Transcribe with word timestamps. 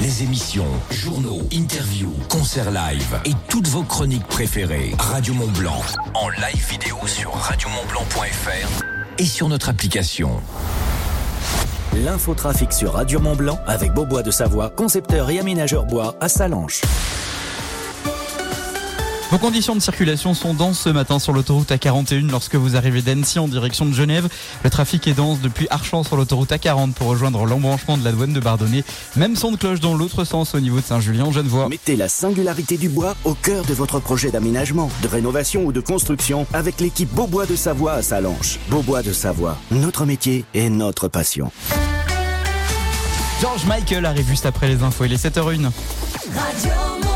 Les 0.00 0.22
émissions, 0.22 0.66
journaux, 0.90 1.42
interviews, 1.52 2.14
concerts 2.30 2.70
live 2.70 3.20
et 3.26 3.32
toutes 3.48 3.68
vos 3.68 3.82
chroniques 3.82 4.26
préférées. 4.26 4.94
Radio 4.98 5.34
Mont 5.34 5.48
Blanc 5.48 5.82
en 6.14 6.30
live 6.30 6.66
vidéo 6.70 6.96
sur 7.06 7.34
radiomontblanc.fr 7.34 8.82
et 9.18 9.26
sur 9.26 9.50
notre 9.50 9.68
application. 9.68 10.40
L'infotrafic 12.02 12.72
sur 12.72 12.94
Radio 12.94 13.20
Mont 13.20 13.36
Blanc 13.36 13.58
avec 13.66 13.92
Beaubois 13.92 14.22
de 14.22 14.30
Savoie, 14.30 14.70
concepteur 14.70 15.28
et 15.28 15.38
aménageur 15.38 15.84
bois 15.84 16.16
à 16.20 16.30
Salanches. 16.30 16.80
Vos 19.30 19.38
conditions 19.38 19.76
de 19.76 19.80
circulation 19.80 20.34
sont 20.34 20.54
denses 20.54 20.80
ce 20.80 20.88
matin 20.88 21.20
sur 21.20 21.32
l'autoroute 21.32 21.70
A41 21.70 22.28
lorsque 22.28 22.56
vous 22.56 22.74
arrivez 22.74 23.00
d'Annecy 23.00 23.38
en 23.38 23.46
direction 23.46 23.86
de 23.86 23.92
Genève. 23.92 24.28
Le 24.64 24.70
trafic 24.70 25.06
est 25.06 25.12
dense 25.12 25.38
depuis 25.40 25.68
Archamps 25.70 26.02
sur 26.02 26.16
l'autoroute 26.16 26.50
A40 26.50 26.94
pour 26.94 27.06
rejoindre 27.06 27.46
l'embranchement 27.46 27.96
de 27.96 28.04
la 28.04 28.10
douane 28.10 28.32
de 28.32 28.40
Bardonnay. 28.40 28.82
Même 29.14 29.36
son 29.36 29.52
de 29.52 29.56
cloche 29.56 29.78
dans 29.78 29.94
l'autre 29.94 30.24
sens 30.24 30.56
au 30.56 30.60
niveau 30.60 30.80
de 30.80 30.84
Saint-Julien, 30.84 31.30
Genevois. 31.30 31.68
Mettez 31.68 31.94
la 31.94 32.08
singularité 32.08 32.76
du 32.76 32.88
bois 32.88 33.14
au 33.24 33.34
cœur 33.34 33.64
de 33.64 33.72
votre 33.72 34.00
projet 34.00 34.32
d'aménagement, 34.32 34.90
de 35.00 35.06
rénovation 35.06 35.64
ou 35.64 35.70
de 35.70 35.80
construction 35.80 36.44
avec 36.52 36.80
l'équipe 36.80 37.12
Beaubois 37.14 37.46
de 37.46 37.54
Savoie 37.54 37.92
à 37.92 38.02
Salanches. 38.02 38.58
Beaubois 38.68 39.02
de 39.02 39.12
Savoie, 39.12 39.56
notre 39.70 40.06
métier 40.06 40.44
et 40.54 40.68
notre 40.70 41.06
passion. 41.06 41.52
George 43.40 43.64
Michael 43.66 44.06
arrive 44.06 44.26
juste 44.26 44.46
après 44.46 44.66
les 44.66 44.82
infos. 44.82 45.04
Il 45.04 45.12
est 45.12 45.24
7h01. 45.24 45.70
Radio 46.34 47.09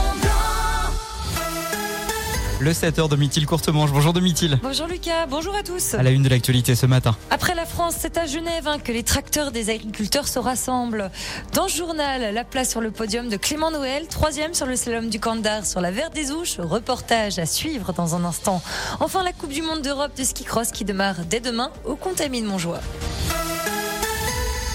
Le 2.65 2.73
7h 2.73 3.11
de 3.11 3.17
Mithil 3.17 3.45
Courtemanche. 3.45 3.93
Bonjour 3.93 4.15
de 4.15 4.21
Mithil. 4.21 4.59
Bonjour 4.63 4.87
Lucas, 4.87 5.27
bonjour 5.27 5.55
à 5.55 5.63
tous. 5.63 5.93
À 5.93 6.03
la 6.03 6.09
une 6.09 6.23
de 6.23 6.31
l'actualité 6.31 6.75
ce 6.75 6.87
matin. 6.87 7.15
Après 7.31 7.55
la 7.55 7.67
France, 7.67 7.95
c'est 7.99 8.17
à 8.17 8.25
Genève 8.25 8.67
hein, 8.67 8.79
que 8.79 8.91
les 8.91 9.03
tracteurs 9.03 9.53
des 9.53 9.69
agriculteurs 9.69 10.27
se 10.27 10.39
rassemblent. 10.39 11.11
Dans 11.53 11.69
ce 11.69 11.77
journal, 11.77 12.33
la 12.33 12.43
place 12.43 12.71
sur 12.71 12.81
le 12.81 12.91
podium 12.91 13.29
de 13.29 13.37
Clément 13.37 13.71
Noël, 13.71 14.09
troisième 14.09 14.55
sur 14.55 14.65
le 14.65 14.77
slalom 14.77 15.11
du 15.11 15.21
Candar 15.21 15.67
sur 15.67 15.83
la 15.83 15.91
Verte 15.91 16.15
des 16.15 16.31
Ouches. 16.31 16.59
Reportage 16.59 17.39
à 17.39 17.45
suivre 17.45 17.93
dans 17.93 18.15
un 18.15 18.25
instant. 18.25 18.63
Enfin, 18.99 19.23
la 19.25 19.35
Coupe 19.35 19.53
du 19.53 19.61
Monde 19.61 19.83
d'Europe 19.83 20.17
de 20.17 20.25
ski 20.25 20.45
cross 20.45 20.71
qui 20.71 20.87
démarre 20.87 21.17
dès 21.29 21.41
demain 21.41 21.71
au 21.85 21.97
Contamine 21.97 22.47
Montjoie. 22.47 22.81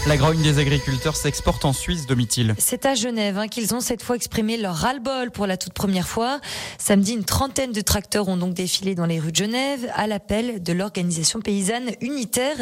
La 0.07 0.15
grogne 0.15 0.41
des 0.41 0.59
agriculteurs 0.59 1.17
s'exporte 1.17 1.65
en 1.65 1.73
Suisse, 1.73 2.07
Domitil. 2.07 2.55
C'est 2.57 2.85
à 2.85 2.95
Genève 2.95 3.37
hein, 3.37 3.49
qu'ils 3.49 3.75
ont 3.75 3.81
cette 3.81 4.01
fois 4.01 4.15
exprimé 4.15 4.55
leur 4.55 4.73
ras-le-bol 4.73 5.29
pour 5.29 5.45
la 5.45 5.57
toute 5.57 5.73
première 5.73 6.07
fois. 6.07 6.39
Samedi, 6.77 7.13
une 7.13 7.25
trentaine 7.25 7.73
de 7.73 7.81
tracteurs 7.81 8.29
ont 8.29 8.37
donc 8.37 8.53
défilé 8.53 8.95
dans 8.95 9.05
les 9.05 9.19
rues 9.19 9.33
de 9.33 9.35
Genève 9.35 9.91
à 9.93 10.07
l'appel 10.07 10.63
de 10.63 10.71
l'organisation 10.71 11.41
paysanne 11.41 11.91
unitaire. 11.99 12.55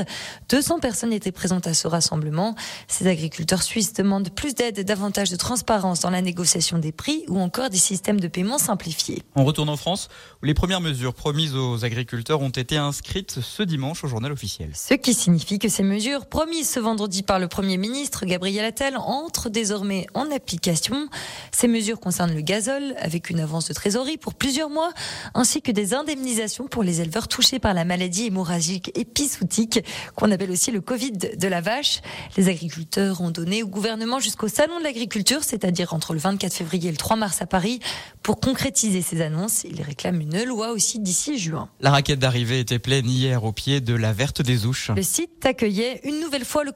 200 0.50 0.80
personnes 0.80 1.14
étaient 1.14 1.32
présentes 1.32 1.68
à 1.68 1.76
ce 1.76 1.88
rassemblement. 1.88 2.56
Ces 2.88 3.08
agriculteurs 3.08 3.62
suisses 3.62 3.94
demandent 3.94 4.32
plus 4.32 4.56
d'aide, 4.56 4.84
davantage 4.84 5.30
de 5.30 5.36
transparence 5.36 6.00
dans 6.00 6.10
la 6.10 6.24
négociation 6.24 6.80
des 6.80 6.92
prix 6.92 7.24
ou 7.28 7.40
encore 7.40 7.70
des 7.70 7.78
systèmes 7.78 8.20
de 8.20 8.28
paiement 8.28 8.58
simplifiés. 8.58 9.22
On 9.36 9.46
retourne 9.46 9.70
en 9.70 9.78
France 9.78 10.10
où 10.42 10.46
les 10.48 10.56
premières 10.56 10.82
mesures 10.82 11.14
promises 11.14 11.56
aux 11.56 11.86
agriculteurs 11.86 12.42
ont 12.42 12.50
été 12.50 12.78
inscrites 12.78 13.40
ce 13.42 13.62
dimanche 13.62 14.04
au 14.04 14.08
journal 14.08 14.32
officiel. 14.32 14.72
Ce 14.74 14.96
qui 14.96 15.14
signifie 15.14 15.60
que 15.60 15.70
ces 15.70 15.84
mesures 15.84 16.26
promises 16.26 16.68
ce 16.68 16.80
vendredi 16.80 17.24
par 17.28 17.38
le 17.40 17.48
Premier 17.48 17.78
ministre 17.78 18.26
Gabriel 18.26 18.66
Attal 18.66 18.98
entrent 18.98 19.50
désormais 19.50 20.08
en 20.14 20.32
application. 20.32 21.10
Ces 21.52 21.68
mesures 21.68 22.00
concernent 22.00 22.34
le 22.34 22.42
gazole 22.42 22.96
avec 23.00 23.30
une 23.30 23.42
avance 23.42 23.68
de 23.68 23.74
trésorerie 23.74 24.18
pour 24.18 24.34
plusieurs 24.34 24.70
mois 24.70 24.92
ainsi 25.36 25.62
que 25.62 25.72
des 25.72 25.94
indemnisations 25.94 26.68
pour 26.68 26.84
les 26.84 27.02
éleveurs 27.02 27.28
touchés 27.28 27.60
par 27.60 27.74
la 27.74 27.84
maladie 27.84 28.28
hémorragique 28.28 28.92
épizootique 28.96 29.84
qu'on 30.16 30.32
appelle 30.32 30.50
aussi 30.52 30.72
le 30.72 30.80
Covid 30.82 31.12
de 31.12 31.48
la 31.48 31.60
vache. 31.60 32.02
Les 32.38 32.48
agriculteurs 32.48 33.20
ont 33.22 33.30
donné 33.30 33.62
au 33.62 33.68
gouvernement 33.68 34.20
jusqu'au 34.20 34.48
salon 34.48 34.80
de 34.80 34.84
l'agriculture, 34.84 35.44
c'est-à-dire 35.44 35.94
entre 35.94 36.14
le 36.14 36.20
24 36.20 36.54
février 36.54 36.88
et 36.88 36.92
le 36.92 36.98
3 36.98 37.18
mars 37.18 37.42
à 37.42 37.46
Paris 37.46 37.80
pour 38.24 38.40
concrétiser 38.40 39.02
ces 39.02 39.22
annonces. 39.22 39.66
Ils 39.66 39.82
réclament 39.82 40.22
une 40.22 40.44
loi 40.46 40.72
aussi 40.72 41.00
d'ici 41.00 41.38
juin. 41.38 41.70
La 41.82 41.92
raquette 41.92 42.20
d'arrivée 42.20 42.62
était 42.62 42.80
pleine 42.80 43.10
hier 43.10 43.44
au 43.44 43.52
pied 43.52 43.82
de 43.82 43.94
la 43.94 44.14
Verte 44.14 44.42
des 44.42 44.66
Ouches. 44.66 44.92
Le 44.96 45.04
site 45.04 45.46
accueillait 45.46 46.00
une 46.06 46.22
nouvelle 46.22 46.46
fois 46.46 46.64
le 46.64 46.72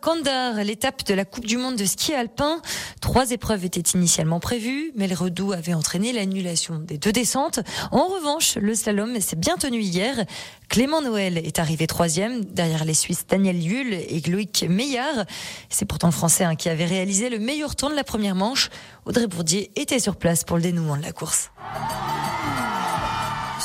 L'étape 0.63 1.06
de 1.06 1.13
la 1.13 1.25
Coupe 1.25 1.46
du 1.46 1.57
Monde 1.57 1.75
de 1.75 1.85
ski 1.85 2.13
alpin. 2.13 2.62
Trois 3.00 3.31
épreuves 3.31 3.63
étaient 3.66 3.97
initialement 3.97 4.40
prévues, 4.40 4.91
mais 4.96 5.07
le 5.07 5.16
redout 5.16 5.52
avait 5.52 5.74
entraîné 5.74 6.12
l'annulation 6.12 6.79
des 6.79 6.97
deux 6.97 7.12
descentes. 7.12 7.59
En 7.91 8.07
revanche, 8.07 8.56
le 8.56 8.74
slalom 8.74 9.19
s'est 9.22 9.35
bien 9.35 9.57
tenu 9.57 9.80
hier. 9.80 10.25
Clément 10.69 11.01
Noël 11.01 11.38
est 11.38 11.59
arrivé 11.59 11.85
troisième, 11.88 12.44
derrière 12.46 12.85
les 12.85 12.94
Suisses 12.94 13.25
Daniel 13.28 13.57
Hull 13.57 13.94
et 13.94 14.22
Loïc 14.28 14.66
Meillard. 14.68 15.25
C'est 15.69 15.85
pourtant 15.85 16.07
le 16.07 16.13
Français 16.13 16.44
hein, 16.44 16.56
qui 16.56 16.69
avait 16.69 16.85
réalisé 16.85 17.30
le 17.30 17.40
meilleur 17.40 17.75
tour 17.75 17.90
de 17.90 17.96
la 17.96 18.03
première 18.03 18.35
manche. 18.35 18.69
Audrey 19.06 19.28
Bourdier 19.28 19.72
était 19.75 20.00
sur 20.00 20.16
place 20.16 20.44
pour 20.44 20.57
le 20.57 20.63
dénouement 20.63 20.97
de 20.97 21.03
la 21.03 21.12
course. 21.12 21.51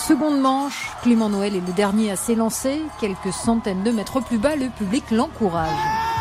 Seconde 0.07 0.41
manche, 0.41 0.91
Clément 1.03 1.29
Noël 1.29 1.57
est 1.57 1.67
le 1.67 1.73
dernier 1.73 2.13
à 2.13 2.17
s'élancer. 2.17 2.81
Quelques 3.01 3.33
centaines 3.33 3.83
de 3.83 3.91
mètres 3.91 4.21
plus 4.21 4.39
bas, 4.39 4.55
le 4.55 4.69
public 4.69 5.03
l'encourage. 5.11 6.16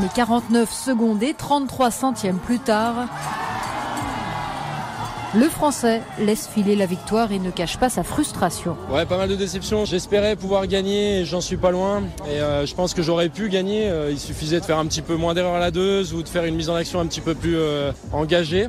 Mais 0.00 0.08
49 0.12 0.72
secondes 0.72 1.22
et 1.22 1.34
33 1.34 1.90
centièmes 1.92 2.38
plus 2.38 2.58
tard, 2.58 3.06
le 5.36 5.48
Français 5.48 6.00
laisse 6.20 6.48
filer 6.48 6.76
la 6.76 6.86
victoire 6.86 7.32
et 7.32 7.38
ne 7.38 7.50
cache 7.50 7.76
pas 7.76 7.88
sa 7.88 8.02
frustration. 8.02 8.76
Ouais, 8.90 9.04
pas 9.04 9.16
mal 9.16 9.28
de 9.28 9.34
déceptions. 9.34 9.84
J'espérais 9.84 10.36
pouvoir 10.36 10.66
gagner 10.66 11.24
j'en 11.24 11.40
suis 11.40 11.56
pas 11.56 11.70
loin. 11.70 12.02
Et 12.28 12.40
euh, 12.40 12.66
je 12.66 12.74
pense 12.74 12.94
que 12.94 13.02
j'aurais 13.02 13.28
pu 13.28 13.48
gagner. 13.48 13.88
Euh, 13.88 14.10
il 14.10 14.18
suffisait 14.18 14.60
de 14.60 14.64
faire 14.64 14.78
un 14.78 14.86
petit 14.86 15.02
peu 15.02 15.16
moins 15.16 15.34
d'erreurs 15.34 15.54
à 15.54 15.60
la 15.60 15.70
deux 15.70 16.12
ou 16.14 16.22
de 16.22 16.28
faire 16.28 16.44
une 16.44 16.54
mise 16.54 16.70
en 16.70 16.74
action 16.74 17.00
un 17.00 17.06
petit 17.06 17.20
peu 17.20 17.34
plus 17.34 17.56
euh, 17.56 17.92
engagée. 18.12 18.68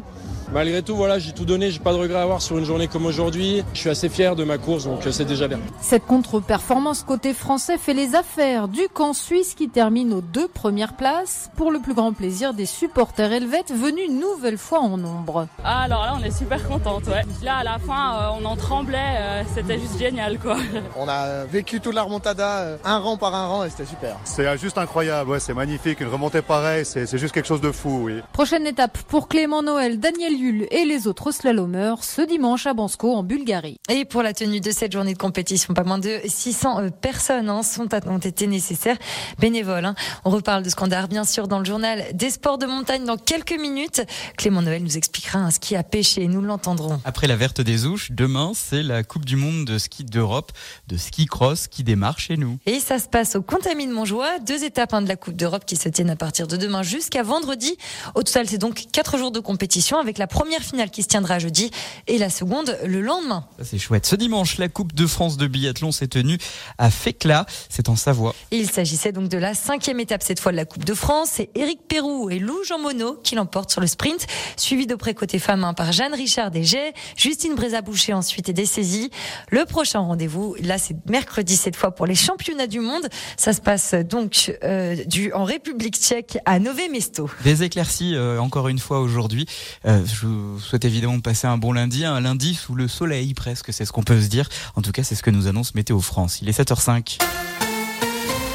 Malgré 0.53 0.81
tout, 0.83 0.95
voilà, 0.95 1.19
j'ai 1.19 1.31
tout 1.33 1.45
donné, 1.45 1.71
j'ai 1.71 1.79
pas 1.79 1.91
de 1.91 1.97
regret 1.97 2.19
à 2.19 2.21
avoir 2.21 2.41
sur 2.41 2.57
une 2.57 2.65
journée 2.65 2.87
comme 2.87 3.05
aujourd'hui. 3.05 3.63
Je 3.73 3.79
suis 3.79 3.89
assez 3.89 4.09
fier 4.09 4.35
de 4.35 4.43
ma 4.43 4.57
course, 4.57 4.85
donc 4.85 5.01
c'est 5.09 5.25
déjà 5.25 5.47
bien. 5.47 5.59
Cette 5.81 6.05
contre-performance 6.05 7.03
côté 7.03 7.33
français 7.33 7.77
fait 7.77 7.93
les 7.93 8.15
affaires 8.15 8.67
du 8.67 8.81
camp 8.93 9.13
suisse 9.13 9.55
qui 9.55 9.69
termine 9.69 10.13
aux 10.13 10.21
deux 10.21 10.47
premières 10.47 10.93
places 10.93 11.49
pour 11.55 11.71
le 11.71 11.79
plus 11.79 11.93
grand 11.93 12.13
plaisir 12.13 12.53
des 12.53 12.65
supporters 12.65 13.31
helvètes 13.31 13.73
venus 13.73 14.05
une 14.07 14.19
nouvelle 14.19 14.57
fois 14.57 14.79
en 14.79 14.97
nombre. 14.97 15.47
Ah, 15.63 15.81
alors 15.81 16.05
là, 16.05 16.15
on 16.19 16.23
est 16.23 16.37
super 16.37 16.65
contente, 16.67 17.07
ouais. 17.07 17.23
Là, 17.43 17.57
à 17.57 17.63
la 17.63 17.79
fin, 17.79 18.15
euh, 18.15 18.39
on 18.39 18.45
en 18.45 18.55
tremblait, 18.55 18.97
euh, 19.17 19.43
c'était 19.53 19.79
juste 19.79 19.97
génial, 19.97 20.39
quoi. 20.39 20.57
On 20.97 21.07
a 21.07 21.43
vécu 21.45 21.81
toute 21.81 21.93
la 21.93 22.03
remontada, 22.03 22.59
euh, 22.59 22.77
un 22.85 22.99
rang 22.99 23.17
par 23.17 23.33
un 23.35 23.47
rang, 23.47 23.63
et 23.63 23.69
c'était 23.69 23.85
super. 23.85 24.17
C'est 24.23 24.57
juste 24.57 24.77
incroyable, 24.77 25.31
ouais, 25.31 25.39
c'est 25.39 25.53
magnifique, 25.53 25.99
une 26.01 26.07
remontée 26.07 26.41
pareille, 26.41 26.85
c'est 26.85 27.17
juste 27.17 27.33
quelque 27.33 27.47
chose 27.47 27.61
de 27.61 27.71
fou, 27.71 28.03
oui. 28.05 28.21
Prochaine 28.31 28.65
étape 28.65 28.97
pour 29.07 29.27
Clément 29.27 29.61
Noël, 29.61 29.99
Daniel 29.99 30.34
et 30.35 30.83
les 30.85 31.07
autres 31.07 31.31
slalomeurs 31.31 32.03
ce 32.03 32.21
dimanche 32.21 32.67
à 32.67 32.73
Bansko 32.73 33.13
en 33.13 33.23
Bulgarie. 33.23 33.77
Et 33.89 34.03
pour 34.03 34.21
la 34.21 34.33
tenue 34.33 34.59
de 34.59 34.71
cette 34.71 34.91
journée 34.91 35.13
de 35.13 35.17
compétition, 35.17 35.73
pas 35.73 35.83
moins 35.83 35.97
de 35.97 36.19
600 36.25 36.79
euh, 36.79 36.89
personnes 36.89 37.49
hein, 37.49 37.63
sont, 37.63 37.87
ont 38.07 38.17
été 38.17 38.45
nécessaires, 38.47 38.97
bénévoles. 39.39 39.85
Hein. 39.85 39.95
On 40.25 40.31
reparle 40.31 40.63
de 40.63 40.69
Scandar 40.69 41.07
bien 41.07 41.23
sûr 41.23 41.47
dans 41.47 41.59
le 41.59 41.65
journal 41.65 42.03
des 42.13 42.31
sports 42.31 42.57
de 42.57 42.65
montagne 42.65 43.05
dans 43.05 43.15
quelques 43.15 43.57
minutes. 43.57 44.01
Clément 44.37 44.61
Noël 44.61 44.83
nous 44.83 44.97
expliquera 44.97 45.39
un 45.39 45.51
ski 45.51 45.77
à 45.77 45.83
pêcher, 45.83 46.27
nous 46.27 46.41
l'entendrons. 46.41 46.99
Après 47.05 47.27
la 47.27 47.37
verte 47.37 47.61
des 47.61 47.85
ouches, 47.85 48.11
demain 48.11 48.51
c'est 48.53 48.83
la 48.83 49.03
Coupe 49.03 49.25
du 49.25 49.37
Monde 49.37 49.63
de 49.65 49.77
ski 49.77 50.03
d'Europe, 50.03 50.51
de 50.87 50.97
ski 50.97 51.27
cross 51.27 51.67
qui 51.67 51.83
démarre 51.85 52.19
chez 52.19 52.35
nous. 52.35 52.59
Et 52.65 52.81
ça 52.81 52.99
se 52.99 53.07
passe 53.07 53.37
au 53.37 53.41
Contamine 53.41 53.91
Montjoie, 53.91 54.39
deux 54.39 54.65
étapes 54.65 54.93
hein, 54.93 55.01
de 55.01 55.07
la 55.07 55.15
Coupe 55.15 55.37
d'Europe 55.37 55.63
qui 55.65 55.77
se 55.77 55.87
tiennent 55.87 56.09
à 56.09 56.17
partir 56.17 56.47
de 56.47 56.57
demain 56.57 56.83
jusqu'à 56.83 57.23
vendredi. 57.23 57.77
Au 58.15 58.23
total 58.23 58.47
c'est 58.49 58.57
donc 58.57 58.87
quatre 58.91 59.17
jours 59.17 59.31
de 59.31 59.39
compétition 59.39 59.97
avec 59.97 60.17
la 60.17 60.24
première 60.27 60.61
finale 60.61 60.89
qui 60.89 61.03
se 61.03 61.07
tiendra 61.07 61.39
jeudi 61.39 61.71
et 62.07 62.17
la 62.17 62.29
seconde 62.29 62.77
le 62.85 63.01
lendemain. 63.01 63.45
C'est 63.63 63.77
chouette. 63.77 64.05
Ce 64.05 64.15
dimanche, 64.15 64.57
la 64.57 64.69
Coupe 64.69 64.93
de 64.93 65.07
France 65.07 65.37
de 65.37 65.47
biathlon 65.47 65.91
s'est 65.91 66.07
tenue 66.07 66.37
à 66.77 66.89
Fécla, 66.89 67.45
c'est 67.69 67.89
en 67.89 67.95
Savoie. 67.95 68.35
Il 68.51 68.69
s'agissait 68.69 69.11
donc 69.11 69.29
de 69.29 69.37
la 69.37 69.53
cinquième 69.53 69.99
étape 69.99 70.23
cette 70.23 70.39
fois 70.39 70.51
de 70.51 70.57
la 70.57 70.65
Coupe 70.65 70.85
de 70.85 70.93
France. 70.93 71.29
C'est 71.33 71.49
Éric 71.55 71.87
Perrou 71.87 72.29
et 72.29 72.39
Lou 72.39 72.63
Jean 72.67 72.79
Monod 72.79 73.21
qui 73.23 73.35
l'emportent 73.35 73.71
sur 73.71 73.81
le 73.81 73.87
sprint, 73.87 74.25
suivi 74.57 74.87
de 74.87 74.95
près 74.95 75.13
côté 75.13 75.39
femme 75.39 75.73
par 75.75 75.91
Jeanne 75.91 76.13
Richard 76.13 76.51
Desget, 76.51 76.93
Justine 77.15 77.55
Brézaboucher 77.55 78.13
ensuite 78.13 78.49
et 78.49 78.53
des 78.53 78.65
saisies. 78.65 79.09
Le 79.49 79.65
prochain 79.65 79.99
rendez-vous, 79.99 80.55
là 80.61 80.77
c'est 80.77 80.95
mercredi 81.09 81.55
cette 81.55 81.75
fois 81.75 81.91
pour 81.91 82.05
les 82.05 82.15
championnats 82.15 82.67
du 82.67 82.79
monde. 82.79 83.07
Ça 83.37 83.53
se 83.53 83.61
passe 83.61 83.93
donc 83.93 84.55
euh, 84.63 84.95
du, 85.05 85.31
en 85.33 85.43
République 85.43 85.95
tchèque 85.95 86.37
à 86.45 86.59
Nové 86.59 86.89
Mesto. 86.89 87.29
Des 87.43 87.63
éclaircies 87.63 88.15
euh, 88.15 88.39
encore 88.39 88.67
une 88.67 88.79
fois 88.79 88.99
aujourd'hui. 88.99 89.45
Euh, 89.85 90.03
je 90.15 90.27
vous 90.27 90.59
souhaite 90.59 90.85
évidemment 90.85 91.19
passer 91.19 91.45
un 91.47 91.57
bon 91.57 91.73
lundi, 91.73 92.05
un 92.05 92.21
lundi 92.21 92.55
sous 92.55 92.73
le 92.73 92.87
soleil 92.87 93.33
presque, 93.33 93.73
c'est 93.73 93.85
ce 93.85 93.91
qu'on 93.91 94.03
peut 94.03 94.21
se 94.21 94.27
dire. 94.27 94.47
En 94.75 94.81
tout 94.81 94.91
cas, 94.91 95.03
c'est 95.03 95.15
ce 95.15 95.23
que 95.23 95.29
nous 95.29 95.47
annonce 95.47 95.75
Météo 95.75 95.99
France. 95.99 96.39
Il 96.41 96.47
est 96.47 96.57
7h05. 96.57 97.17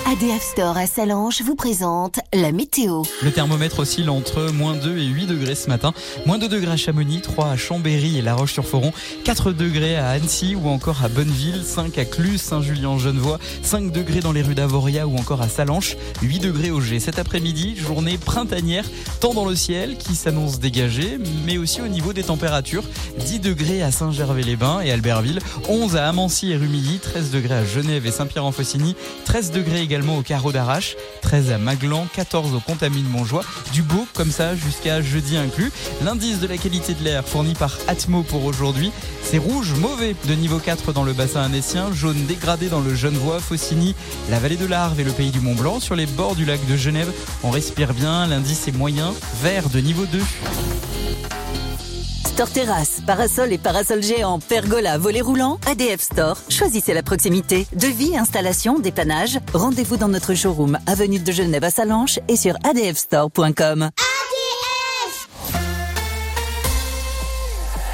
ADF 0.06 0.42
Store 0.42 0.76
à 0.76 0.86
Salange 0.86 1.42
vous 1.42 1.54
présente 1.54 2.18
la 2.32 2.50
météo. 2.52 3.02
Le 3.22 3.30
thermomètre 3.30 3.78
oscille 3.80 4.10
entre 4.10 4.50
moins 4.50 4.74
2 4.74 4.98
et 4.98 5.04
8 5.04 5.26
degrés 5.26 5.54
ce 5.54 5.68
matin. 5.68 5.92
Moins 6.26 6.38
2 6.38 6.48
degrés 6.48 6.72
à 6.72 6.76
Chamonix, 6.76 7.20
3 7.20 7.48
à 7.50 7.56
Chambéry 7.56 8.18
et 8.18 8.22
La 8.22 8.34
Roche-sur-Foron, 8.34 8.92
4 9.24 9.52
degrés 9.52 9.96
à 9.96 10.08
Annecy 10.10 10.56
ou 10.56 10.68
encore 10.68 11.04
à 11.04 11.08
Bonneville, 11.08 11.62
5 11.64 11.96
à 11.98 12.04
Clus, 12.04 12.40
Saint-Julien-Genevois, 12.40 13.38
5 13.62 13.92
degrés 13.92 14.20
dans 14.20 14.32
les 14.32 14.42
rues 14.42 14.54
d'Avoria 14.54 15.06
ou 15.06 15.16
encore 15.16 15.42
à 15.42 15.48
Salanches, 15.48 15.96
8 16.22 16.40
degrés 16.40 16.70
au 16.70 16.80
G. 16.80 16.98
Cet 16.98 17.18
après-midi, 17.18 17.76
journée 17.76 18.18
printanière, 18.18 18.86
tant 19.20 19.34
dans 19.34 19.44
le 19.44 19.54
ciel 19.54 19.96
qui 19.96 20.16
s'annonce 20.16 20.58
dégagé, 20.58 21.18
mais 21.46 21.58
aussi 21.58 21.82
au 21.82 21.88
niveau 21.88 22.12
des 22.12 22.24
températures. 22.24 22.84
10 23.18 23.40
degrés 23.40 23.82
à 23.82 23.92
Saint-Gervais-les-Bains 23.92 24.80
et 24.80 24.90
Albertville, 24.90 25.40
11 25.68 25.96
à 25.96 26.08
Amancy 26.08 26.50
et 26.50 26.56
Rumilly, 26.56 26.98
13 26.98 27.30
degrés 27.30 27.54
à 27.54 27.64
Genève 27.64 28.06
et 28.06 28.10
Saint-Pierre-en-Faucigny, 28.10 28.96
13 29.24 29.52
degrés 29.52 29.80
également 29.90 30.18
au 30.18 30.22
Carreau 30.22 30.52
d'Arrache, 30.52 30.94
13 31.22 31.50
à 31.50 31.58
Maglan, 31.58 32.06
14 32.14 32.54
au 32.54 32.60
Contamine 32.60 33.08
Montjoie, 33.08 33.42
du 33.72 33.82
beau 33.82 34.06
comme 34.14 34.30
ça 34.30 34.54
jusqu'à 34.54 35.02
jeudi 35.02 35.36
inclus. 35.36 35.72
L'indice 36.04 36.38
de 36.38 36.46
la 36.46 36.58
qualité 36.58 36.94
de 36.94 37.02
l'air 37.02 37.26
fourni 37.26 37.54
par 37.54 37.76
Atmo 37.88 38.22
pour 38.22 38.44
aujourd'hui, 38.44 38.92
c'est 39.24 39.38
rouge 39.38 39.72
mauvais 39.74 40.14
de 40.28 40.34
niveau 40.34 40.60
4 40.60 40.92
dans 40.92 41.02
le 41.02 41.12
bassin 41.12 41.42
annécien, 41.42 41.92
jaune 41.92 42.24
dégradé 42.26 42.68
dans 42.68 42.78
le 42.78 42.94
Genevois, 42.94 43.40
Faucigny, 43.40 43.96
la 44.30 44.38
vallée 44.38 44.56
de 44.56 44.66
l'Arve 44.66 45.00
et 45.00 45.04
le 45.04 45.10
pays 45.10 45.32
du 45.32 45.40
Mont 45.40 45.56
Blanc. 45.56 45.80
Sur 45.80 45.96
les 45.96 46.06
bords 46.06 46.36
du 46.36 46.44
lac 46.44 46.64
de 46.68 46.76
Genève, 46.76 47.10
on 47.42 47.50
respire 47.50 47.92
bien, 47.92 48.28
l'indice 48.28 48.68
est 48.68 48.76
moyen, 48.76 49.12
vert 49.42 49.70
de 49.70 49.80
niveau 49.80 50.06
2. 50.06 50.20
Store 52.30 52.48
Terrasse, 52.48 53.02
parasol 53.04 53.52
et 53.52 53.58
parasol 53.58 54.02
géant, 54.02 54.38
pergola, 54.38 54.98
volet 54.98 55.20
roulant, 55.20 55.58
ADF 55.66 56.00
Store. 56.00 56.38
Choisissez 56.48 56.94
la 56.94 57.02
proximité. 57.02 57.66
Devis, 57.74 58.16
installation, 58.16 58.78
dépannage. 58.78 59.40
Rendez-vous 59.52 59.96
dans 59.96 60.08
notre 60.08 60.34
showroom, 60.34 60.78
avenue 60.86 61.18
de 61.18 61.32
Genève 61.32 61.64
à 61.64 61.70
Salanches 61.70 62.20
et 62.28 62.36
sur 62.36 62.54
adfstore.com. 62.64 63.90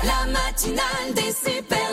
La 0.05 0.31
matinale 0.31 1.15
des 1.15 1.33
super 1.33 1.87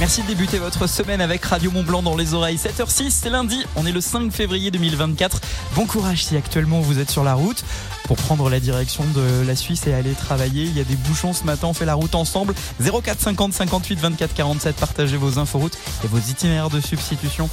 Merci 0.00 0.22
de 0.22 0.28
débuter 0.28 0.58
votre 0.58 0.86
semaine 0.86 1.20
avec 1.20 1.44
Radio 1.44 1.70
Mont 1.70 1.82
Blanc 1.82 2.02
dans 2.02 2.16
les 2.16 2.32
oreilles. 2.32 2.56
7h06, 2.56 3.10
c'est 3.10 3.28
lundi, 3.28 3.66
on 3.76 3.84
est 3.84 3.92
le 3.92 4.00
5 4.00 4.32
février 4.32 4.70
2024. 4.70 5.42
Bon 5.76 5.84
courage 5.84 6.24
si 6.24 6.38
actuellement 6.38 6.80
vous 6.80 6.98
êtes 6.98 7.10
sur 7.10 7.22
la 7.22 7.34
route 7.34 7.62
pour 8.10 8.16
prendre 8.16 8.50
la 8.50 8.58
direction 8.58 9.04
de 9.14 9.46
la 9.46 9.54
Suisse 9.54 9.86
et 9.86 9.94
aller 9.94 10.14
travailler. 10.14 10.64
Il 10.64 10.76
y 10.76 10.80
a 10.80 10.84
des 10.84 10.96
bouchons 10.96 11.32
ce 11.32 11.44
matin, 11.44 11.68
on 11.68 11.74
fait 11.74 11.84
la 11.84 11.94
route 11.94 12.16
ensemble. 12.16 12.54
04 12.80 13.20
50 13.20 13.52
58 13.52 14.00
24 14.00 14.34
47, 14.34 14.74
partagez 14.74 15.16
vos 15.16 15.38
inforoutes 15.38 15.78
et 16.02 16.08
vos 16.08 16.18
itinéraires 16.18 16.70
de 16.70 16.80
substitution. 16.80 17.48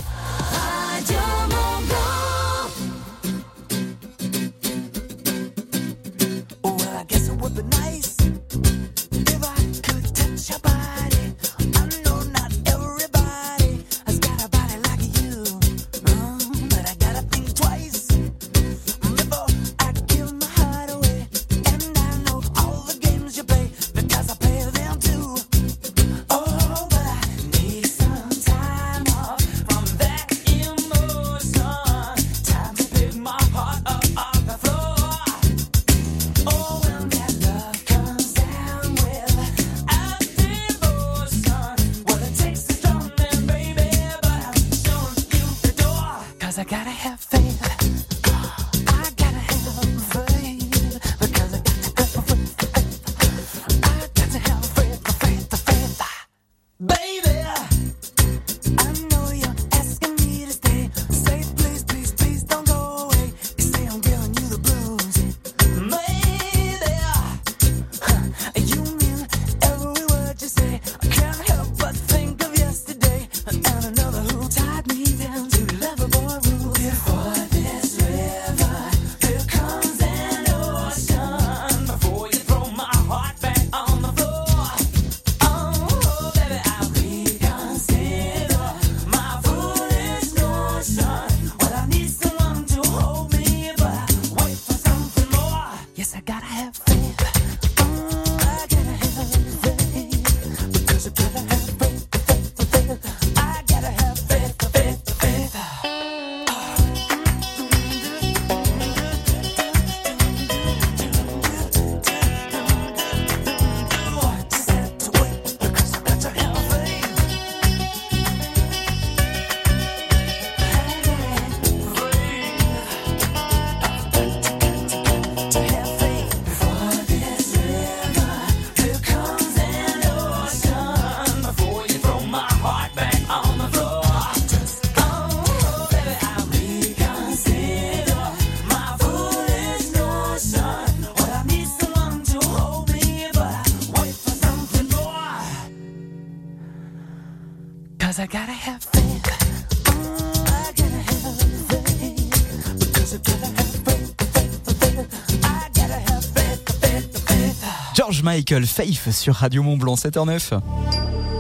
Michael 158.28 158.66
Faith 158.66 159.14
sur 159.14 159.36
Radio 159.36 159.64
Mont 159.64 159.78
Blanc 159.78 159.96
7h9. 159.96 160.60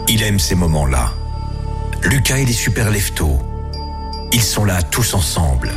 Il 0.08 0.24
aime 0.24 0.40
ces 0.40 0.56
moments-là. 0.56 1.12
Lucas 2.04 2.38
et 2.38 2.46
les 2.46 2.54
super 2.54 2.92
leftos. 2.92 3.42
Ils 4.32 4.42
sont 4.42 4.64
là 4.64 4.82
tous 4.84 5.14
ensemble. 5.14 5.74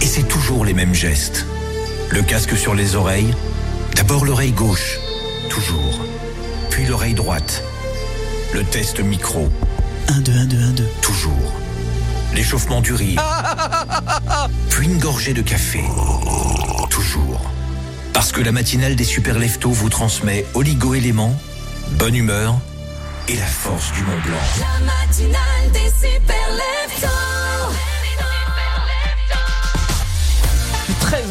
Et 0.00 0.06
c'est 0.06 0.26
toujours 0.26 0.64
les 0.64 0.72
mêmes 0.72 0.94
gestes. 0.94 1.44
Le 2.08 2.22
casque 2.22 2.56
sur 2.56 2.74
les 2.74 2.96
oreilles. 2.96 3.34
D'abord 3.94 4.24
l'oreille 4.24 4.52
gauche. 4.52 4.98
Toujours. 5.50 6.00
Puis 6.70 6.86
l'oreille 6.86 7.12
droite. 7.12 7.62
Le 8.54 8.64
test 8.64 9.00
micro. 9.00 9.50
1, 10.08 10.20
2, 10.20 10.32
1, 10.32 10.44
2, 10.46 10.56
1, 10.56 10.70
2. 10.70 10.84
Toujours. 11.02 11.52
L'échauffement 12.34 12.80
du 12.80 12.94
rire. 12.94 13.22
Puis 14.70 14.86
une 14.86 14.98
gorgée 14.98 15.34
de 15.34 15.42
café. 15.42 15.84
Toujours. 16.88 17.51
Parce 18.22 18.30
que 18.30 18.40
la 18.40 18.52
matinale 18.52 18.94
des 18.94 19.02
super 19.02 19.36
leftos 19.36 19.72
vous 19.72 19.88
transmet 19.88 20.46
oligo-éléments, 20.54 21.36
bonne 21.98 22.14
humeur 22.14 22.54
et 23.26 23.34
la 23.34 23.44
force 23.44 23.92
du 23.94 24.00
Mont 24.02 24.20
Blanc. 24.24 24.38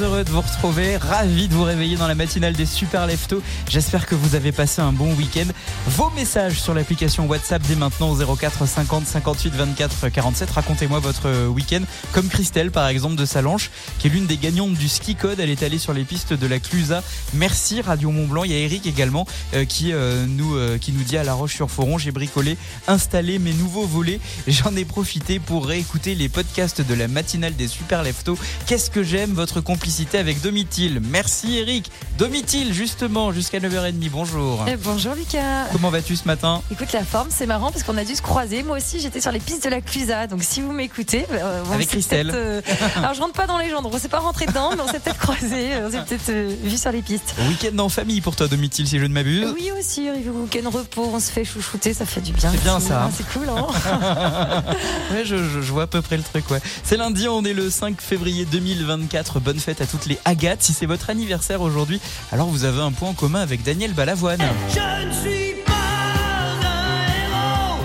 Heureux 0.01 0.24
de 0.24 0.29
vous 0.29 0.41
retrouver, 0.41 0.98
ravi 0.98 1.48
de 1.48 1.53
vous 1.53 1.63
réveiller 1.63 1.96
dans 1.96 2.08
la 2.08 2.15
matinale 2.15 2.53
des 2.53 2.65
Super 2.65 3.05
Leftos. 3.05 3.41
J'espère 3.70 4.08
que 4.08 4.15
vous 4.15 4.36
avez 4.36 4.51
passé 4.51 4.81
un 4.81 4.93
bon 4.93 5.13
week-end. 5.13 5.46
Vos 5.88 6.10
messages 6.12 6.60
sur 6.60 6.74
l'application 6.74 7.27
WhatsApp 7.27 7.62
dès 7.67 7.75
maintenant 7.75 8.10
au 8.10 8.36
04 8.36 8.65
50 8.65 9.05
58 9.05 9.53
24 9.53 10.10
47. 10.10 10.50
Racontez-moi 10.50 11.00
votre 11.00 11.48
week-end, 11.50 11.81
comme 12.13 12.29
Christelle 12.29 12.72
par 12.72 12.88
exemple 12.88 13.15
de 13.15 13.25
Salanche, 13.25 13.70
qui 14.00 14.08
est 14.08 14.10
l'une 14.10 14.25
des 14.25 14.38
gagnantes 14.38 14.74
du 14.74 14.88
ski 14.88 15.15
code. 15.15 15.39
Elle 15.39 15.50
est 15.50 15.62
allée 15.62 15.77
sur 15.77 15.93
les 15.93 16.03
pistes 16.03 16.34
de 16.34 16.48
la 16.48 16.60
Clusa. 16.60 17.03
Merci 17.34 17.81
Radio 17.81 18.10
Mont 18.12 18.27
Blanc. 18.27 18.43
Il 18.43 18.51
y 18.51 18.55
a 18.55 18.60
Eric 18.60 18.88
également 18.88 19.27
euh, 19.53 19.65
qui 19.65 19.93
euh, 19.93 20.25
nous 20.25 20.55
euh, 20.55 20.77
qui 20.77 20.93
nous 20.93 21.03
dit 21.03 21.17
à 21.17 21.24
La 21.24 21.34
Roche-sur-Foron, 21.34 21.98
j'ai 21.98 22.12
bricolé, 22.12 22.58
installé 22.88 23.39
mes 23.39 23.53
nouveaux 23.53 23.86
volets. 23.86 24.20
J'en 24.48 24.75
ai 24.75 24.86
profité 24.86 25.39
pour 25.39 25.67
réécouter 25.67 26.15
les 26.15 26.29
podcasts 26.29 26.81
de 26.81 26.93
la 26.93 27.08
matinale 27.08 27.55
des 27.55 27.67
Super 27.67 28.03
Leftos. 28.03 28.38
Qu'est-ce 28.65 28.89
que 28.89 29.03
j'aime 29.03 29.34
votre 29.34 29.62
complicité 29.62 29.91
avec 30.14 30.42
Domitil. 30.42 31.02
Merci 31.12 31.58
Eric. 31.58 31.92
Domitil, 32.18 32.74
justement, 32.74 33.32
jusqu'à 33.34 33.60
9h30. 33.60 34.10
Bonjour. 34.10 34.64
Eh, 34.68 34.78
bonjour 34.78 35.14
Lucas. 35.16 35.66
Comment 35.74 35.90
vas-tu 35.90 36.16
ce 36.16 36.26
matin? 36.26 36.62
Écoute, 36.72 36.94
la 36.94 37.04
forme, 37.04 37.28
c'est 37.30 37.46
marrant 37.46 37.72
parce 37.72 37.84
qu'on 37.84 37.98
a 37.98 38.06
dû 38.06 38.16
se 38.16 38.22
croiser. 38.22 38.64
Moi 38.64 38.78
aussi, 38.78 39.02
j'étais 39.02 39.20
sur 39.20 39.32
les 39.34 39.40
pistes 39.40 39.66
de 39.66 39.70
la 39.70 39.82
Clusa. 39.82 40.28
Donc 40.28 40.44
si 40.44 40.62
vous 40.62 40.72
m'écoutez, 40.72 41.26
on 41.70 41.74
Avec 41.74 41.90
Christelle. 41.90 42.32
euh, 42.34 42.62
Alors 42.96 43.14
je 43.14 43.20
rentre 43.22 43.34
pas 43.34 43.48
dans 43.48 43.58
les 43.58 43.70
gens, 43.70 43.82
donc 43.82 43.94
on 43.94 44.00
s'est 44.00 44.08
pas 44.08 44.20
rentré 44.20 44.46
dedans, 44.46 44.72
mais 44.76 44.82
on 44.82 44.88
s'est 44.88 45.00
peut-être 45.00 45.20
croisé, 45.20 45.72
on 45.86 45.92
s'est 45.92 46.04
peut-être 46.08 46.30
euh, 46.30 46.56
vu 46.64 46.78
sur 46.78 46.92
les 46.92 47.02
pistes. 47.02 47.36
Week-end 47.50 47.78
en 47.80 47.90
famille 47.90 48.22
pour 48.22 48.36
toi, 48.38 48.48
Domitil, 48.48 48.88
si 48.88 48.98
je 48.98 49.04
ne 49.06 49.14
m'abuse. 49.14 49.46
Oui 49.54 49.72
aussi, 49.78 50.10
week-end 50.10 50.70
repos, 50.70 51.12
on 51.14 51.20
se 51.20 51.32
fait 51.32 51.44
chouchouter, 51.44 51.94
ça 51.94 52.06
fait 52.06 52.22
du 52.22 52.32
bien. 52.32 52.52
C'est 52.52 52.64
bien 52.64 52.80
ça, 52.80 53.04
hein, 53.04 53.10
hein. 53.10 53.12
C'est 53.16 53.28
cool, 53.38 53.50
hein 53.50 53.68
Ouais, 55.12 55.26
je, 55.26 55.36
je- 55.38 55.62
je 55.62 55.72
vois 55.72 55.84
à 55.84 55.88
peu 55.88 56.02
près 56.02 56.16
le 56.18 56.24
truc, 56.24 56.50
ouais. 56.52 56.62
C'est 56.84 56.98
lundi, 56.98 57.28
on 57.28 57.44
est 57.44 57.54
le 57.54 57.70
5 57.70 58.00
février 58.02 58.46
2024. 58.46 59.40
Bonne 59.40 59.60
fête 59.60 59.81
à 59.82 59.86
toutes 59.86 60.06
les 60.06 60.20
Agathes. 60.26 60.62
Si 60.64 60.74
c'est 60.74 60.86
votre 60.86 61.10
anniversaire 61.10 61.62
aujourd'hui, 61.62 62.00
alors 62.32 62.48
vous 62.48 62.64
avez 62.66 62.82
un 62.82 62.92
point 62.92 63.10
en 63.10 63.14
commun 63.14 63.42
avec 63.42 63.64
Daniel 63.64 63.94
Balavoine. 63.94 64.40
Je 64.70 65.08
ne 65.08 65.12
suis 65.14 65.56
pas 65.66 65.72
un 65.72 67.02
héros, 67.08 67.80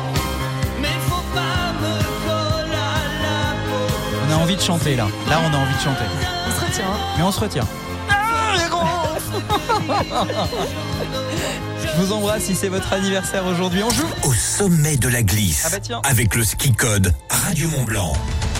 mais 0.80 0.88
faut 1.08 1.22
pas 1.34 1.72
me 1.80 1.98
coller 2.26 2.74
à 2.74 3.22
la 3.22 3.54
peau. 3.68 3.94
On 4.28 4.32
a 4.32 4.36
envie 4.36 4.56
de 4.56 4.60
chanter 4.62 4.96
là. 4.96 5.06
Là, 5.28 5.40
on 5.44 5.54
a 5.54 5.56
envie 5.58 5.74
de 5.74 5.80
chanter. 5.80 6.04
On 6.48 6.60
se 6.60 6.64
retient. 6.66 6.84
hein. 6.86 7.14
Mais 7.16 7.22
on 7.24 7.32
se 7.32 7.40
retient. 7.40 7.66
Je 11.82 12.02
vous 12.02 12.12
embrasse 12.12 12.42
si 12.44 12.54
c'est 12.54 12.68
votre 12.68 12.92
anniversaire 12.92 13.46
aujourd'hui. 13.46 13.82
On 13.82 13.90
joue. 13.90 14.06
Au 14.24 14.32
sommet 14.34 14.96
de 14.96 15.08
la 15.08 15.22
glisse. 15.22 15.64
Ah 15.66 15.70
bah 15.70 15.80
tiens. 15.80 16.00
Avec 16.04 16.34
le 16.34 16.44
ski 16.44 16.72
code 16.72 17.14
Radio 17.30 17.68
Mont 17.70 17.84
Blanc. 17.84 18.12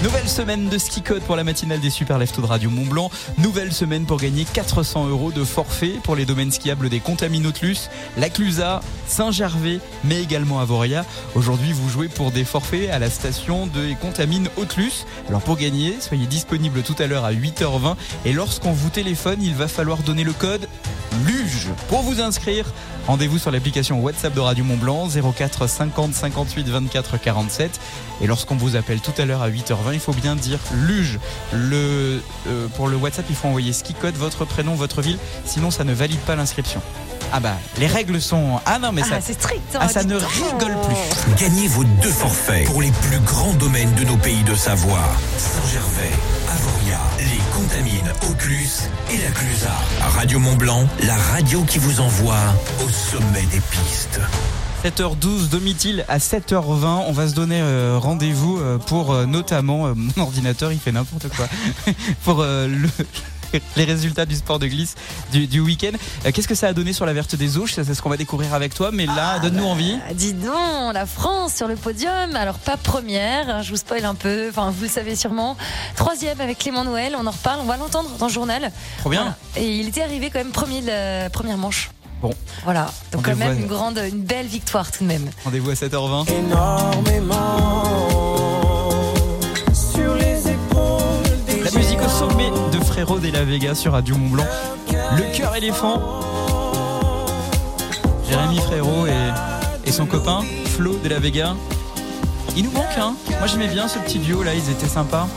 Nouvelle 0.03 0.29
semaine 0.29 0.69
de 0.69 0.76
ski 0.76 1.00
code 1.00 1.23
pour 1.23 1.37
la 1.37 1.43
matinale 1.43 1.81
des 1.81 1.88
Super 1.88 2.19
Leftos 2.19 2.43
de 2.43 2.47
Radio 2.47 2.69
Mont 2.69 2.85
Blanc. 2.85 3.11
Nouvelle 3.38 3.73
semaine 3.73 4.05
pour 4.05 4.19
gagner 4.19 4.45
400 4.45 5.07
euros 5.09 5.33
de 5.33 5.43
forfait 5.43 5.95
pour 6.05 6.15
les 6.15 6.26
domaines 6.26 6.53
skiables 6.53 6.91
des 6.91 7.00
Contaminotlus, 7.00 7.88
la 8.19 8.29
Clusa, 8.29 8.83
Saint-Gervais, 9.07 9.81
mais 10.05 10.23
également 10.23 10.61
Avoria. 10.61 11.07
Aujourd'hui, 11.35 11.73
vous 11.73 11.88
jouez 11.88 12.09
pour 12.09 12.31
des 12.31 12.45
forfaits 12.45 12.91
à 12.91 12.99
la 12.99 13.09
station 13.09 13.67
de 13.67 13.95
Contamine 14.00 14.50
Autlus. 14.59 15.07
Alors 15.29 15.41
pour 15.41 15.57
gagner, 15.57 15.97
soyez 15.99 16.26
disponible 16.26 16.83
tout 16.83 16.97
à 16.99 17.07
l'heure 17.07 17.25
à 17.25 17.33
8h20 17.33 17.97
et 18.26 18.35
lorsqu'on 18.35 18.73
vous 18.73 18.91
téléphone, 18.91 19.43
il 19.43 19.55
va 19.55 19.67
falloir 19.67 19.99
donner 19.99 20.25
le 20.25 20.35
code 20.35 20.69
LUGE. 21.25 21.69
Pour 21.88 22.03
vous 22.03 22.21
inscrire, 22.21 22.67
rendez-vous 23.07 23.38
sur 23.38 23.50
l'application 23.50 24.00
WhatsApp 24.00 24.35
de 24.35 24.41
Radio 24.41 24.65
Mont 24.65 24.76
Blanc 24.76 25.09
04 25.09 25.67
50 25.67 26.12
58 26.12 26.69
24 26.69 27.19
47 27.19 27.81
et 28.21 28.26
lorsqu'on 28.26 28.57
vous 28.57 28.76
appelle 28.76 29.00
tout 29.00 29.12
à 29.19 29.25
l'heure 29.25 29.43
à 29.43 29.49
8h20, 29.49 29.86
il 29.93 30.00
faut 30.00 30.12
bien 30.12 30.37
dire 30.37 30.59
LUGE. 30.75 31.19
Le, 31.52 32.21
euh, 32.49 32.66
pour 32.76 32.88
le 32.88 32.97
WhatsApp, 32.97 33.26
il 33.31 33.37
faut 33.37 33.49
envoyer 33.49 33.73
ski 33.73 33.95
code, 33.95 34.14
votre 34.16 34.45
prénom, 34.45 34.75
votre 34.75 35.02
ville, 35.02 35.19
sinon 35.45 35.71
ça 35.71 35.85
ne 35.85 35.93
valide 35.93 36.21
pas 36.21 36.37
l'inscription. 36.37 36.81
Ah 37.33 37.40
bah, 37.40 37.57
les 37.78 37.88
règles 37.88 38.21
sont... 38.23 38.61
Ah 38.66 38.78
non 38.78 38.93
mais 38.93 39.02
ça... 39.02 39.14
Ah, 39.16 39.21
c'est 39.21 39.33
strict. 39.33 39.61
hein, 39.75 39.78
Ah, 39.83 39.88
ça 39.88 40.05
ne 40.05 40.14
rigole 40.14 40.76
plus. 40.87 41.35
Gagnez 41.45 41.66
vos 41.66 41.83
deux 41.83 42.11
forfaits 42.11 42.66
pour 42.66 42.81
les 42.83 42.93
plus 42.93 43.19
grands 43.21 43.52
domaines 43.55 43.93
de 43.95 44.05
nos 44.05 44.16
pays 44.16 44.45
de 44.45 44.55
Savoie. 44.55 45.02
Saint-Gervais, 45.37 46.12
Avoria, 46.49 47.00
les 47.19 47.40
Contamines, 47.52 48.12
Auclus 48.31 48.69
et 49.11 49.16
la 49.19 49.31
Clusa. 49.33 49.73
Radio 50.16 50.38
Mont 50.38 50.55
Blanc, 50.55 50.87
la 51.02 51.16
radio 51.16 51.62
qui 51.64 51.78
vous 51.78 52.00
envoie 52.00 52.38
au 52.85 52.88
sommet 52.88 53.43
des 53.50 53.61
pistes. 53.61 54.21
7h12, 54.87 55.49
Domitil 55.49 56.05
à 56.09 56.19
7h20. 56.19 57.07
On 57.09 57.12
va 57.12 57.26
se 57.26 57.35
donner 57.35 57.59
euh, 57.61 57.99
rendez-vous 58.00 58.59
euh, 58.61 58.78
pour 58.78 59.12
euh, 59.12 59.26
notamment, 59.26 59.87
euh, 59.88 59.95
mon 59.97 60.23
ordinateur 60.23 60.71
il 60.71 60.78
fait 60.78 60.93
n'importe 60.93 61.26
quoi, 61.35 61.49
pour 62.25 62.43
le- 62.45 62.88
les 63.76 63.85
résultats 63.85 64.26
du 64.26 64.37
sport 64.37 64.59
de 64.61 64.66
glisse 64.69 64.95
du, 65.33 65.49
du 65.49 65.59
week-end. 65.59 65.90
Qu'est-ce 66.33 66.47
que 66.47 66.55
ça 66.55 66.69
a 66.69 66.73
donné 66.73 66.93
sur 66.93 67.05
la 67.05 67.12
verte 67.14 67.35
des 67.35 67.57
Ouches 67.59 67.73
C'est 67.75 67.95
ce 67.95 68.00
qu'on 68.02 68.11
va 68.11 68.16
découvrir 68.16 68.55
avec 68.55 68.75
toi, 68.75 68.90
mais 68.93 69.07
là, 69.07 69.40
donne-nous 69.40 69.64
envie. 69.66 69.99
Ah, 70.09 70.14
Dis 70.14 70.35
donc, 70.35 70.93
la 70.95 71.07
France 71.07 71.55
sur 71.55 71.66
le 71.66 71.75
podium. 71.75 72.37
Alors 72.37 72.59
pas 72.59 72.76
première, 72.76 73.49
hein, 73.49 73.62
je 73.62 73.71
vous 73.71 73.76
spoil 73.76 74.05
un 74.05 74.14
peu. 74.14 74.49
Enfin, 74.50 74.71
vous 74.71 74.85
le 74.85 74.88
savez 74.88 75.16
sûrement. 75.16 75.57
Troisième 75.97 76.40
avec 76.40 76.59
Clément 76.59 76.85
Noël. 76.85 77.16
On 77.19 77.26
en 77.26 77.31
reparle. 77.33 77.61
On 77.62 77.66
va 77.66 77.76
l'entendre 77.76 78.11
dans 78.19 78.26
le 78.28 78.33
journal. 78.33 78.71
Trop 78.99 79.11
bien. 79.11 79.23
Voilà. 79.23 79.37
Et 79.57 79.78
il 79.78 79.88
était 79.88 80.02
arrivé 80.02 80.31
quand 80.31 80.38
même 80.38 80.52
premier 80.52 80.81
de 80.83 80.87
la 80.88 81.31
première 81.31 81.57
manche. 81.57 81.90
Bon, 82.28 82.35
Voilà. 82.64 82.90
Donc 83.12 83.23
quand 83.25 83.37
même 83.37 83.50
à- 83.50 83.54
une 83.54 83.66
grande, 83.66 83.99
une 83.99 84.23
belle 84.23 84.47
victoire 84.47 84.90
tout 84.90 85.04
de 85.04 85.09
même. 85.09 85.28
rendez-vous 85.45 85.71
à 85.71 85.75
7h20. 85.75 86.25
Sur 89.73 90.14
les 90.14 90.49
épaules 90.50 91.45
des 91.47 91.62
La 91.62 91.71
musique 91.71 91.99
au 92.02 92.09
sommet 92.09 92.50
de 92.73 92.85
Frérot 92.85 93.18
de 93.18 93.30
la 93.30 93.45
Vega 93.45 93.75
sur 93.75 93.92
Radio 93.92 94.16
Mont 94.16 94.30
Blanc. 94.30 94.47
Le 95.16 95.37
cœur 95.37 95.54
éléphant. 95.56 96.00
Jérémy 98.28 98.59
Frérot 98.59 99.06
et, 99.06 99.88
et 99.88 99.92
son 99.92 100.06
copain 100.06 100.40
Flo 100.76 100.97
de 101.02 101.09
la 101.09 101.18
Vega. 101.18 101.54
Il 102.56 102.64
nous 102.64 102.71
manque, 102.73 102.85
hein 102.99 103.14
Moi 103.38 103.47
j'aimais 103.47 103.68
bien 103.68 103.87
ce 103.88 103.99
petit 103.99 104.18
duo 104.18 104.42
là, 104.42 104.54
ils 104.54 104.71
étaient 104.71 104.88
sympas. 104.88 105.28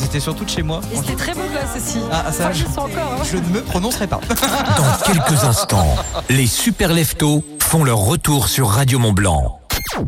Ils 0.00 0.06
étaient 0.06 0.20
surtout 0.20 0.44
de 0.44 0.50
chez 0.50 0.62
moi. 0.62 0.80
Et 0.92 0.96
c'était 0.96 1.14
très 1.14 1.34
beau 1.34 1.42
gosse 1.42 1.82
aussi. 1.82 1.98
Ah, 2.10 2.24
ah, 2.26 2.32
ça, 2.32 2.44
Enfin, 2.44 2.52
je 2.52 2.58
je- 2.60 2.64
le 2.64 2.68
sens 2.70 2.78
encore. 2.78 3.12
hein. 3.20 3.22
Je 3.30 3.36
ne 3.36 3.48
me 3.48 3.60
prononcerai 3.62 4.06
pas. 4.06 4.20
Dans 4.76 5.12
quelques 5.12 5.44
instants, 5.44 5.94
les 6.28 6.46
Super 6.46 6.92
Leftos 6.92 7.44
font 7.60 7.84
leur 7.84 7.98
retour 7.98 8.48
sur 8.48 8.68
Radio 8.68 8.98
Mont 8.98 9.12
Blanc. 9.12 9.60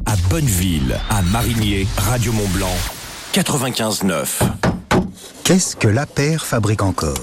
À 0.06 0.14
Bonneville, 0.30 0.98
à 1.10 1.22
Marigné, 1.22 1.86
Radio 1.98 2.32
Mont 2.32 2.48
Blanc, 2.54 2.72
95.9. 3.34 4.40
Qu'est-ce 5.44 5.76
que 5.76 5.88
La 5.88 6.06
Paire 6.06 6.44
fabrique 6.44 6.82
encore? 6.82 7.16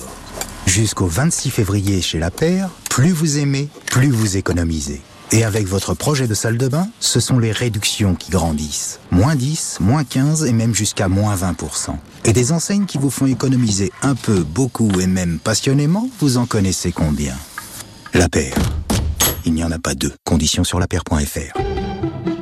Jusqu'au 0.66 1.08
26 1.08 1.50
février 1.50 2.02
chez 2.02 2.20
La 2.20 2.30
Paire, 2.32 2.70
plus 2.90 3.12
vous 3.12 3.38
aimez, 3.40 3.70
plus 3.88 4.10
vous 4.12 4.38
économisez. 4.38 5.02
Et 5.32 5.44
avec 5.44 5.68
votre 5.68 5.94
projet 5.94 6.28
de 6.28 6.34
salle 6.34 6.58
de 6.58 6.68
bain, 6.68 6.88
ce 7.00 7.20
sont 7.20 7.38
les 7.38 7.52
réductions 7.52 8.16
qui 8.16 8.32
grandissent. 8.32 9.00
Moins 9.12 9.36
10, 9.36 9.78
moins 9.80 10.04
15 10.04 10.46
et 10.46 10.54
même 10.54 10.74
jusqu'à 10.74 11.08
moins 11.08 11.36
20%. 11.36 11.96
Et 12.26 12.34
des 12.34 12.52
enseignes 12.52 12.86
qui 12.86 12.98
vous 12.98 13.12
font 13.12 13.28
économiser 13.28 13.92
un 14.02 14.16
peu, 14.16 14.44
beaucoup 14.44 14.90
et 15.00 15.08
même 15.08 15.38
passionnément, 15.38 16.10
vous 16.20 16.38
en 16.38 16.48
connaissez 16.48 16.92
combien? 16.92 17.36
La 18.14 18.28
Paire. 18.28 18.58
Il 19.46 19.54
n'y 19.54 19.64
en 19.64 19.72
a 19.72 19.80
pas 19.80 19.94
deux. 19.94 20.14
Conditions 20.26 20.64
sur 20.64 20.80
lapaire.fr. 20.80 21.60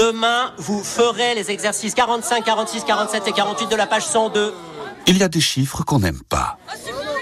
demain, 0.00 0.52
vous 0.56 0.82
ferez 0.82 1.34
les 1.34 1.50
exercices 1.50 1.94
45, 1.94 2.42
46, 2.44 2.84
47 2.84 3.28
et 3.28 3.32
48 3.32 3.66
de 3.68 3.76
la 3.76 3.86
page 3.86 4.06
102 4.06 4.54
Il 5.06 5.18
y 5.18 5.22
a 5.22 5.28
des 5.28 5.40
chiffres 5.42 5.82
qu'on 5.84 5.98
n'aime 6.00 6.20
pas. 6.28 6.56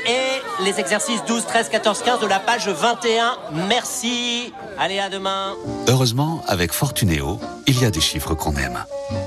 et 0.06 0.64
les 0.64 0.78
exercices 0.78 1.22
12, 1.26 1.44
13, 1.44 1.68
14, 1.70 2.02
15 2.02 2.20
de 2.20 2.26
la 2.26 2.38
page 2.38 2.68
21. 2.68 3.36
Merci. 3.68 4.52
Allez, 4.78 5.00
à 5.00 5.08
demain. 5.10 5.54
Heureusement, 5.88 6.42
avec 6.46 6.72
Fortunéo, 6.72 7.40
il 7.66 7.80
y 7.80 7.84
a 7.84 7.90
des 7.90 8.00
chiffres 8.00 8.34
qu'on 8.34 8.54
aime. 8.56 8.78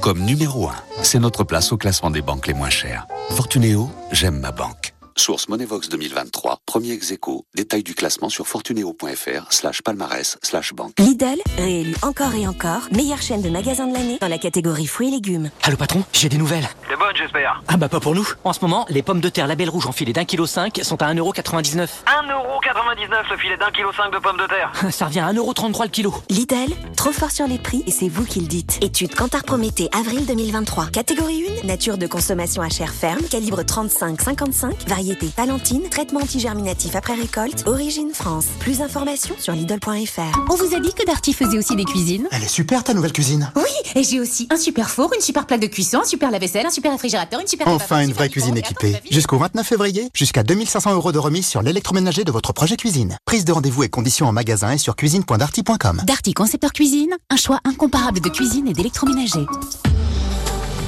Comme 0.02 0.22
numéro 0.22 0.68
1, 0.70 0.74
c'est 1.04 1.20
notre 1.20 1.44
place 1.44 1.72
au 1.74 1.78
classement 1.78 2.10
des 2.10 2.22
banques 2.22 2.48
les 2.48 2.54
moins 2.54 2.70
chères. 2.70 3.06
Fortunéo, 3.32 3.90
j'aime 4.12 4.40
ma 4.40 4.52
banque. 4.52 4.81
Source 5.16 5.50
Monevox 5.50 5.90
2023, 5.90 6.62
premier 6.66 6.92
ex 6.94 7.12
aequo. 7.12 7.46
Détail 7.54 7.84
du 7.84 7.94
classement 7.94 8.30
sur 8.30 8.48
fortuneo.fr 8.48 9.52
slash 9.52 9.82
palmarès 9.82 10.38
slash 10.42 10.74
banque. 10.74 10.94
Lidl, 11.00 11.42
réélu 11.58 11.96
encore 12.02 12.34
et 12.34 12.48
encore, 12.48 12.88
meilleure 12.92 13.22
chaîne 13.22 13.42
de 13.42 13.50
magasins 13.50 13.88
de 13.88 13.94
l'année 13.94 14.18
dans 14.22 14.28
la 14.28 14.38
catégorie 14.38 14.88
fruits 14.88 15.10
et 15.10 15.12
légumes. 15.12 15.52
Allô 15.64 15.78
patron, 15.78 16.04
j'ai 16.14 16.30
des 16.30 16.38
nouvelles. 16.38 16.68
C'est 16.90 16.98
bonne, 16.98 17.16
j'espère. 17.16 17.62
Ah 17.68 17.78
bah 17.78 17.90
pas 17.90 18.00
pour 18.00 18.16
nous. 18.16 18.28
En 18.44 18.54
ce 18.54 18.62
moment, 18.62 18.86
les 18.90 19.02
pommes 19.02 19.22
de 19.22 19.30
terre 19.30 19.48
label 19.48 19.70
rouge 19.70 19.86
en 19.86 19.92
filet 19.92 20.14
d'un 20.14 20.26
kilo 20.26 20.46
5 20.46 20.80
sont 20.84 21.02
à 21.02 21.14
1,99€. 21.14 21.76
1,99€ 21.76 23.32
le 23.32 23.38
filet 23.38 23.58
d'un 23.58 23.72
kilo 23.72 23.92
5 23.94 24.12
de 24.14 24.20
pommes 24.20 24.38
de 24.38 24.48
terre. 24.48 24.72
Ça 24.92 25.08
revient 25.08 25.20
à 25.20 25.34
1,33€ 25.34 25.84
le 25.84 25.90
kilo. 25.90 26.14
Lidl, 26.30 26.74
trop 26.96 27.12
fort 27.12 27.32
sur 27.32 27.48
les 27.48 27.60
prix 27.60 27.84
et 27.86 27.92
c'est 27.92 28.10
vous 28.10 28.26
qui 28.26 28.40
le 28.40 28.48
dites. 28.48 28.80
Étude 28.82 29.14
Cantar 29.14 29.44
Prométhée, 29.44 29.90
avril 29.92 30.26
2023. 30.26 30.88
Catégorie 30.88 31.46
1, 31.64 31.68
nature 31.68 31.98
de 31.98 32.08
consommation 32.08 32.62
à 32.62 32.70
chair 32.70 32.94
ferme, 32.94 33.24
calibre 33.30 33.62
35-55, 33.62 34.88
variété 34.88 35.01
palentine, 35.36 35.84
traitement 35.90 36.22
antigerminatif 36.22 36.96
après 36.96 37.16
récolte, 37.16 37.64
origine 37.66 38.12
France. 38.14 38.46
Plus 38.60 38.80
d'informations 38.80 39.36
sur 39.40 39.54
Lidl.fr. 39.54 40.40
On 40.50 40.56
vous 40.56 40.76
a 40.76 40.80
dit 40.80 40.94
que 40.94 41.06
Darty 41.06 41.34
faisait 41.34 41.58
aussi 41.58 41.76
des 41.76 41.86
cuisines 41.86 42.28
Elle 42.32 42.44
est 42.44 42.48
super 42.48 42.84
ta 42.84 42.94
nouvelle 42.94 43.12
cuisine. 43.12 43.52
Oui, 43.56 43.64
et 43.96 44.04
j'ai 44.04 44.20
aussi 44.20 44.48
un 44.52 44.58
super 44.58 44.90
four, 44.90 45.12
une 45.14 45.22
super 45.22 45.48
plaque 45.48 45.62
de 45.62 45.68
cuisson, 45.68 46.00
un 46.02 46.06
super 46.06 46.32
lave-vaisselle, 46.32 46.66
un 46.66 46.72
super 46.72 46.92
réfrigérateur, 46.92 47.40
une 47.40 47.48
super... 47.48 47.68
Enfin 47.68 48.02
une 48.02 48.14
vraie 48.14 48.30
cuisine 48.30 48.58
équipée. 48.58 48.96
Jusqu'au 49.10 49.38
29 49.38 49.66
février, 49.66 50.10
jusqu'à 50.14 50.44
2500 50.44 50.94
euros 50.94 51.12
de 51.12 51.20
remise 51.20 51.48
sur 51.48 51.62
l'électroménager 51.62 52.24
de 52.24 52.32
votre 52.32 52.54
projet 52.54 52.78
cuisine. 52.78 53.18
Prise 53.26 53.46
de 53.46 53.52
rendez-vous 53.52 53.84
et 53.84 53.90
conditions 53.90 54.28
en 54.28 54.32
magasin 54.32 54.72
et 54.72 54.78
sur 54.78 54.96
cuisine.darty.com. 54.96 56.02
Darty 56.06 56.34
Concepteur 56.34 56.74
Cuisine, 56.74 57.16
un 57.30 57.38
choix 57.38 57.60
incomparable 57.66 58.20
de 58.20 58.30
cuisine 58.30 58.68
et 58.68 58.74
d'électroménager. 58.74 59.46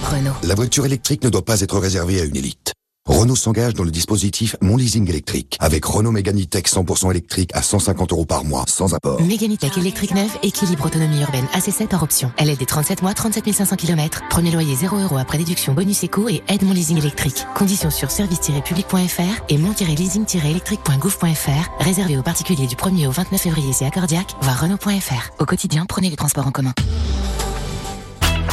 Renault. 0.03 0.33
La 0.43 0.55
voiture 0.55 0.85
électrique 0.85 1.23
ne 1.23 1.29
doit 1.29 1.45
pas 1.45 1.61
être 1.61 1.79
réservée 1.79 2.19
à 2.21 2.25
une 2.25 2.35
élite. 2.35 2.73
Renault 3.05 3.35
s'engage 3.35 3.73
dans 3.73 3.83
le 3.83 3.91
dispositif 3.91 4.55
Mon 4.61 4.77
Leasing 4.77 5.09
électrique 5.09 5.57
avec 5.59 5.83
Renault 5.83 6.13
Mégane 6.13 6.39
E-Tech 6.39 6.63
100% 6.63 7.11
électrique 7.11 7.49
à 7.53 7.61
150 7.61 8.13
euros 8.13 8.25
par 8.25 8.45
mois 8.45 8.63
sans 8.65 8.93
apport. 8.93 9.21
Méganitech 9.21 9.77
électrique 9.77 10.15
neuve, 10.15 10.31
équilibre 10.41 10.85
autonomie 10.85 11.19
urbaine 11.21 11.43
AC7 11.53 11.93
hors 11.93 12.03
option. 12.03 12.31
Elle 12.37 12.49
est 12.49 12.55
des 12.55 12.65
37 12.65 13.01
mois, 13.01 13.13
37 13.13 13.51
500 13.51 13.75
km. 13.75 14.21
Premier 14.29 14.51
loyer 14.51 14.73
0 14.73 14.99
euros 14.99 15.17
après 15.17 15.37
déduction 15.37 15.73
bonus 15.73 16.01
éco 16.03 16.29
et 16.29 16.43
aide 16.47 16.63
mon 16.63 16.71
leasing 16.71 16.97
électrique. 16.97 17.45
Conditions 17.55 17.91
sur 17.91 18.09
service-public.fr 18.09 19.43
et 19.49 19.57
mon-leasing-électrique.gouv.fr. 19.57 21.83
Réservé 21.83 22.17
aux 22.17 22.23
particuliers 22.23 22.67
du 22.67 22.75
1er 22.75 23.07
au 23.07 23.11
29 23.11 23.41
février 23.41 23.73
c'est 23.73 23.85
accordiaque, 23.85 24.31
voir 24.41 24.61
Renault.fr. 24.61 25.31
Au 25.39 25.45
quotidien, 25.45 25.85
prenez 25.89 26.09
les 26.09 26.15
transports 26.15 26.47
en 26.47 26.51
commun. 26.51 26.71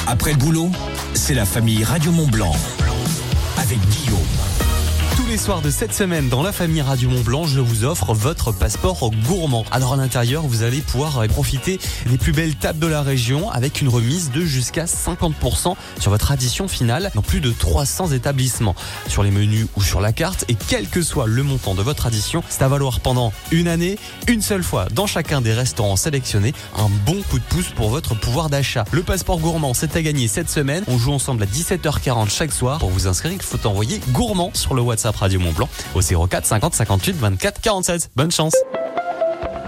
Après 0.08 0.32
le 0.32 0.38
boulot, 0.38 0.70
c'est 1.14 1.34
la 1.34 1.44
famille 1.44 1.84
Radio 1.84 2.10
Mont 2.10 2.26
Blanc 2.26 2.56
avec 3.58 3.78
Guillaume. 3.90 4.18
Soirs 5.40 5.62
de 5.62 5.70
cette 5.70 5.94
semaine 5.94 6.28
dans 6.28 6.42
la 6.42 6.52
famille 6.52 6.82
Radio 6.82 7.08
Mont 7.08 7.22
Blanc, 7.22 7.46
je 7.46 7.60
vous 7.60 7.84
offre 7.84 8.12
votre 8.12 8.52
passeport 8.52 9.10
gourmand. 9.26 9.64
Alors 9.70 9.94
à 9.94 9.96
l'intérieur, 9.96 10.42
vous 10.42 10.64
allez 10.64 10.82
pouvoir 10.82 11.26
profiter 11.28 11.80
des 12.04 12.18
plus 12.18 12.32
belles 12.32 12.56
tables 12.56 12.78
de 12.78 12.86
la 12.86 13.00
région 13.00 13.50
avec 13.50 13.80
une 13.80 13.88
remise 13.88 14.30
de 14.32 14.42
jusqu'à 14.42 14.84
50% 14.84 15.76
sur 15.98 16.10
votre 16.10 16.30
addition 16.30 16.68
finale 16.68 17.10
dans 17.14 17.22
plus 17.22 17.40
de 17.40 17.50
300 17.52 18.12
établissements. 18.12 18.74
Sur 19.08 19.22
les 19.22 19.30
menus 19.30 19.66
ou 19.76 19.82
sur 19.82 20.02
la 20.02 20.12
carte 20.12 20.44
et 20.48 20.56
quel 20.68 20.86
que 20.86 21.00
soit 21.00 21.26
le 21.26 21.42
montant 21.42 21.74
de 21.74 21.80
votre 21.80 22.06
addition, 22.06 22.44
c'est 22.50 22.60
à 22.60 22.68
valoir 22.68 23.00
pendant 23.00 23.32
une 23.50 23.66
année, 23.66 23.98
une 24.28 24.42
seule 24.42 24.62
fois 24.62 24.88
dans 24.92 25.06
chacun 25.06 25.40
des 25.40 25.54
restaurants 25.54 25.96
sélectionnés. 25.96 26.52
Un 26.76 26.90
bon 27.06 27.22
coup 27.30 27.38
de 27.38 27.44
pouce 27.44 27.70
pour 27.74 27.88
votre 27.88 28.14
pouvoir 28.14 28.50
d'achat. 28.50 28.84
Le 28.92 29.02
passeport 29.02 29.38
gourmand, 29.38 29.72
c'est 29.72 29.96
à 29.96 30.02
gagner 30.02 30.28
cette 30.28 30.50
semaine. 30.50 30.84
On 30.86 30.98
joue 30.98 31.12
ensemble 31.12 31.44
à 31.44 31.46
17h40 31.46 32.28
chaque 32.28 32.52
soir. 32.52 32.78
Pour 32.78 32.90
vous 32.90 33.06
inscrire, 33.06 33.32
il 33.32 33.40
faut 33.40 33.66
envoyer 33.66 34.02
gourmand 34.10 34.50
sur 34.52 34.74
le 34.74 34.82
WhatsApp 34.82 35.16
Radio 35.16 35.29
Mont 35.38 35.52
Blanc 35.52 35.68
au 35.94 36.00
04 36.00 36.46
50 36.46 36.74
58 36.74 37.16
24 37.16 37.60
47. 37.60 38.10
Bonne 38.16 38.30
chance. 38.30 38.54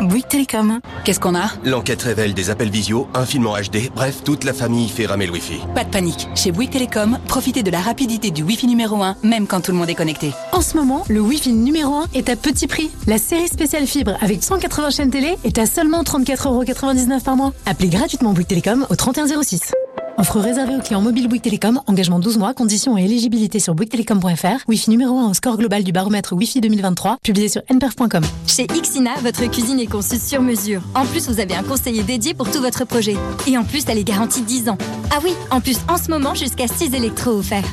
Bouygues 0.00 0.26
Télécom. 0.26 0.80
Qu'est-ce 1.04 1.20
qu'on 1.20 1.34
a? 1.36 1.50
L'enquête 1.64 2.02
révèle 2.02 2.34
des 2.34 2.50
appels 2.50 2.70
visio, 2.70 3.08
un 3.14 3.24
film 3.24 3.46
en 3.46 3.56
HD, 3.56 3.90
bref, 3.94 4.24
toute 4.24 4.42
la 4.44 4.52
famille 4.52 4.88
fait 4.88 5.06
ramer 5.06 5.26
le 5.26 5.32
Wi-Fi. 5.32 5.60
Pas 5.74 5.84
de 5.84 5.90
panique. 5.90 6.28
Chez 6.34 6.50
Bouygues 6.50 6.70
Télécom, 6.70 7.18
profitez 7.28 7.62
de 7.62 7.70
la 7.70 7.80
rapidité 7.80 8.30
du 8.30 8.42
Wi-Fi 8.42 8.66
numéro 8.66 9.00
1, 9.02 9.16
même 9.22 9.46
quand 9.46 9.60
tout 9.60 9.70
le 9.70 9.78
monde 9.78 9.90
est 9.90 9.94
connecté. 9.94 10.32
En 10.50 10.60
ce 10.60 10.76
moment, 10.76 11.04
le 11.08 11.20
Wi-Fi 11.20 11.52
numéro 11.52 11.94
1 11.94 12.06
est 12.14 12.28
à 12.28 12.36
petit 12.36 12.66
prix. 12.66 12.90
La 13.06 13.18
série 13.18 13.48
spéciale 13.48 13.86
fibre 13.86 14.16
avec 14.20 14.42
180 14.42 14.90
chaînes 14.90 15.10
télé 15.10 15.36
est 15.44 15.58
à 15.58 15.66
seulement 15.66 16.02
34,99€ 16.02 17.22
par 17.22 17.36
mois. 17.36 17.52
Appelez 17.66 17.88
gratuitement 17.88 18.32
Bouygues 18.32 18.48
Télécom 18.48 18.86
au 18.90 18.96
3106. 18.96 19.72
Offre 20.18 20.40
réservée 20.40 20.76
aux 20.76 20.80
clients 20.80 21.00
mobiles 21.00 21.28
Bouygues 21.28 21.42
Télécom, 21.42 21.80
engagement 21.86 22.18
12 22.18 22.38
mois, 22.38 22.54
conditions 22.54 22.98
et 22.98 23.04
éligibilité 23.04 23.58
sur 23.58 23.74
bouyguestelecom.fr. 23.74 24.68
Wi-Fi 24.68 24.90
numéro 24.90 25.18
1 25.18 25.30
au 25.30 25.34
score 25.34 25.56
global 25.56 25.82
du 25.84 25.92
baromètre 25.92 26.34
Wi-Fi 26.34 26.60
2023, 26.60 27.18
publié 27.22 27.48
sur 27.48 27.62
nperf.com. 27.70 28.22
Chez 28.46 28.66
Ixina, 28.74 29.14
votre 29.22 29.44
cuisine 29.50 29.80
est 29.80 29.86
conçue 29.86 30.18
sur 30.18 30.42
mesure. 30.42 30.82
En 30.94 31.06
plus, 31.06 31.28
vous 31.28 31.40
avez 31.40 31.54
un 31.54 31.62
conseiller 31.62 32.02
dédié 32.02 32.34
pour 32.34 32.50
tout 32.50 32.60
votre 32.60 32.84
projet. 32.84 33.16
Et 33.46 33.56
en 33.56 33.64
plus, 33.64 33.84
elle 33.88 33.98
est 33.98 34.04
garantie 34.04 34.42
10 34.42 34.68
ans. 34.68 34.78
Ah 35.10 35.18
oui, 35.24 35.32
en 35.50 35.60
plus, 35.60 35.78
en 35.88 35.96
ce 35.96 36.10
moment, 36.10 36.34
jusqu'à 36.34 36.68
6 36.68 36.94
électros 36.94 37.38
offerts. 37.38 37.68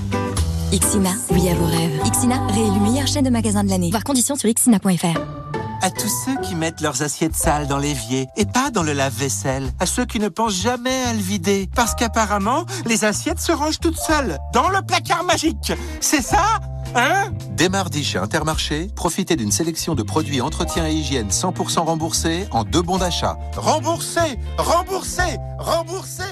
Ixina, 0.71 1.09
oui 1.31 1.49
à 1.49 1.55
vos 1.55 1.65
rêves. 1.65 1.99
Ixina, 2.05 2.45
réélu 2.47 2.79
meilleure 2.79 3.07
chaîne 3.07 3.25
de 3.25 3.29
magasins 3.29 3.63
de 3.63 3.69
l'année. 3.69 3.89
Voir 3.89 4.03
conditions 4.03 4.35
sur 4.35 4.47
ixina.fr. 4.49 5.48
À 5.81 5.89
tous 5.89 6.11
ceux 6.25 6.39
qui 6.41 6.55
mettent 6.55 6.81
leurs 6.81 7.01
assiettes 7.03 7.35
sales 7.35 7.67
dans 7.67 7.77
l'évier 7.77 8.27
et 8.35 8.45
pas 8.45 8.69
dans 8.69 8.83
le 8.83 8.93
lave-vaisselle. 8.93 9.71
À 9.79 9.85
ceux 9.85 10.05
qui 10.05 10.19
ne 10.19 10.27
pensent 10.27 10.61
jamais 10.61 11.03
à 11.03 11.13
le 11.13 11.19
vider. 11.19 11.69
Parce 11.75 11.95
qu'apparemment, 11.95 12.65
les 12.85 13.05
assiettes 13.05 13.39
se 13.39 13.51
rangent 13.51 13.79
toutes 13.79 13.99
seules 13.99 14.37
dans 14.53 14.69
le 14.69 14.81
placard 14.81 15.23
magique. 15.23 15.73
C'est 16.01 16.21
ça 16.21 16.59
Hein? 16.95 17.31
Dès 17.51 17.69
mardi 17.69 18.03
chez 18.03 18.17
Intermarché, 18.17 18.87
profitez 18.95 19.35
d'une 19.35 19.51
sélection 19.51 19.93
de 19.93 20.01
produits 20.01 20.41
entretien 20.41 20.87
et 20.87 20.93
hygiène 20.93 21.29
100% 21.29 21.81
remboursés 21.81 22.47
en 22.51 22.63
deux 22.63 22.81
bons 22.81 22.97
d'achat. 22.97 23.37
Remboursé 23.55 24.39
Remboursé 24.57 25.37
Remboursé 25.59 26.23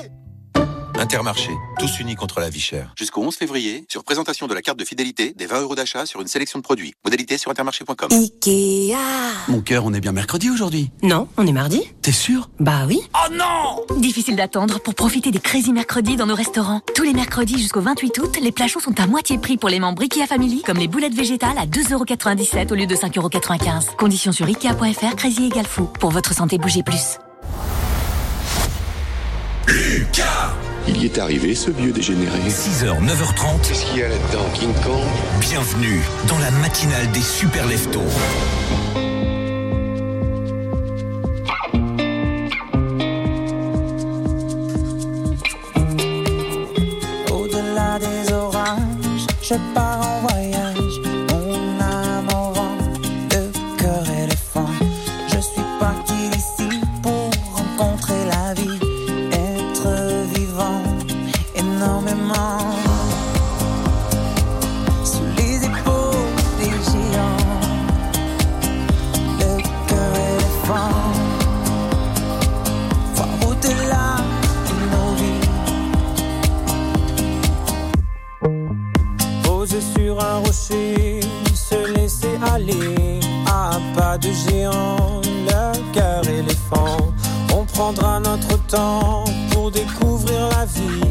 Intermarché, 0.99 1.51
tous 1.77 1.99
unis 1.99 2.15
contre 2.15 2.39
la 2.39 2.49
vie 2.49 2.59
chère. 2.59 2.91
Jusqu'au 2.97 3.21
11 3.21 3.35
février, 3.35 3.85
sur 3.87 4.03
présentation 4.03 4.47
de 4.47 4.53
la 4.55 4.63
carte 4.63 4.79
de 4.79 4.83
fidélité, 4.83 5.31
des 5.37 5.45
20 5.45 5.61
euros 5.61 5.75
d'achat 5.75 6.07
sur 6.07 6.21
une 6.21 6.27
sélection 6.27 6.57
de 6.57 6.63
produits. 6.63 6.95
Modalité 7.05 7.37
sur 7.37 7.51
intermarché.com. 7.51 8.09
Ikea. 8.11 8.95
Mon 9.47 9.61
cœur, 9.61 9.85
on 9.85 9.93
est 9.93 9.99
bien 9.99 10.11
mercredi 10.11 10.49
aujourd'hui. 10.49 10.89
Non, 11.03 11.27
on 11.37 11.45
est 11.45 11.51
mardi. 11.51 11.83
T'es 12.01 12.11
sûr? 12.11 12.49
Bah 12.59 12.85
oui. 12.87 12.99
Oh 13.13 13.31
non 13.31 13.97
Difficile 13.99 14.35
d'attendre 14.35 14.79
pour 14.79 14.95
profiter 14.95 15.29
des 15.29 15.39
Crazy 15.39 15.71
Mercredis 15.71 16.15
dans 16.15 16.25
nos 16.25 16.35
restaurants. 16.35 16.81
Tous 16.95 17.03
les 17.03 17.13
mercredis 17.13 17.59
jusqu'au 17.59 17.81
28 17.81 18.17
août, 18.17 18.37
les 18.41 18.51
plats 18.51 18.67
chauds 18.67 18.79
sont 18.79 18.99
à 18.99 19.05
moitié 19.05 19.37
prix 19.37 19.57
pour 19.57 19.69
les 19.69 19.79
membres 19.79 20.01
Ikea 20.01 20.25
Family, 20.25 20.63
comme 20.63 20.77
les 20.77 20.87
boulettes 20.87 21.15
végétales 21.15 21.59
à 21.59 21.67
2,97€ 21.67 22.71
au 22.71 22.75
lieu 22.75 22.87
de 22.87 22.95
5,95€. 22.95 23.95
Conditions 23.97 24.31
sur 24.31 24.47
Ikea.fr, 24.47 25.15
Crazy 25.15 25.45
égale 25.45 25.67
fou. 25.67 25.85
Pour 25.99 26.09
votre 26.09 26.33
santé, 26.33 26.57
bougez 26.57 26.81
plus. 26.81 27.19
Lucas 29.67 30.55
Il 30.87 31.01
y 31.01 31.05
est 31.05 31.17
arrivé, 31.17 31.53
ce 31.53 31.69
vieux 31.69 31.91
dégénéré. 31.91 32.39
6h, 32.49 32.85
9h30. 33.03 33.67
Qu'est-ce 33.67 33.85
qu'il 33.85 33.99
y 33.99 34.03
a 34.03 34.07
là-dedans, 34.09 34.45
King 34.53 34.73
Kong? 34.83 35.03
Bienvenue 35.41 36.01
dans 36.27 36.37
la 36.39 36.49
matinale 36.51 37.11
des 37.11 37.21
super 37.21 37.67
leftos. 37.67 37.99
Au-delà 47.31 47.99
des 47.99 48.33
orages, 48.33 49.27
je 49.41 49.55
pars 49.75 49.99
en 50.01 50.27
voyage. 50.27 50.56
Sur 80.07 80.23
un 80.23 80.37
rocher, 80.37 81.19
se 81.53 81.93
laisser 81.93 82.39
aller 82.53 83.19
à 83.45 83.71
pas 83.93 84.17
de 84.17 84.29
géant, 84.31 85.19
le 85.25 85.93
cœur 85.93 86.21
éléphant. 86.29 86.97
On 87.53 87.65
prendra 87.65 88.17
notre 88.21 88.55
temps 88.67 89.25
pour 89.51 89.69
découvrir 89.69 90.47
la 90.55 90.65
vie, 90.65 91.06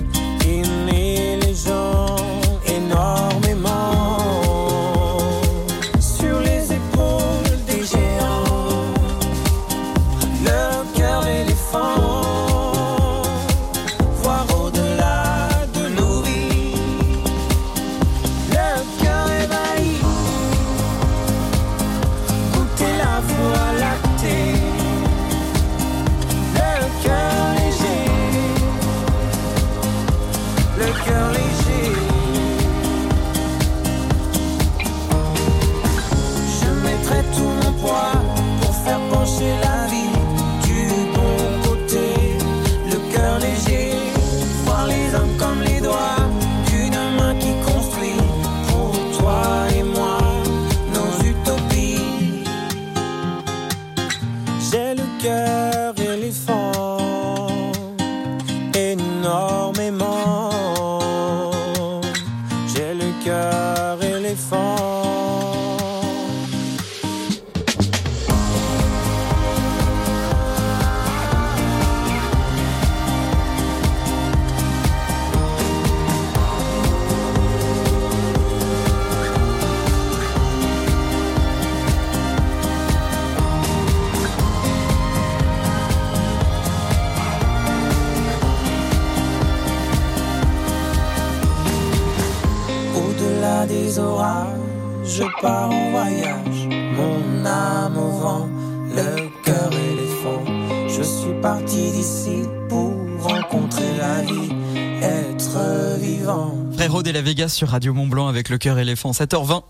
être 105.57 105.99
vivant. 106.01 106.55
Frérot 106.77 107.03
de 107.03 107.11
la 107.11 107.23
Vegas 107.23 107.49
sur 107.49 107.69
Radio 107.69 107.93
Mont 107.95 108.07
Blanc 108.07 108.29
avec 108.29 108.49
le 108.49 108.59
cœur 108.59 108.79
éléphant, 108.79 109.11
7h20. 109.13 109.63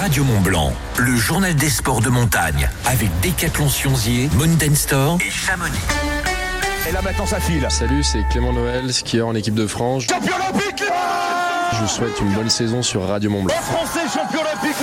Radio 0.00 0.24
Mont 0.24 0.40
Blanc, 0.40 0.72
le 0.98 1.14
journal 1.14 1.54
des 1.54 1.68
sports 1.68 2.00
de 2.00 2.08
montagne 2.08 2.68
avec 2.86 3.08
Décathlon 3.20 3.68
Sionzier, 3.68 4.30
Mountain 4.34 4.74
Store 4.74 5.18
et 5.24 5.30
Chamonix. 5.30 5.78
Et 6.88 6.92
là 6.92 7.02
maintenant 7.02 7.26
ça 7.26 7.38
file. 7.38 7.66
Salut, 7.68 8.02
c'est 8.02 8.22
Clément 8.30 8.52
Noël, 8.52 8.92
skieur 8.92 9.28
en 9.28 9.34
équipe 9.34 9.54
de 9.54 9.66
France. 9.66 10.04
Champion 10.04 10.34
olympique 10.36 10.82
Je 11.74 11.78
vous 11.82 11.88
souhaite 11.88 12.18
une 12.20 12.32
bonne 12.32 12.48
saison 12.48 12.82
sur 12.82 13.06
Radio 13.06 13.30
Mont 13.30 13.42
Blanc. 13.44 13.54
Français 13.60 14.08
champion 14.12 14.40
olympique 14.40 14.76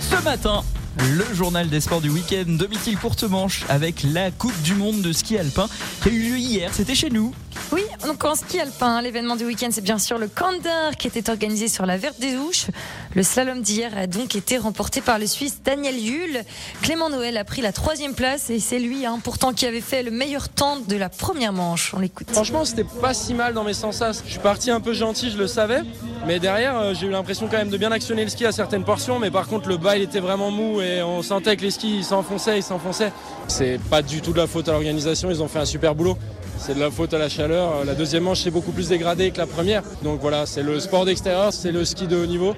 Ce 0.00 0.24
matin, 0.24 0.62
le 0.98 1.34
journal 1.34 1.68
des 1.68 1.80
sports 1.80 2.00
du 2.00 2.10
week-end, 2.10 2.44
domicile 2.46 2.96
courte 2.98 3.22
manche 3.24 3.64
avec 3.68 4.02
la 4.02 4.30
Coupe 4.30 4.60
du 4.62 4.74
Monde 4.74 5.00
de 5.02 5.12
ski 5.12 5.38
alpin 5.38 5.68
qui 6.02 6.08
a 6.08 6.12
eu 6.12 6.30
lieu 6.30 6.38
hier. 6.38 6.70
C'était 6.72 6.94
chez 6.94 7.10
nous. 7.10 7.32
Oui, 7.72 7.82
donc 8.06 8.24
en 8.24 8.34
ski 8.34 8.60
alpin, 8.60 9.02
l'événement 9.02 9.36
du 9.36 9.44
week-end, 9.44 9.68
c'est 9.70 9.82
bien 9.82 9.98
sûr 9.98 10.18
le 10.18 10.28
Kandar 10.28 10.96
qui 10.96 11.08
était 11.08 11.30
organisé 11.30 11.68
sur 11.68 11.84
la 11.84 11.96
Verte 11.96 12.20
des 12.20 12.36
Ouches. 12.36 12.66
Le 13.14 13.22
slalom 13.22 13.60
d'hier 13.60 13.90
a 13.96 14.06
donc 14.06 14.36
été 14.36 14.56
remporté 14.56 15.00
par 15.00 15.18
le 15.18 15.26
Suisse 15.26 15.62
Daniel 15.64 15.96
Hull. 15.96 16.44
Clément 16.82 17.10
Noël 17.10 17.36
a 17.36 17.44
pris 17.44 17.60
la 17.60 17.72
troisième 17.72 18.14
place 18.14 18.50
et 18.50 18.60
c'est 18.60 18.78
lui, 18.78 19.04
hein, 19.04 19.18
pourtant, 19.22 19.52
qui 19.52 19.66
avait 19.66 19.80
fait 19.80 20.02
le 20.02 20.10
meilleur 20.10 20.48
temps 20.48 20.76
de 20.76 20.96
la 20.96 21.08
première 21.08 21.52
manche. 21.52 21.92
On 21.94 21.98
l'écoute. 21.98 22.30
Franchement, 22.30 22.64
c'était 22.64 22.84
pas 22.84 23.14
si 23.14 23.34
mal 23.34 23.52
dans 23.54 23.64
mes 23.64 23.74
sensations. 23.74 24.22
Je 24.24 24.30
suis 24.30 24.40
parti 24.40 24.70
un 24.70 24.80
peu 24.80 24.92
gentil, 24.92 25.30
je 25.30 25.38
le 25.38 25.46
savais. 25.46 25.80
Mais 26.26 26.38
derrière, 26.38 26.78
euh, 26.78 26.94
j'ai 26.94 27.06
eu 27.06 27.10
l'impression 27.10 27.48
quand 27.48 27.58
même 27.58 27.70
de 27.70 27.76
bien 27.76 27.90
actionner 27.90 28.24
le 28.24 28.30
ski 28.30 28.44
à 28.46 28.52
certaines 28.52 28.84
portions. 28.84 29.18
Mais 29.18 29.30
par 29.30 29.48
contre, 29.48 29.68
le 29.68 29.76
bas, 29.76 29.96
il 29.96 30.02
était 30.02 30.20
vraiment 30.20 30.50
mou 30.50 30.80
et 30.80 31.02
on 31.02 31.22
sentait 31.22 31.56
que 31.56 31.62
les 31.62 31.70
skis, 31.70 32.04
s'enfonçaient, 32.04 32.58
ils 32.58 32.62
s'enfonçaient. 32.62 33.12
C'est 33.48 33.80
pas 33.90 34.02
du 34.02 34.20
tout 34.20 34.32
de 34.32 34.38
la 34.38 34.46
faute 34.46 34.68
à 34.68 34.72
l'organisation. 34.72 35.30
Ils 35.30 35.42
ont 35.42 35.48
fait 35.48 35.58
un 35.58 35.64
super 35.64 35.94
boulot. 35.94 36.16
C'est 36.58 36.74
de 36.74 36.80
la 36.80 36.90
faute 36.90 37.14
à 37.14 37.18
la 37.18 37.28
chaleur. 37.28 37.84
La 37.84 37.94
deuxième 37.94 38.24
manche, 38.24 38.40
c'est 38.42 38.50
beaucoup 38.50 38.72
plus 38.72 38.88
dégradé 38.88 39.30
que 39.30 39.38
la 39.38 39.46
première. 39.46 39.82
Donc 40.02 40.20
voilà, 40.20 40.44
c'est 40.44 40.62
le 40.62 40.80
sport 40.80 41.04
d'extérieur, 41.04 41.52
c'est 41.52 41.72
le 41.72 41.84
ski 41.84 42.06
de 42.06 42.16
haut 42.16 42.26
niveau. 42.26 42.54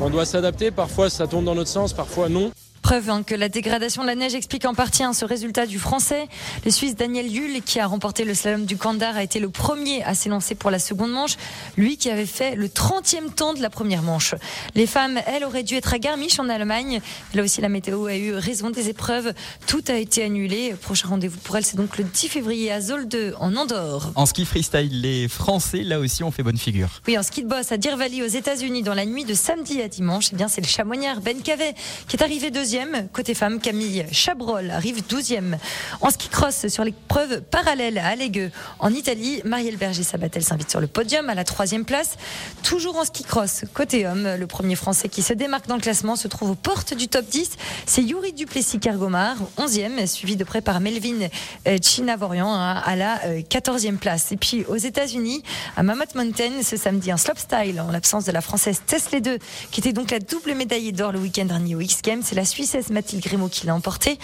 On 0.00 0.08
doit 0.08 0.24
s'adapter. 0.24 0.70
Parfois, 0.70 1.10
ça 1.10 1.26
tourne 1.26 1.44
dans 1.44 1.54
notre 1.54 1.68
sens, 1.68 1.92
parfois 1.92 2.28
non. 2.28 2.52
Preuve 2.82 3.10
hein, 3.10 3.22
que 3.22 3.34
la 3.34 3.48
dégradation 3.48 4.02
de 4.02 4.06
la 4.06 4.14
neige 4.14 4.34
explique 4.34 4.64
en 4.64 4.74
partie 4.74 5.02
hein, 5.02 5.12
ce 5.12 5.24
résultat 5.24 5.66
du 5.66 5.78
français. 5.78 6.28
Le 6.64 6.70
Suisse 6.70 6.96
Daniel 6.96 7.26
Hull, 7.26 7.62
qui 7.62 7.78
a 7.78 7.86
remporté 7.86 8.24
le 8.24 8.34
slalom 8.34 8.64
du 8.64 8.76
Kandar, 8.76 9.16
a 9.16 9.22
été 9.22 9.38
le 9.38 9.50
premier 9.50 10.02
à 10.04 10.14
s'élancer 10.14 10.54
pour 10.54 10.70
la 10.70 10.78
seconde 10.78 11.12
manche. 11.12 11.36
Lui 11.76 11.96
qui 11.96 12.10
avait 12.10 12.26
fait 12.26 12.54
le 12.54 12.68
30e 12.68 13.32
temps 13.34 13.52
de 13.52 13.60
la 13.60 13.70
première 13.70 14.02
manche. 14.02 14.34
Les 14.74 14.86
femmes, 14.86 15.20
elles, 15.26 15.44
auraient 15.44 15.62
dû 15.62 15.74
être 15.74 15.92
à 15.92 15.98
Garmisch 15.98 16.38
en 16.38 16.48
Allemagne. 16.48 17.00
Là 17.34 17.42
aussi, 17.42 17.60
la 17.60 17.68
météo 17.68 18.06
a 18.06 18.16
eu 18.16 18.32
raison 18.32 18.70
des 18.70 18.88
épreuves. 18.88 19.34
Tout 19.66 19.84
a 19.88 19.94
été 19.94 20.22
annulé. 20.24 20.74
Prochain 20.80 21.08
rendez-vous 21.08 21.38
pour 21.38 21.56
elles, 21.56 21.66
c'est 21.66 21.76
donc 21.76 21.98
le 21.98 22.04
10 22.04 22.28
février 22.28 22.72
à 22.72 22.80
Zolde, 22.80 23.34
en 23.38 23.56
Andorre. 23.56 24.12
En 24.14 24.24
ski 24.24 24.44
freestyle, 24.44 25.00
les 25.02 25.28
Français, 25.28 25.82
là 25.82 26.00
aussi, 26.00 26.24
ont 26.24 26.30
fait 26.30 26.42
bonne 26.42 26.58
figure. 26.58 26.88
Oui, 27.06 27.18
en 27.18 27.22
ski 27.22 27.42
de 27.42 27.48
boss 27.48 27.72
à 27.72 27.76
Deer 27.76 27.96
Valley 27.96 28.22
aux 28.22 28.26
États-Unis 28.26 28.82
dans 28.82 28.94
la 28.94 29.04
nuit 29.04 29.24
de 29.24 29.34
samedi 29.34 29.82
à 29.82 29.88
dimanche, 29.88 30.28
eh 30.32 30.36
bien 30.36 30.48
c'est 30.48 30.60
le 30.60 30.66
chamoignard 30.66 31.20
Ben 31.20 31.42
Cavet 31.42 31.74
qui 32.08 32.16
est 32.16 32.22
arrivé 32.22 32.50
deuxième. 32.50 32.69
Côté 33.12 33.34
femme, 33.34 33.58
Camille 33.58 34.06
Chabrol 34.12 34.70
arrive 34.70 35.04
douzième. 35.08 35.58
En 36.00 36.10
ski 36.10 36.28
cross 36.28 36.68
sur 36.68 36.84
l'épreuve 36.84 37.40
parallèle 37.40 37.98
à 37.98 38.06
Allégueux 38.06 38.52
en 38.78 38.92
Italie, 38.92 39.40
Marielle 39.44 39.76
Berger-Sabatel 39.76 40.44
s'invite 40.44 40.70
sur 40.70 40.80
le 40.80 40.86
podium 40.86 41.28
à 41.28 41.34
la 41.34 41.42
troisième 41.42 41.84
place. 41.84 42.16
Toujours 42.62 42.96
en 42.96 43.04
ski 43.04 43.24
cross, 43.24 43.64
côté 43.74 44.06
homme, 44.06 44.36
le 44.38 44.46
premier 44.46 44.76
français 44.76 45.08
qui 45.08 45.22
se 45.22 45.32
démarque 45.32 45.66
dans 45.66 45.74
le 45.74 45.80
classement 45.80 46.14
se 46.14 46.28
trouve 46.28 46.50
aux 46.50 46.54
portes 46.54 46.94
du 46.94 47.08
top 47.08 47.26
10. 47.26 47.50
C'est 47.86 48.02
Yuri 48.02 48.32
Duplessis-Cargomar, 48.32 49.36
11e, 49.58 50.06
suivi 50.06 50.36
de 50.36 50.44
près 50.44 50.60
par 50.60 50.78
Melvin 50.78 51.28
euh, 51.66 51.78
Chinavorian 51.82 52.52
hein, 52.52 52.80
à 52.84 52.94
la 52.94 53.18
14e 53.50 53.96
place. 53.96 54.30
Et 54.30 54.36
puis 54.36 54.64
aux 54.68 54.76
États-Unis, 54.76 55.42
à 55.76 55.82
Mammoth 55.82 56.14
Mountain, 56.14 56.62
ce 56.62 56.76
samedi, 56.76 57.10
un 57.10 57.16
slopestyle 57.16 57.80
en 57.80 57.90
l'absence 57.90 58.26
de 58.26 58.32
la 58.32 58.40
française 58.40 58.80
Tess 58.86 59.08
2 59.10 59.38
qui 59.72 59.80
était 59.80 59.92
donc 59.92 60.12
la 60.12 60.20
double 60.20 60.54
médaillée 60.54 60.92
d'or 60.92 61.10
le 61.10 61.18
week-end 61.18 61.46
dernier 61.46 61.74
au 61.74 61.80
X 61.80 62.00
Games. 62.02 62.22
C'est 62.24 62.36
la 62.36 62.44
Suissesse 62.60 62.90
Mathilde 62.90 63.22
Grimaud 63.22 63.48
qui 63.48 63.66
l'a 63.66 63.74
emporté. 63.74 64.18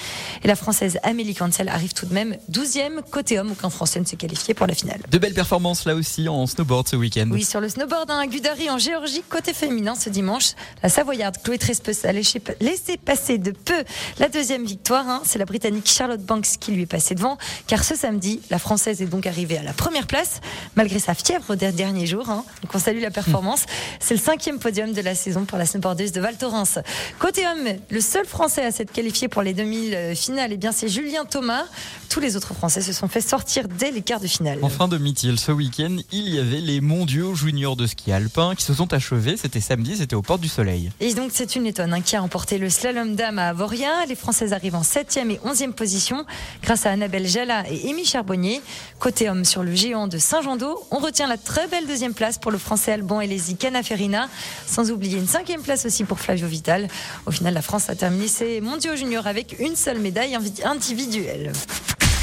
Et 0.45 0.49
la 0.49 0.57
française 0.57 0.99
Amélie 1.03 1.35
Cancel 1.35 1.71
arrive 1.71 1.95
tout 1.95 2.05
de 2.05 2.13
même 2.13 2.37
12e. 2.53 3.01
Côté 3.11 3.39
homme, 3.41 3.53
aucun 3.53 3.71
français 3.71 3.99
ne 3.99 4.05
s'est 4.05 4.17
qualifié 4.17 4.53
pour 4.53 4.67
la 4.67 4.75
finale. 4.75 5.01
De 5.11 5.17
belles 5.17 5.33
performances 5.33 5.87
là 5.87 5.95
aussi 5.95 6.29
en 6.29 6.47
snowboard 6.47 6.87
ce 6.87 6.97
week-end. 6.97 7.29
Oui, 7.33 7.45
sur 7.45 7.63
le 7.63 7.71
snowboard 7.71 8.11
à 8.11 8.27
Gudari 8.27 8.69
en 8.69 8.77
Géorgie, 8.77 9.23
côté 9.31 9.55
féminin 9.55 9.95
ce 9.95 10.11
dimanche, 10.11 10.51
la 10.83 10.91
Savoyarde 10.91 11.39
Chloé 11.43 11.57
Trespes 11.57 11.91
a 12.05 12.13
laissé 12.13 12.97
passer 13.03 13.39
de 13.39 13.53
peu 13.53 13.85
la 14.19 14.29
deuxième 14.29 14.67
victoire. 14.67 15.09
hein. 15.09 15.23
C'est 15.25 15.39
la 15.39 15.47
Britannique 15.47 15.89
Charlotte 15.89 16.21
Banks 16.21 16.59
qui 16.61 16.73
lui 16.73 16.83
est 16.83 16.87
passée 16.87 17.15
devant, 17.15 17.39
car 17.67 17.85
ce 17.85 17.95
samedi, 17.97 18.43
la 18.51 18.59
Française 18.59 19.01
est 19.01 19.07
donc 19.07 19.27
arrivée 19.27 19.57
à 19.57 19.63
la 19.63 19.73
première 19.73 20.07
place, 20.07 20.43
malgré 20.75 20.99
sa 20.99 21.15
fièvre 21.15 21.55
des 21.55 21.73
derniers 21.73 22.07
jours. 22.07 22.29
hein. 22.29 22.45
Donc 22.63 22.75
on 22.75 22.79
salue 22.79 23.01
la 23.01 23.11
performance. 23.11 23.65
C'est 23.99 24.15
le 24.15 24.21
cinquième 24.21 24.59
podium 24.59 24.93
de 24.93 25.01
la 25.01 25.15
saison 25.15 25.47
pour 25.47 25.57
la 25.57 25.65
snowboardeuse 25.65 26.13
de 26.13 26.21
Val 26.21 26.37
Thorens. 26.37 26.81
Côté 27.19 27.47
homme, 27.47 27.77
le 27.89 28.01
seul 28.03 28.26
Français 28.27 28.65
à 28.65 28.73
s'être 28.73 28.93
qualifié 28.93 29.29
pour 29.29 29.43
les 29.43 29.55
demi-finales, 29.55 30.51
eh 30.53 30.57
bien 30.57 30.73
c'est 30.73 30.89
Julien 30.89 31.25
Thomas. 31.25 31.65
Tous 32.09 32.21
les 32.21 32.37
autres 32.37 32.55
Français 32.55 32.81
se 32.81 32.93
sont 32.93 33.09
fait 33.09 33.21
sortir 33.21 33.69
dès 33.69 33.91
les 33.91 34.03
quarts 34.03 34.21
de 34.21 34.27
finale. 34.27 34.59
En 34.63 34.69
fin 34.69 34.89
de 34.89 34.99
Mithil, 34.99 35.39
ce 35.39 35.53
week-end, 35.53 35.97
il 36.13 36.29
y 36.29 36.39
avait 36.39 36.61
les 36.61 36.81
mondiaux 36.81 37.35
juniors 37.35 37.77
de 37.77 37.87
ski 37.87 38.13
alpin 38.13 38.55
qui 38.55 38.65
se 38.65 38.75
sont 38.75 38.93
achevés. 38.93 39.37
C'était 39.37 39.61
samedi, 39.61 39.97
c'était 39.97 40.17
aux 40.17 40.23
Portes 40.23 40.41
du 40.41 40.49
Soleil. 40.49 40.91
Et 41.01 41.15
donc 41.15 41.31
c'est 41.33 41.57
une 41.57 41.65
lettonne 41.65 41.93
hein, 41.93 42.01
qui 42.01 42.17
a 42.17 42.21
remporté 42.21 42.59
le 42.59 42.71
slalom 42.71 43.15
dame 43.15 43.39
à 43.39 43.49
Avoria. 43.49 44.07
Les 44.09 44.15
Françaises 44.15 44.53
arrivent 44.53 44.77
en 44.77 44.83
7e 44.83 45.31
et 45.31 45.41
11e 45.45 45.73
position 45.73 46.25
grâce 46.63 46.87
à 46.87 46.91
Annabelle 46.91 47.27
Jala 47.27 47.65
et 47.71 47.91
Amy 47.91 48.05
Charbonnier. 48.05 48.61
Côté 48.99 49.29
homme 49.29 49.45
sur 49.45 49.63
le 49.63 49.75
géant 49.75 50.09
de 50.09 50.19
Saint-Jean-d'Eau, 50.19 50.85
on 50.91 50.99
retient 50.99 51.27
la 51.27 51.37
très 51.37 51.67
belle 51.69 51.87
deuxième 51.87 52.15
place 52.15 52.39
pour 52.39 52.51
le 52.51 52.59
Français 52.59 52.93
Alban 52.93 53.21
Elesi 53.21 53.57
Canaferina, 53.57 54.29
sans 54.67 54.91
oublier 54.91 55.19
une 55.19 55.27
cinquième 55.27 55.63
place 55.63 55.85
aussi 55.87 56.05
pour 56.05 56.19
Flavio 56.19 56.47
Vital. 56.47 56.89
Au 57.27 57.31
final, 57.31 57.55
la 57.55 57.63
France 57.63 57.91
a 57.91 57.95
terminé 57.95 58.16
ses 58.27 58.61
mondiaux 58.61 58.97
juniors 58.97 59.27
avec 59.27 59.57
une 59.59 59.77
seule 59.77 59.99
médaille 59.99 60.37
individuelle. 60.65 61.53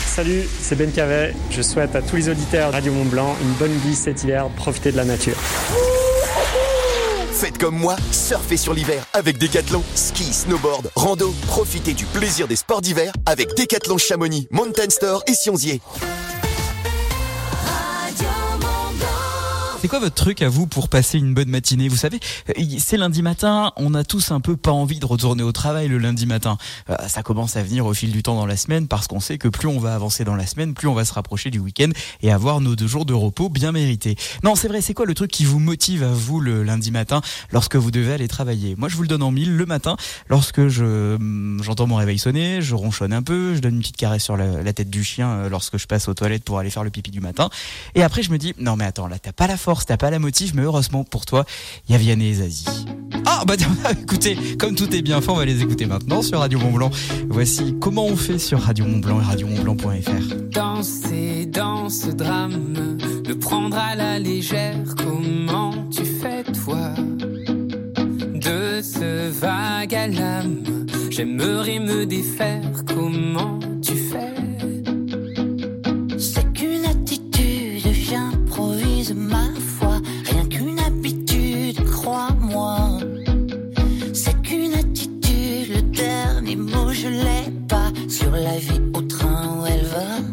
Salut, 0.07 0.43
c'est 0.61 0.75
Ben 0.75 0.91
Cavet. 0.91 1.33
Je 1.49 1.61
souhaite 1.61 1.95
à 1.95 2.01
tous 2.01 2.15
les 2.15 2.29
auditeurs 2.29 2.69
de 2.69 2.73
Radio 2.73 2.91
Mont 2.91 3.05
Blanc 3.05 3.35
une 3.41 3.53
bonne 3.53 3.77
glisse 3.79 4.01
cet 4.01 4.23
hiver. 4.23 4.47
Profitez 4.55 4.91
de 4.91 4.97
la 4.97 5.05
nature. 5.05 5.37
Faites 7.31 7.57
comme 7.57 7.77
moi, 7.77 7.95
surfez 8.11 8.57
sur 8.57 8.73
l'hiver 8.73 9.05
avec 9.13 9.37
Decathlon. 9.37 9.83
Ski, 9.95 10.23
snowboard, 10.23 10.91
rando, 10.95 11.33
profitez 11.47 11.93
du 11.93 12.05
plaisir 12.05 12.47
des 12.47 12.55
sports 12.55 12.81
d'hiver 12.81 13.11
avec 13.25 13.55
Decathlon 13.55 13.97
Chamonix, 13.97 14.47
Mountain 14.51 14.89
Store 14.89 15.23
et 15.27 15.33
Sionzier. 15.33 15.81
C'est 19.83 19.89
quoi 19.89 19.99
votre 19.99 20.15
truc 20.15 20.41
à 20.41 20.47
vous 20.47 20.65
pour 20.65 20.87
passer 20.87 21.17
une 21.17 21.33
bonne 21.33 21.49
matinée 21.49 21.89
Vous 21.89 21.97
savez, 21.97 22.17
euh, 22.57 22.63
c'est 22.79 22.95
lundi 22.95 23.21
matin, 23.21 23.73
on 23.75 23.93
a 23.95 24.05
tous 24.05 24.31
un 24.31 24.39
peu 24.39 24.55
pas 24.55 24.71
envie 24.71 24.97
de 24.97 25.05
retourner 25.05 25.43
au 25.43 25.51
travail 25.51 25.89
le 25.89 25.97
lundi 25.97 26.25
matin. 26.25 26.57
Euh, 26.89 26.95
Ça 27.09 27.21
commence 27.21 27.57
à 27.57 27.63
venir 27.63 27.85
au 27.85 27.93
fil 27.93 28.13
du 28.13 28.23
temps 28.23 28.35
dans 28.35 28.45
la 28.45 28.55
semaine 28.55 28.87
parce 28.87 29.07
qu'on 29.07 29.19
sait 29.19 29.37
que 29.37 29.49
plus 29.49 29.67
on 29.67 29.79
va 29.79 29.93
avancer 29.93 30.23
dans 30.23 30.37
la 30.37 30.45
semaine, 30.47 30.73
plus 30.73 30.87
on 30.87 30.93
va 30.93 31.03
se 31.03 31.11
rapprocher 31.11 31.51
du 31.51 31.59
week-end 31.59 31.89
et 32.21 32.31
avoir 32.31 32.61
nos 32.61 32.77
deux 32.77 32.87
jours 32.87 33.03
de 33.03 33.13
repos 33.13 33.49
bien 33.49 33.73
mérités. 33.73 34.15
Non, 34.41 34.55
c'est 34.55 34.69
vrai, 34.69 34.79
c'est 34.79 34.93
quoi 34.93 35.05
le 35.05 35.15
truc 35.15 35.29
qui 35.29 35.43
vous 35.43 35.59
motive 35.59 36.03
à 36.03 36.13
vous 36.13 36.39
le 36.39 36.63
lundi 36.63 36.89
matin 36.89 37.19
lorsque 37.51 37.75
vous 37.75 37.91
devez 37.91 38.13
aller 38.13 38.29
travailler? 38.29 38.77
Moi, 38.77 38.87
je 38.87 38.95
vous 38.95 39.01
le 39.01 39.09
donne 39.09 39.21
en 39.21 39.31
mille 39.31 39.53
le 39.53 39.65
matin 39.65 39.97
lorsque 40.29 40.69
je 40.69 41.15
hum, 41.15 41.59
j'entends 41.61 41.87
mon 41.87 41.97
réveil 41.97 42.19
sonner, 42.19 42.61
je 42.61 42.73
ronchonne 42.73 43.11
un 43.11 43.21
peu, 43.21 43.53
je 43.53 43.59
donne 43.59 43.75
une 43.75 43.81
petite 43.81 43.97
caresse 43.97 44.23
sur 44.23 44.37
la, 44.37 44.63
la 44.63 44.71
tête 44.71 44.89
du 44.89 45.03
chien 45.03 45.27
euh, 45.29 45.49
lorsque 45.49 45.77
je 45.77 45.87
passe 45.87 46.07
aux 46.07 46.13
toilettes 46.13 46.45
pour 46.45 46.57
aller 46.57 46.69
faire 46.69 46.85
le 46.85 46.89
pipi 46.89 47.11
du 47.11 47.19
matin. 47.19 47.49
Et 47.95 48.03
après, 48.03 48.23
je 48.23 48.31
me 48.31 48.37
dis 48.37 48.53
non 48.59 48.77
mais 48.77 48.85
attends, 48.85 49.09
là 49.09 49.19
t'as 49.19 49.33
pas 49.33 49.45
la 49.45 49.57
forme 49.57 49.72
force, 49.73 49.87
t'as 49.87 49.97
pas 49.97 50.11
la 50.11 50.19
motive, 50.19 50.53
mais 50.55 50.61
heureusement 50.61 51.03
pour 51.03 51.25
toi, 51.25 51.45
il 51.89 51.95
y 51.95 52.11
a 52.11 52.13
et 52.13 52.33
Zazie. 52.35 52.85
Ah 53.25 53.43
bah 53.47 53.55
écoutez, 54.03 54.37
comme 54.59 54.75
tout 54.75 54.93
est 54.95 55.01
bien 55.01 55.19
fait, 55.19 55.31
on 55.31 55.35
va 55.35 55.45
les 55.45 55.63
écouter 55.63 55.87
maintenant 55.87 56.21
sur 56.21 56.37
Radio 56.37 56.59
Mont 56.59 56.73
Blanc. 56.73 56.91
Voici 57.27 57.75
comment 57.81 58.05
on 58.05 58.15
fait 58.15 58.37
sur 58.37 58.59
Radio 58.59 58.85
Mont 58.85 58.99
Blanc 58.99 59.19
et 59.19 59.23
radiomontblanc.fr. 59.23 60.35
Danser 60.51 61.47
dans 61.47 61.89
ce 61.89 62.09
drame, 62.11 62.99
le 63.27 63.39
prendre 63.39 63.75
à 63.75 63.95
la 63.95 64.19
légère, 64.19 64.77
comment 64.95 65.73
tu 65.89 66.05
fais 66.05 66.43
toi? 66.43 66.93
De 67.57 68.79
ce 68.83 69.31
vague 69.31 69.95
à 69.95 70.07
l'âme 70.07 70.63
J'aimerais 71.09 71.79
me 71.79 72.05
défaire, 72.05 72.83
comment 72.87 73.59
je 86.93 87.07
l'ai 87.07 87.51
pas 87.67 87.91
sur 88.07 88.31
la 88.31 88.57
vie 88.57 88.81
au 88.93 89.01
train 89.01 89.57
où 89.57 89.65
elle 89.65 89.85
va. 89.85 90.32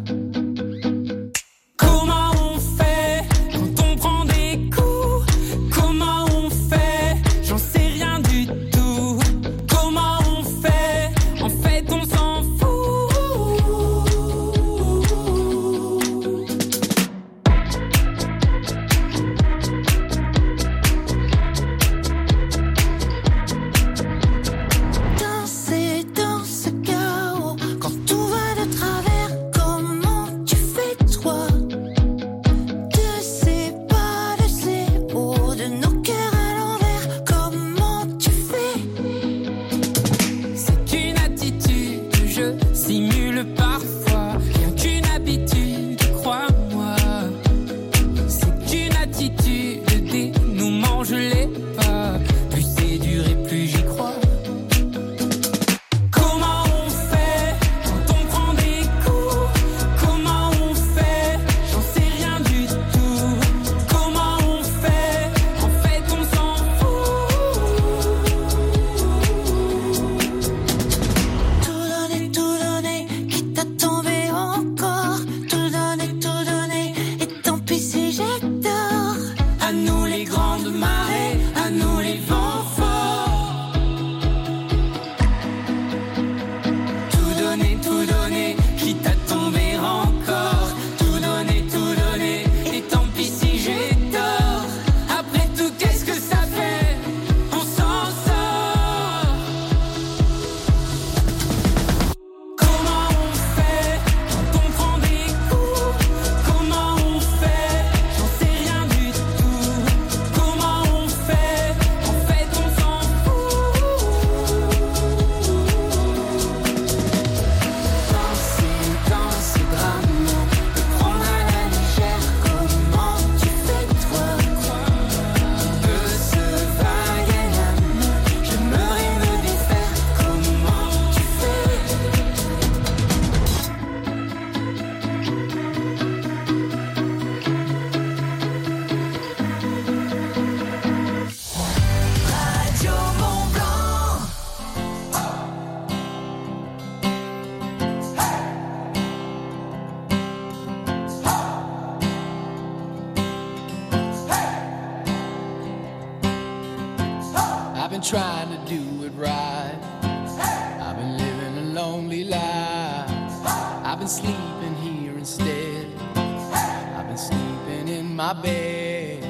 my 168.21 168.35
bed, 168.35 169.25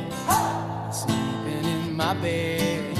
sleeping 0.93 1.65
in 1.65 1.95
my 1.95 2.13
bed. 2.15 3.00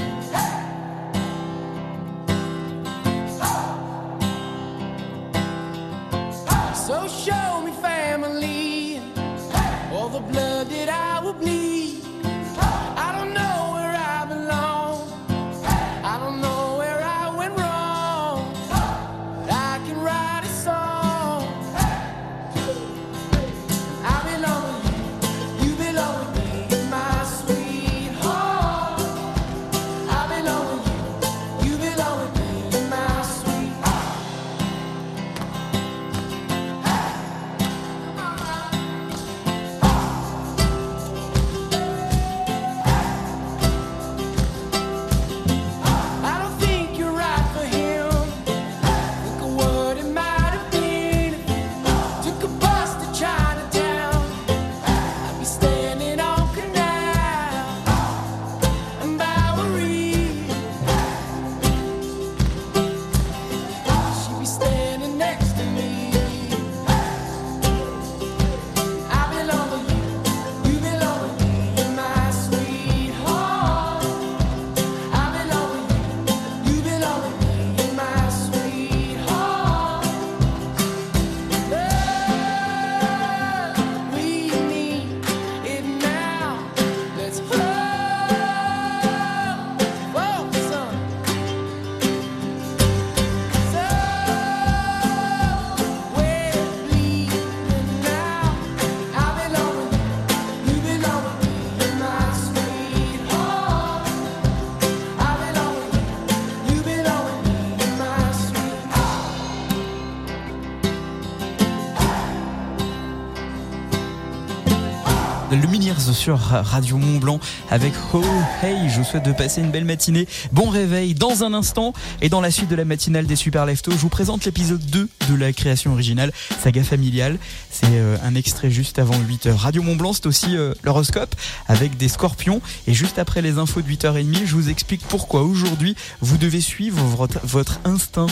Lumineers 115.61 115.99
sur 116.13 116.39
Radio 116.39 116.97
Mont 116.97 117.17
Blanc 117.19 117.39
avec 117.69 117.93
Oh 118.13 118.23
Hey. 118.63 118.89
Je 118.89 118.97
vous 118.99 119.03
souhaite 119.03 119.23
de 119.25 119.31
passer 119.31 119.61
une 119.61 119.69
belle 119.69 119.85
matinée. 119.85 120.27
Bon 120.51 120.69
réveil 120.69 121.13
dans 121.13 121.43
un 121.43 121.53
instant. 121.53 121.93
Et 122.21 122.29
dans 122.29 122.41
la 122.41 122.49
suite 122.51 122.69
de 122.69 122.75
la 122.75 122.83
matinale 122.85 123.25
des 123.27 123.35
Super 123.35 123.65
Leftos, 123.65 123.91
je 123.91 123.97
vous 123.97 124.09
présente 124.09 124.43
l'épisode 124.45 124.83
2 124.83 125.07
de 125.29 125.35
la 125.35 125.53
création 125.53 125.91
originale 125.93 126.31
Saga 126.63 126.83
Familiale. 126.83 127.37
C'est 127.69 127.85
euh, 127.91 128.17
un 128.23 128.33
extrait 128.35 128.71
juste 128.71 128.97
avant 128.99 129.13
8h. 129.13 129.51
Radio 129.55 129.83
Mont 129.83 129.95
Blanc, 129.95 130.13
c'est 130.13 130.25
aussi 130.25 130.57
euh, 130.57 130.73
l'horoscope 130.83 131.35
avec 131.67 131.95
des 131.97 132.07
scorpions. 132.07 132.61
Et 132.87 132.93
juste 132.93 133.19
après 133.19 133.41
les 133.41 133.57
infos 133.57 133.81
de 133.81 133.87
8h30, 133.87 134.45
je 134.45 134.55
vous 134.55 134.69
explique 134.69 135.01
pourquoi 135.07 135.43
aujourd'hui 135.43 135.95
vous 136.21 136.37
devez 136.37 136.61
suivre 136.61 137.01
votre, 137.03 137.39
votre 137.43 137.79
instinct. 137.85 138.27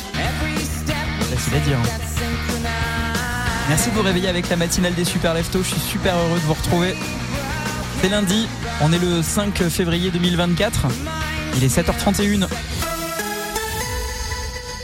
Facile 1.31 1.53
à 1.55 1.59
dire. 1.59 1.77
hein. 1.77 2.48
Merci 3.69 3.91
de 3.91 3.95
vous 3.95 4.01
réveiller 4.01 4.27
avec 4.27 4.49
la 4.49 4.55
matinale 4.55 4.95
des 4.95 5.05
Super 5.05 5.35
Leftos. 5.35 5.61
Je 5.61 5.69
suis 5.69 5.79
super 5.79 6.17
heureux 6.17 6.39
de 6.39 6.45
vous 6.45 6.55
retrouver. 6.55 6.95
C'est 8.01 8.09
lundi, 8.09 8.47
on 8.81 8.91
est 8.91 8.97
le 8.97 9.21
5 9.21 9.55
février 9.69 10.09
2024. 10.09 10.87
Il 11.55 11.63
est 11.63 11.67
7h31. 11.67 12.47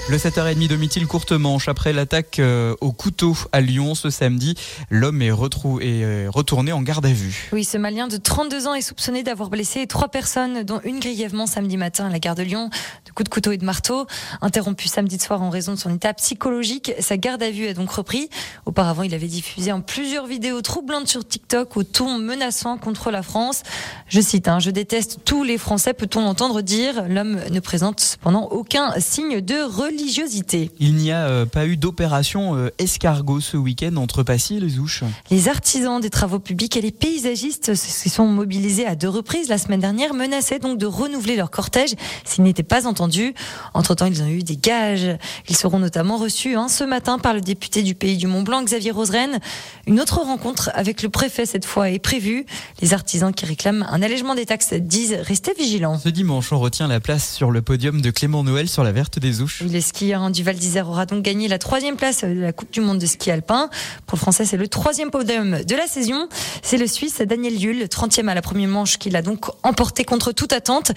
Le 0.07 0.17
7h30 0.17 0.67
domicile 0.67 1.07
courte 1.07 1.31
manche 1.31 1.67
après 1.67 1.91
l'attaque 1.91 2.37
euh, 2.37 2.75
au 2.79 2.91
couteau 2.91 3.35
à 3.51 3.59
Lyon 3.59 3.95
ce 3.95 4.11
samedi. 4.11 4.53
L'homme 4.91 5.23
est, 5.23 5.29
est, 5.29 5.31
euh, 5.33 6.27
retourné 6.31 6.71
en 6.71 6.83
garde 6.83 7.07
à 7.07 7.11
vue. 7.11 7.49
Oui, 7.51 7.63
ce 7.63 7.79
Malien 7.79 8.07
de 8.07 8.17
32 8.17 8.67
ans 8.67 8.75
est 8.75 8.83
soupçonné 8.83 9.23
d'avoir 9.23 9.49
blessé 9.49 9.87
trois 9.87 10.09
personnes, 10.09 10.61
dont 10.61 10.79
une 10.83 10.99
grièvement 10.99 11.47
samedi 11.47 11.75
matin 11.75 12.05
à 12.05 12.09
la 12.11 12.19
gare 12.19 12.35
de 12.35 12.43
Lyon, 12.43 12.69
de 13.07 13.11
coups 13.13 13.27
de 13.27 13.33
couteau 13.33 13.51
et 13.51 13.57
de 13.57 13.65
marteau. 13.65 14.05
Interrompu 14.41 14.87
samedi 14.87 15.17
soir 15.17 15.41
en 15.41 15.49
raison 15.49 15.73
de 15.73 15.79
son 15.79 15.91
état 15.91 16.13
psychologique, 16.13 16.93
sa 16.99 17.17
garde 17.17 17.41
à 17.41 17.49
vue 17.49 17.65
a 17.65 17.73
donc 17.73 17.89
repris. 17.89 18.29
Auparavant, 18.67 19.01
il 19.01 19.15
avait 19.15 19.25
diffusé 19.25 19.71
en 19.71 19.81
plusieurs 19.81 20.27
vidéos 20.27 20.61
troublantes 20.61 21.07
sur 21.07 21.27
TikTok 21.27 21.77
au 21.77 21.83
ton 21.83 22.19
menaçant 22.19 22.77
contre 22.77 23.09
la 23.09 23.23
France. 23.23 23.63
Je 24.07 24.21
cite, 24.21 24.49
hein, 24.49 24.59
je 24.59 24.69
déteste 24.69 25.21
tous 25.25 25.43
les 25.43 25.57
Français, 25.57 25.95
peut-on 25.95 26.21
l'entendre 26.21 26.61
dire? 26.61 27.07
L'homme 27.09 27.39
ne 27.49 27.59
présente 27.59 28.01
cependant 28.01 28.43
aucun 28.51 28.93
signe 28.99 29.41
de 29.41 29.63
religiosité. 29.95 30.71
Il 30.79 30.95
n'y 30.95 31.11
a 31.11 31.27
euh, 31.27 31.45
pas 31.45 31.65
eu 31.65 31.77
d'opération 31.77 32.55
euh, 32.55 32.69
escargot 32.79 33.39
ce 33.39 33.57
week-end 33.57 33.95
entre 33.95 34.23
Passy 34.23 34.57
et 34.57 34.59
les 34.59 34.79
Ouches. 34.79 35.03
Les 35.31 35.47
artisans 35.47 35.99
des 35.99 36.09
travaux 36.09 36.39
publics 36.39 36.75
et 36.77 36.81
les 36.81 36.91
paysagistes 36.91 37.75
se 37.75 38.09
sont 38.09 38.27
mobilisés 38.27 38.85
à 38.85 38.95
deux 38.95 39.09
reprises 39.09 39.47
la 39.47 39.57
semaine 39.57 39.79
dernière, 39.79 40.13
menaçaient 40.13 40.59
donc 40.59 40.77
de 40.77 40.85
renouveler 40.85 41.35
leur 41.35 41.49
cortège 41.49 41.95
s'ils 42.23 42.43
n'étaient 42.43 42.63
pas 42.63 42.87
entendus. 42.87 43.33
Entre-temps, 43.73 44.05
ils 44.05 44.21
ont 44.21 44.27
eu 44.27 44.43
des 44.43 44.57
gages. 44.57 45.17
Ils 45.47 45.55
seront 45.55 45.79
notamment 45.79 46.17
reçus 46.17 46.55
hein, 46.55 46.67
ce 46.67 46.83
matin 46.83 47.17
par 47.17 47.33
le 47.33 47.41
député 47.41 47.83
du 47.83 47.95
Pays 47.95 48.17
du 48.17 48.27
Mont-Blanc, 48.27 48.63
Xavier 48.63 48.91
Roseren. 48.91 49.39
Une 49.87 49.99
autre 49.99 50.19
rencontre 50.19 50.71
avec 50.73 51.03
le 51.03 51.09
préfet 51.09 51.45
cette 51.45 51.65
fois 51.65 51.89
est 51.89 51.99
prévue. 51.99 52.45
Les 52.81 52.93
artisans 52.93 53.33
qui 53.33 53.45
réclament 53.45 53.85
un 53.89 54.01
allègement 54.01 54.35
des 54.35 54.45
taxes 54.45 54.73
disent 54.73 55.15
rester 55.21 55.53
vigilants. 55.57 55.99
Ce 55.99 56.09
dimanche, 56.09 56.51
on 56.51 56.59
retient 56.59 56.87
la 56.87 56.99
place 56.99 57.33
sur 57.33 57.51
le 57.51 57.61
podium 57.61 58.01
de 58.01 58.09
Clément 58.11 58.43
Noël 58.43 58.67
sur 58.67 58.83
la 58.83 58.91
Verte 58.91 59.19
des 59.19 59.41
Ouches. 59.41 59.63
Skieurs 59.85 60.21
hein, 60.21 60.29
du 60.29 60.43
Val 60.43 60.55
d'Isère 60.55 60.89
aura 60.89 61.05
donc 61.05 61.23
gagné 61.23 61.47
la 61.47 61.57
troisième 61.57 61.95
place 61.95 62.23
de 62.23 62.39
la 62.39 62.51
Coupe 62.51 62.71
du 62.71 62.81
Monde 62.81 62.99
de 62.99 63.05
ski 63.05 63.31
alpin. 63.31 63.69
Pour 64.05 64.17
le 64.17 64.19
Français, 64.19 64.45
c'est 64.45 64.57
le 64.57 64.67
troisième 64.67 65.11
podium 65.11 65.63
de 65.63 65.75
la 65.75 65.87
saison. 65.87 66.27
C'est 66.61 66.77
le 66.77 66.87
Suisse 66.87 67.21
Daniel 67.21 67.61
Yule, 67.61 67.83
30e 67.85 68.27
à 68.27 68.33
la 68.33 68.41
première 68.41 68.69
manche, 68.69 68.97
qui 68.97 69.09
l'a 69.09 69.21
donc 69.21 69.45
emporté 69.63 70.03
contre 70.03 70.31
toute 70.31 70.53
attente. 70.53 70.91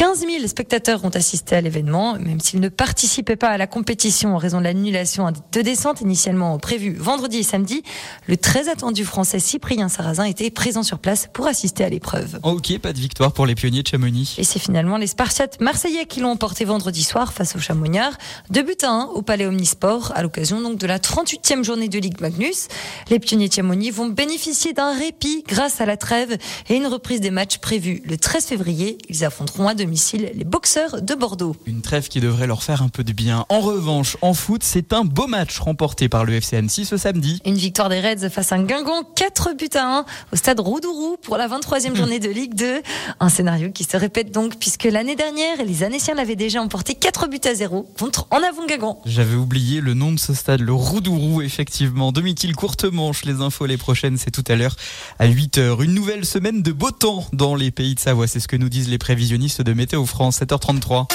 15 0.00 0.20
000 0.20 0.46
spectateurs 0.46 1.04
ont 1.04 1.10
assisté 1.10 1.56
à 1.56 1.60
l'événement, 1.60 2.14
même 2.14 2.40
s'ils 2.40 2.60
ne 2.60 2.70
participaient 2.70 3.36
pas 3.36 3.50
à 3.50 3.58
la 3.58 3.66
compétition 3.66 4.34
en 4.34 4.38
raison 4.38 4.56
de 4.56 4.64
l'annulation 4.64 5.30
de 5.30 5.60
descentes 5.60 6.00
initialement 6.00 6.58
prévues 6.58 6.94
vendredi 6.94 7.36
et 7.36 7.42
samedi. 7.42 7.82
Le 8.26 8.38
très 8.38 8.70
attendu 8.70 9.04
Français 9.04 9.40
Cyprien 9.40 9.90
Sarrazin 9.90 10.24
était 10.24 10.50
présent 10.50 10.82
sur 10.82 11.00
place 11.00 11.28
pour 11.30 11.46
assister 11.46 11.84
à 11.84 11.90
l'épreuve. 11.90 12.40
Ok, 12.44 12.78
pas 12.78 12.94
de 12.94 12.98
victoire 12.98 13.32
pour 13.32 13.44
les 13.44 13.54
pionniers 13.54 13.82
de 13.82 13.88
Chamonix. 13.88 14.36
Et 14.38 14.44
c'est 14.44 14.58
finalement 14.58 14.96
les 14.96 15.06
Spartiates 15.06 15.60
marseillais 15.60 16.06
qui 16.06 16.20
l'ont 16.20 16.30
emporté 16.30 16.64
vendredi 16.64 17.04
soir 17.04 17.34
face 17.34 17.54
aux 17.54 17.60
Chamonniards. 17.60 18.16
Deux 18.48 18.62
buts 18.62 18.72
à 18.82 18.88
un 18.88 19.04
au 19.04 19.20
Palais 19.20 19.44
Omnisport, 19.44 20.12
à 20.14 20.22
l'occasion 20.22 20.62
donc 20.62 20.78
de 20.78 20.86
la 20.86 20.98
38e 20.98 21.62
journée 21.62 21.90
de 21.90 21.98
Ligue 21.98 22.22
Magnus. 22.22 22.68
Les 23.10 23.18
pionniers 23.18 23.48
de 23.48 23.52
Chamonix 23.52 23.90
vont 23.90 24.08
bénéficier 24.08 24.72
d'un 24.72 24.98
répit 24.98 25.44
grâce 25.46 25.82
à 25.82 25.84
la 25.84 25.98
trêve 25.98 26.38
et 26.70 26.76
une 26.76 26.86
reprise 26.86 27.20
des 27.20 27.30
matchs 27.30 27.58
prévus 27.58 28.00
le 28.06 28.16
13 28.16 28.46
février. 28.46 28.96
Ils 29.10 29.26
affronteront 29.26 29.68
à 29.68 29.74
domicile 29.90 30.30
les 30.36 30.44
boxeurs 30.44 31.02
de 31.02 31.14
Bordeaux. 31.16 31.56
Une 31.66 31.82
trêve 31.82 32.06
qui 32.06 32.20
devrait 32.20 32.46
leur 32.46 32.62
faire 32.62 32.80
un 32.80 32.88
peu 32.88 33.02
de 33.02 33.12
bien. 33.12 33.44
En 33.48 33.58
revanche, 33.58 34.16
en 34.22 34.34
foot, 34.34 34.62
c'est 34.62 34.92
un 34.92 35.02
beau 35.02 35.26
match 35.26 35.58
remporté 35.58 36.08
par 36.08 36.24
le 36.24 36.34
FC 36.34 36.56
Annecy 36.56 36.84
ce 36.84 36.96
samedi. 36.96 37.42
Une 37.44 37.56
victoire 37.56 37.88
des 37.88 37.98
Reds 37.98 38.30
face 38.30 38.52
à 38.52 38.54
un 38.54 38.62
Guingamp, 38.62 39.02
4 39.16 39.56
buts 39.56 39.68
à 39.74 39.98
1 39.98 40.04
au 40.32 40.36
stade 40.36 40.60
Roudourou 40.60 41.16
pour 41.20 41.36
la 41.36 41.48
23e 41.48 41.96
journée 41.96 42.20
de 42.20 42.28
Ligue 42.28 42.54
2. 42.54 42.82
Un 43.18 43.28
scénario 43.28 43.72
qui 43.72 43.82
se 43.82 43.96
répète 43.96 44.30
donc 44.30 44.60
puisque 44.60 44.84
l'année 44.84 45.16
dernière, 45.16 45.64
les 45.66 45.82
Annéciens 45.82 46.14
l'avaient 46.14 46.36
déjà 46.36 46.62
emporté 46.62 46.94
4 46.94 47.28
buts 47.28 47.40
à 47.44 47.54
0 47.56 47.92
contre 47.98 48.28
en 48.30 48.36
avant 48.36 48.66
Guingamp. 48.66 49.02
J'avais 49.06 49.34
oublié 49.34 49.80
le 49.80 49.94
nom 49.94 50.12
de 50.12 50.20
ce 50.20 50.34
stade, 50.34 50.60
le 50.60 50.72
Roudourou, 50.72 51.42
effectivement. 51.42 52.12
Domitil 52.12 52.54
courte 52.54 52.84
manche, 52.84 53.24
les 53.24 53.40
infos 53.40 53.66
les 53.66 53.76
prochaines, 53.76 54.18
c'est 54.18 54.30
tout 54.30 54.44
à 54.46 54.54
l'heure 54.54 54.76
à 55.18 55.26
8h. 55.26 55.82
Une 55.82 55.94
nouvelle 55.94 56.24
semaine 56.24 56.62
de 56.62 56.70
beau 56.70 56.92
temps 56.92 57.26
dans 57.32 57.56
les 57.56 57.72
pays 57.72 57.96
de 57.96 58.00
Savoie, 58.00 58.28
c'est 58.28 58.38
ce 58.38 58.46
que 58.46 58.56
nous 58.56 58.68
disent 58.68 58.88
les 58.88 58.98
prévisionnistes 58.98 59.62
de 59.62 59.79
Météo 59.80 60.04
France, 60.04 60.42
7h33. 60.42 61.06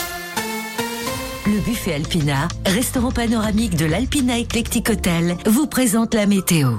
Le 1.46 1.60
buffet 1.60 1.94
Alpina, 1.94 2.48
restaurant 2.66 3.12
panoramique 3.12 3.76
de 3.76 3.86
l'Alpina 3.86 4.40
Eclectic 4.40 4.90
Hotel, 4.90 5.38
vous 5.46 5.68
présente 5.68 6.16
la 6.16 6.26
météo. 6.26 6.72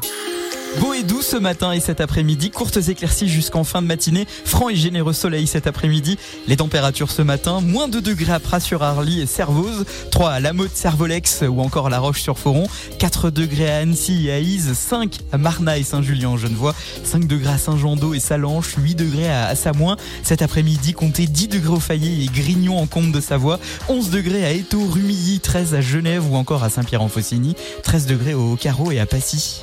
Beau 0.80 0.92
et 0.92 1.04
doux 1.04 1.22
ce 1.22 1.36
matin 1.36 1.72
et 1.72 1.80
cet 1.80 2.00
après-midi, 2.00 2.50
courtes 2.50 2.76
éclaircies 2.88 3.28
jusqu'en 3.28 3.64
fin 3.64 3.80
de 3.80 3.86
matinée, 3.86 4.26
franc 4.44 4.68
et 4.68 4.76
généreux 4.76 5.14
soleil 5.14 5.46
cet 5.46 5.66
après-midi. 5.66 6.18
Les 6.48 6.56
températures 6.56 7.10
ce 7.10 7.22
matin, 7.22 7.60
moins 7.60 7.88
2 7.88 8.02
degrés 8.02 8.32
à 8.32 8.40
Pras-sur-Arly 8.40 9.20
et 9.20 9.26
Servoz, 9.26 9.86
3 10.10 10.30
à 10.30 10.40
La 10.40 10.52
Motte, 10.52 10.74
Servolex 10.74 11.44
ou 11.48 11.60
encore 11.60 11.86
à 11.86 11.90
La 11.90 11.98
Roche-sur-Foron, 11.98 12.68
4 12.98 13.30
degrés 13.30 13.70
à 13.70 13.78
Annecy 13.78 14.26
et 14.26 14.32
à 14.32 14.38
Ise, 14.38 14.74
5 14.74 15.18
à 15.32 15.38
Marna 15.38 15.78
et 15.78 15.82
Saint-Julien 15.82 16.30
en 16.30 16.36
Genevois, 16.36 16.74
5 17.04 17.26
degrés 17.26 17.54
à 17.54 17.58
Saint-Jean-d'Eau 17.58 18.12
et 18.12 18.20
Salanches, 18.20 18.74
8 18.76 18.94
degrés 18.96 19.30
à 19.30 19.46
Assamoin. 19.46 19.96
Cet 20.22 20.42
après-midi, 20.42 20.92
comptez 20.92 21.26
10 21.26 21.48
degrés 21.48 21.74
au 21.74 21.80
Fayet 21.80 22.24
et 22.24 22.26
Grignon 22.26 22.78
en 22.78 22.86
Comte 22.86 23.12
de 23.12 23.20
Savoie, 23.20 23.58
11 23.88 24.10
degrés 24.10 24.44
à 24.44 24.50
Étaux, 24.52 24.86
Rumilly, 24.86 25.40
13 25.40 25.74
à 25.74 25.80
Genève 25.80 26.30
ou 26.30 26.36
encore 26.36 26.64
à 26.64 26.68
Saint-Pierre-en-Faucigny, 26.68 27.54
13 27.82 28.06
degrés 28.06 28.34
au 28.34 28.56
Carreau 28.56 28.90
et 28.90 29.00
à 29.00 29.06
Passy. 29.06 29.62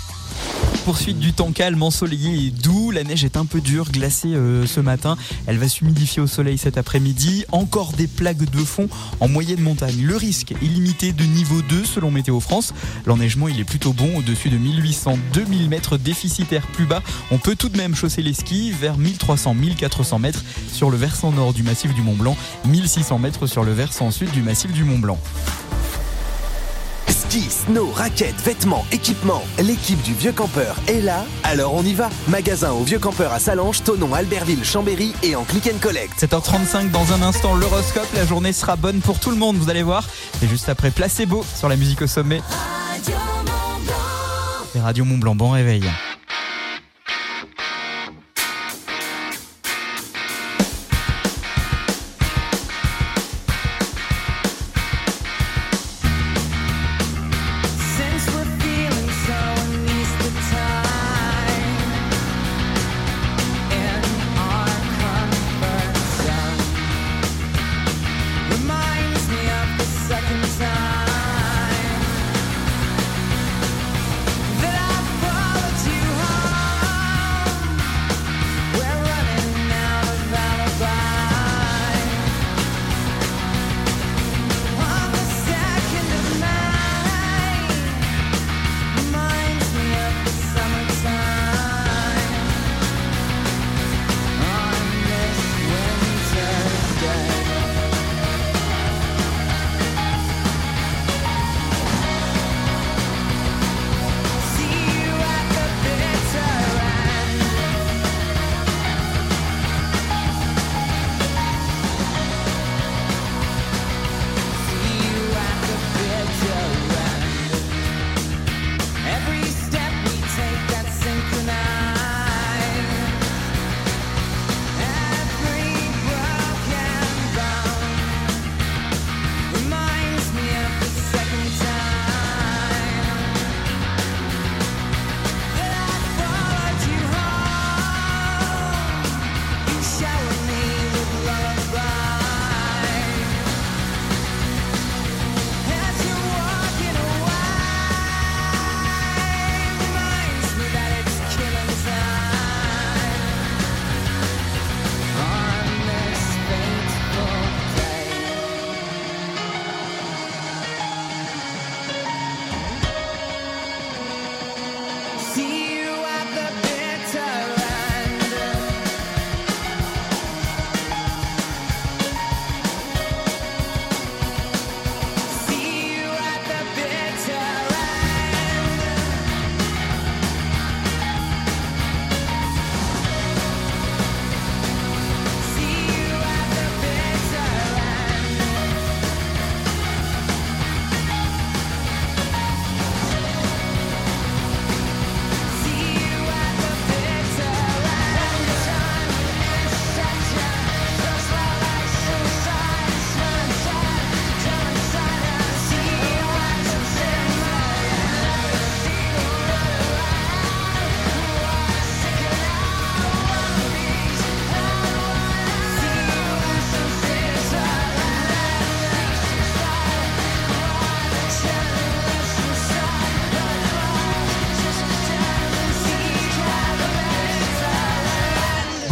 Poursuite 0.85 1.19
du 1.19 1.31
temps 1.31 1.51
calme, 1.51 1.83
ensoleillé 1.83 2.47
et 2.47 2.49
doux. 2.49 2.89
La 2.89 3.03
neige 3.03 3.23
est 3.23 3.37
un 3.37 3.45
peu 3.45 3.61
dure, 3.61 3.91
glacée 3.91 4.33
euh, 4.33 4.65
ce 4.65 4.79
matin. 4.79 5.15
Elle 5.45 5.59
va 5.59 5.69
s'humidifier 5.69 6.23
au 6.23 6.27
soleil 6.27 6.57
cet 6.57 6.75
après-midi. 6.75 7.45
Encore 7.51 7.93
des 7.93 8.07
plaques 8.07 8.49
de 8.49 8.63
fond 8.63 8.89
en 9.19 9.27
moyenne 9.27 9.61
montagne. 9.61 10.01
Le 10.01 10.15
risque 10.15 10.53
est 10.53 10.65
limité 10.65 11.11
de 11.11 11.23
niveau 11.23 11.61
2 11.61 11.85
selon 11.85 12.09
Météo 12.09 12.39
France. 12.39 12.73
L'enneigement, 13.05 13.47
il 13.47 13.59
est 13.59 13.63
plutôt 13.63 13.93
bon 13.93 14.17
au-dessus 14.17 14.49
de 14.49 14.57
1800-2000 14.57 15.69
mètres 15.69 15.97
déficitaires 15.97 16.65
plus 16.67 16.87
bas. 16.87 17.03
On 17.29 17.37
peut 17.37 17.55
tout 17.55 17.69
de 17.69 17.77
même 17.77 17.93
chausser 17.93 18.23
les 18.23 18.33
skis 18.33 18.71
vers 18.71 18.97
1300-1400 18.97 20.19
mètres 20.19 20.43
sur 20.71 20.89
le 20.89 20.97
versant 20.97 21.31
nord 21.31 21.53
du 21.53 21.61
massif 21.61 21.93
du 21.93 22.01
Mont 22.01 22.15
Blanc, 22.15 22.35
1600 22.65 23.19
mètres 23.19 23.45
sur 23.45 23.63
le 23.63 23.71
versant 23.71 24.09
sud 24.09 24.31
du 24.31 24.41
massif 24.41 24.71
du 24.73 24.83
Mont 24.83 24.99
Blanc. 24.99 25.19
Ski, 27.31 27.49
snow, 27.49 27.89
raquettes, 27.95 28.41
vêtements, 28.41 28.85
équipements. 28.91 29.41
L'équipe 29.57 30.01
du 30.01 30.13
Vieux 30.13 30.33
Campeur 30.33 30.75
est 30.89 30.99
là, 30.99 31.23
alors 31.43 31.73
on 31.73 31.81
y 31.81 31.93
va. 31.93 32.09
Magasin 32.27 32.73
au 32.73 32.83
Vieux 32.83 32.99
Campeur 32.99 33.31
à 33.31 33.39
Salange, 33.39 33.83
Tonon, 33.83 34.13
Albertville, 34.13 34.65
Chambéry 34.65 35.13
et 35.23 35.33
en 35.37 35.45
click 35.45 35.69
and 35.73 35.77
collect. 35.79 36.21
7h35 36.21 36.91
dans 36.91 37.13
un 37.13 37.21
instant, 37.21 37.55
l'horoscope. 37.55 38.09
La 38.15 38.25
journée 38.25 38.51
sera 38.51 38.75
bonne 38.75 38.99
pour 38.99 39.17
tout 39.17 39.29
le 39.29 39.37
monde, 39.37 39.55
vous 39.55 39.69
allez 39.69 39.81
voir. 39.81 40.09
Et 40.43 40.47
juste 40.49 40.67
après, 40.67 40.91
placebo 40.91 41.45
sur 41.55 41.69
la 41.69 41.77
musique 41.77 42.01
au 42.01 42.07
sommet. 42.07 42.41
Et 44.75 44.79
Radio 44.81 45.05
Mont 45.05 45.17
Blanc, 45.17 45.33
bon 45.33 45.51
réveil. 45.51 45.89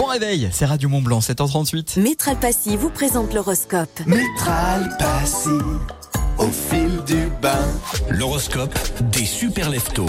Réveil, 0.09 0.49
c'est 0.51 0.65
Radio 0.65 0.89
Mont 0.89 1.01
Blanc, 1.01 1.19
7h38. 1.19 1.99
Métral 2.01 2.37
Passy 2.39 2.75
vous 2.75 2.89
présente 2.89 3.33
l'horoscope. 3.33 3.89
Métral 4.07 4.95
Passy, 4.97 5.49
au 6.39 6.49
fil 6.49 7.03
du 7.05 7.27
bain. 7.41 7.67
L'horoscope 8.09 8.77
des 9.11 9.25
super 9.25 9.69
leftos. 9.69 10.05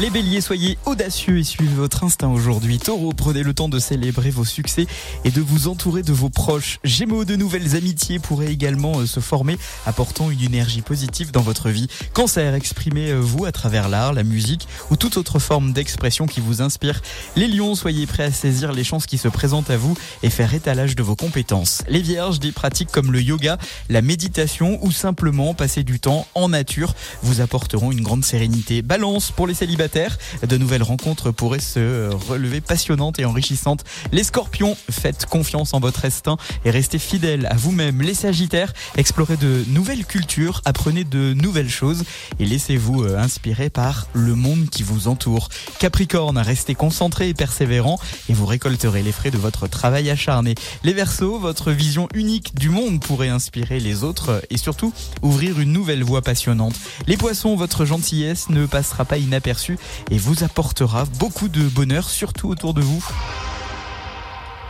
Les 0.00 0.10
béliers, 0.10 0.40
soyez 0.40 0.78
audacieux 0.84 1.38
et 1.38 1.44
suivez 1.44 1.74
votre 1.74 2.04
instinct 2.04 2.28
aujourd'hui. 2.28 2.78
Taureau, 2.78 3.12
prenez 3.12 3.42
le 3.42 3.54
temps 3.54 3.68
de 3.68 3.78
célébrer 3.78 4.30
vos 4.30 4.44
succès 4.44 4.86
et 5.24 5.30
de 5.30 5.40
vous 5.40 5.68
entourer 5.68 6.02
de 6.02 6.12
vos 6.12 6.28
proches. 6.28 6.78
Gémeaux, 6.84 7.24
de 7.24 7.36
nouvelles 7.36 7.76
amitiés 7.76 8.18
pourraient 8.18 8.52
également 8.52 9.00
euh, 9.00 9.06
se 9.06 9.20
former, 9.20 9.58
apportant 9.86 10.30
une 10.30 10.42
énergie 10.42 10.82
positive 10.82 11.30
dans 11.30 11.40
votre 11.40 11.70
vie. 11.70 11.88
Cancer, 12.12 12.54
exprimez-vous 12.54 13.44
à 13.44 13.52
travers 13.52 13.88
l'art, 13.88 14.12
la 14.12 14.22
musique 14.22 14.68
ou 14.90 14.96
toute 14.96 15.16
autre 15.16 15.38
forme 15.38 15.72
d'expression 15.72 16.26
qui 16.26 16.40
vous 16.40 16.62
inspire. 16.62 17.00
Les 17.36 17.48
lions, 17.48 17.74
soyez 17.74 18.06
prêts 18.06 18.24
à 18.24 18.32
saisir 18.32 18.72
les 18.72 18.84
chances 18.84 19.06
qui 19.06 19.18
se 19.18 19.28
présentent 19.28 19.70
à 19.70 19.76
vous 19.76 19.96
et 20.22 20.30
faire 20.30 20.52
étalage 20.54 20.96
de 20.96 21.02
vos 21.02 21.16
compétences. 21.16 21.82
Les 21.88 22.02
vierges, 22.02 22.40
des 22.40 22.52
pratiques 22.52 22.90
comme 22.90 23.12
le 23.12 23.22
yoga, 23.22 23.58
la 23.88 24.02
méditation 24.02 24.78
ou 24.82 24.90
simplement 24.90 25.54
passer 25.54 25.65
du 25.66 25.98
temps 25.98 26.26
en 26.34 26.48
nature 26.48 26.94
vous 27.22 27.40
apporteront 27.40 27.90
une 27.90 28.00
grande 28.00 28.24
sérénité. 28.24 28.82
Balance 28.82 29.32
pour 29.32 29.48
les 29.48 29.54
célibataires, 29.54 30.16
de 30.46 30.56
nouvelles 30.56 30.84
rencontres 30.84 31.32
pourraient 31.32 31.58
se 31.58 32.08
relever 32.28 32.60
passionnantes 32.60 33.18
et 33.18 33.24
enrichissantes. 33.24 33.84
Les 34.12 34.22
scorpions, 34.22 34.76
faites 34.90 35.26
confiance 35.26 35.74
en 35.74 35.80
votre 35.80 36.04
instinct 36.04 36.36
et 36.64 36.70
restez 36.70 37.00
fidèles 37.00 37.46
à 37.50 37.56
vous-même. 37.56 38.00
Les 38.00 38.14
sagittaires, 38.14 38.72
explorez 38.96 39.36
de 39.36 39.64
nouvelles 39.68 40.06
cultures, 40.06 40.62
apprenez 40.64 41.02
de 41.02 41.34
nouvelles 41.34 41.68
choses 41.68 42.04
et 42.38 42.44
laissez-vous 42.44 43.02
euh, 43.02 43.18
inspirer 43.18 43.68
par 43.68 44.06
le 44.12 44.36
monde 44.36 44.70
qui 44.70 44.84
vous 44.84 45.08
entoure. 45.08 45.48
Capricorne, 45.80 46.38
restez 46.38 46.76
concentré 46.76 47.28
et 47.28 47.34
persévérant 47.34 47.98
et 48.28 48.34
vous 48.34 48.46
récolterez 48.46 49.02
les 49.02 49.12
frais 49.12 49.32
de 49.32 49.38
votre 49.38 49.66
travail 49.66 50.10
acharné. 50.10 50.54
Les 50.84 50.92
Verseaux, 50.92 51.38
votre 51.40 51.72
vision 51.72 52.08
unique 52.14 52.54
du 52.54 52.70
monde 52.70 53.00
pourrait 53.00 53.28
inspirer 53.28 53.80
les 53.80 54.04
autres 54.04 54.42
et 54.48 54.58
surtout 54.58 54.92
ouvrir 55.22 55.55
une 55.60 55.72
nouvelle 55.72 56.04
voie 56.04 56.22
passionnante. 56.22 56.74
Les 57.06 57.16
Poissons, 57.16 57.56
votre 57.56 57.84
gentillesse 57.84 58.48
ne 58.50 58.66
passera 58.66 59.04
pas 59.04 59.18
inaperçue 59.18 59.78
et 60.10 60.18
vous 60.18 60.44
apportera 60.44 61.04
beaucoup 61.18 61.48
de 61.48 61.62
bonheur, 61.68 62.08
surtout 62.08 62.48
autour 62.48 62.74
de 62.74 62.80
vous. 62.80 63.04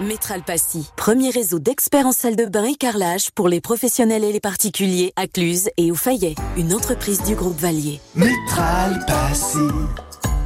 Métral 0.00 0.42
Passy, 0.42 0.90
premier 0.94 1.30
réseau 1.30 1.58
d'experts 1.58 2.06
en 2.06 2.12
salle 2.12 2.36
de 2.36 2.44
bain 2.44 2.64
et 2.64 2.74
carrelage 2.74 3.30
pour 3.30 3.48
les 3.48 3.62
professionnels 3.62 4.24
et 4.24 4.32
les 4.32 4.40
particuliers 4.40 5.14
à 5.16 5.26
Cluse 5.26 5.70
et 5.78 5.90
au 5.90 5.94
Fayet, 5.94 6.34
une 6.58 6.74
entreprise 6.74 7.22
du 7.22 7.34
groupe 7.34 7.58
Valier. 7.58 8.00
Métral 8.14 9.02
Passy, 9.06 9.58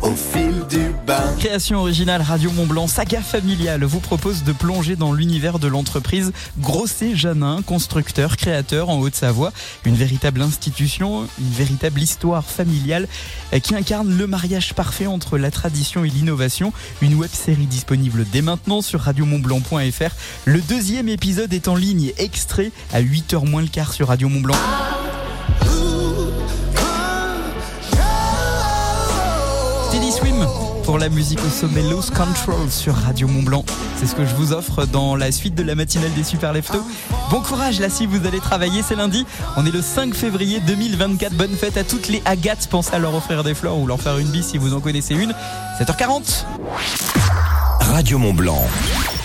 au 0.03 0.15
fil 0.15 0.67
du 0.69 0.91
bain. 1.07 1.35
Création 1.39 1.79
originale 1.79 2.23
Radio 2.23 2.51
Mont 2.53 2.67
Blanc, 2.67 2.87
saga 2.87 3.21
familiale 3.21 3.85
vous 3.85 4.01
propose 4.01 4.45
de 4.45 4.53
plonger 4.53 4.97
dans 4.97 5.13
l'univers 5.13 5.59
de 5.59 5.69
l'entreprise 5.69 6.33
Grosset 6.59 7.15
Janin, 7.15 7.63
constructeur, 7.63 8.37
créateur 8.37 8.89
en 8.89 8.99
Haute-Savoie. 8.99 9.53
Une 9.85 9.95
véritable 9.95 10.43
institution, 10.43 11.27
une 11.39 11.51
véritable 11.51 12.01
histoire 12.01 12.45
familiale 12.45 13.09
qui 13.63 13.75
incarne 13.75 14.17
le 14.17 14.27
mariage 14.27 14.75
parfait 14.75 15.07
entre 15.07 15.39
la 15.39 15.51
tradition 15.51 16.05
et 16.05 16.09
l'innovation. 16.09 16.73
Une 17.03 17.15
web 17.15 17.31
série 17.33 17.67
disponible 17.67 18.27
dès 18.33 18.43
maintenant 18.43 18.83
sur 18.83 19.01
radiomontblanc.fr. 19.01 20.15
Le 20.45 20.61
deuxième 20.61 21.09
épisode 21.09 21.53
est 21.53 21.69
en 21.69 21.77
ligne, 21.77 22.13
extrait 22.19 22.73
à 22.93 23.01
8h 23.03 23.49
moins 23.49 23.63
le 23.63 23.69
quart 23.69 23.93
sur 23.93 24.09
Radio 24.09 24.29
Mont 24.29 24.41
Blanc. 24.41 24.57
Pour 30.91 30.99
la 30.99 31.09
musique 31.09 31.39
au 31.47 31.49
sommet 31.49 31.83
Loose 31.83 32.11
Control 32.11 32.69
sur 32.69 32.97
Radio 32.97 33.29
Mont 33.29 33.45
Blanc. 33.45 33.65
C'est 34.01 34.07
ce 34.07 34.17
que 34.17 34.27
je 34.27 34.35
vous 34.35 34.53
offre 34.53 34.87
dans 34.87 35.15
la 35.15 35.31
suite 35.31 35.55
de 35.55 35.63
la 35.63 35.77
matinale 35.77 36.13
des 36.15 36.25
Super 36.25 36.53
Leftos. 36.53 36.85
Bon 37.31 37.41
courage 37.41 37.79
là 37.79 37.89
si 37.89 38.07
vous 38.07 38.27
allez 38.27 38.41
travailler, 38.41 38.83
c'est 38.83 38.97
lundi. 38.97 39.25
On 39.57 39.65
est 39.65 39.71
le 39.71 39.83
5 39.83 40.13
février 40.17 40.59
2024. 40.59 41.35
Bonne 41.35 41.55
fête 41.55 41.77
à 41.77 41.85
toutes 41.85 42.09
les 42.09 42.21
agates. 42.25 42.67
Pensez 42.69 42.93
à 42.93 42.99
leur 42.99 43.15
offrir 43.15 43.45
des 43.45 43.55
fleurs 43.55 43.79
ou 43.79 43.87
leur 43.87 44.01
faire 44.01 44.19
une 44.19 44.33
bise 44.33 44.47
si 44.47 44.59
vous 44.59 44.75
en 44.75 44.81
connaissez 44.81 45.15
une. 45.15 45.33
7h40. 45.81 46.45
Radio 47.79 48.19
Mont 48.19 48.35
Blanc. 48.35 48.65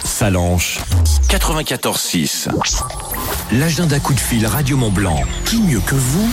Salanche 0.03 0.77
94.6. 1.29 2.47
L'agenda 3.53 3.99
coup 3.99 4.13
de 4.13 4.19
fil 4.19 4.45
Radio 4.45 4.77
Mont 4.77 4.91
Blanc. 4.91 5.19
Qui 5.45 5.63
mieux 5.63 5.79
que 5.79 5.95
vous 5.95 6.29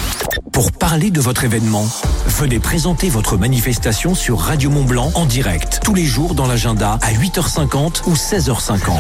pour 0.53 0.71
parler 0.71 1.11
de 1.11 1.21
votre 1.21 1.45
événement 1.45 1.87
Venez 2.27 2.61
présenter 2.61 3.09
votre 3.09 3.37
manifestation 3.37 4.15
sur 4.15 4.39
Radio 4.39 4.71
Mont 4.71 4.85
Blanc 4.85 5.11
en 5.15 5.27
direct 5.27 5.81
tous 5.85 5.95
les 5.95 6.05
jours 6.05 6.35
dans 6.35 6.47
l'agenda 6.47 6.99
à 7.03 7.13
8h50 7.13 8.03
ou 8.07 8.15
16h50. 8.15 8.93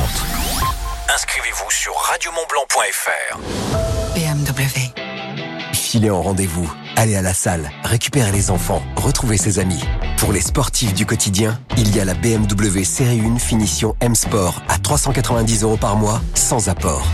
Inscrivez-vous 1.14 1.70
sur 1.70 1.92
radiomontblanc.fr. 1.94 3.38
BMW. 4.14 4.92
Filez 5.72 6.10
en 6.10 6.22
rendez-vous, 6.22 6.70
allez 6.96 7.16
à 7.16 7.22
la 7.22 7.34
salle, 7.34 7.70
récupérez 7.84 8.32
les 8.32 8.50
enfants, 8.50 8.82
retrouvez 8.96 9.36
ses 9.36 9.58
amis. 9.58 9.82
Pour 10.18 10.32
les 10.32 10.40
sportifs 10.40 10.94
du 10.94 11.06
quotidien, 11.06 11.58
il 11.76 11.94
y 11.94 12.00
a 12.00 12.04
la 12.04 12.14
BMW 12.14 12.84
Série 12.84 13.20
1 13.20 13.38
Finition 13.38 13.94
M 14.00 14.14
Sport 14.14 14.62
à 14.68 14.78
390 14.78 15.62
euros 15.62 15.76
par 15.76 15.96
mois, 15.96 16.20
sans 16.34 16.68
apport. 16.68 17.06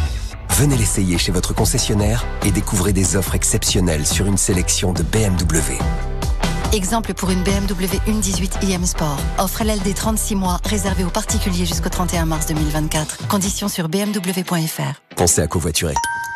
Venez 0.50 0.76
l'essayer 0.76 1.18
chez 1.18 1.30
votre 1.30 1.54
concessionnaire 1.54 2.26
et 2.44 2.50
découvrez 2.50 2.92
des 2.92 3.16
offres 3.16 3.34
exceptionnelles 3.34 4.06
sur 4.06 4.26
une 4.26 4.36
sélection 4.36 4.92
de 4.92 5.02
BMW. 5.02 5.78
Exemple 6.72 7.14
pour 7.14 7.30
une 7.30 7.42
BMW 7.42 7.96
1.18 8.06 8.64
iM 8.68 8.84
Sport. 8.84 9.18
Offre 9.38 9.62
LLD 9.62 9.94
36 9.94 10.34
mois, 10.34 10.58
réservée 10.64 11.04
aux 11.04 11.10
particuliers 11.10 11.64
jusqu'au 11.64 11.88
31 11.88 12.26
mars 12.26 12.46
2024. 12.46 13.28
Conditions 13.28 13.68
sur 13.68 13.88
bmw.fr. 13.88 15.00
Pensez 15.16 15.40
à 15.40 15.46
covoiturer. 15.46 15.94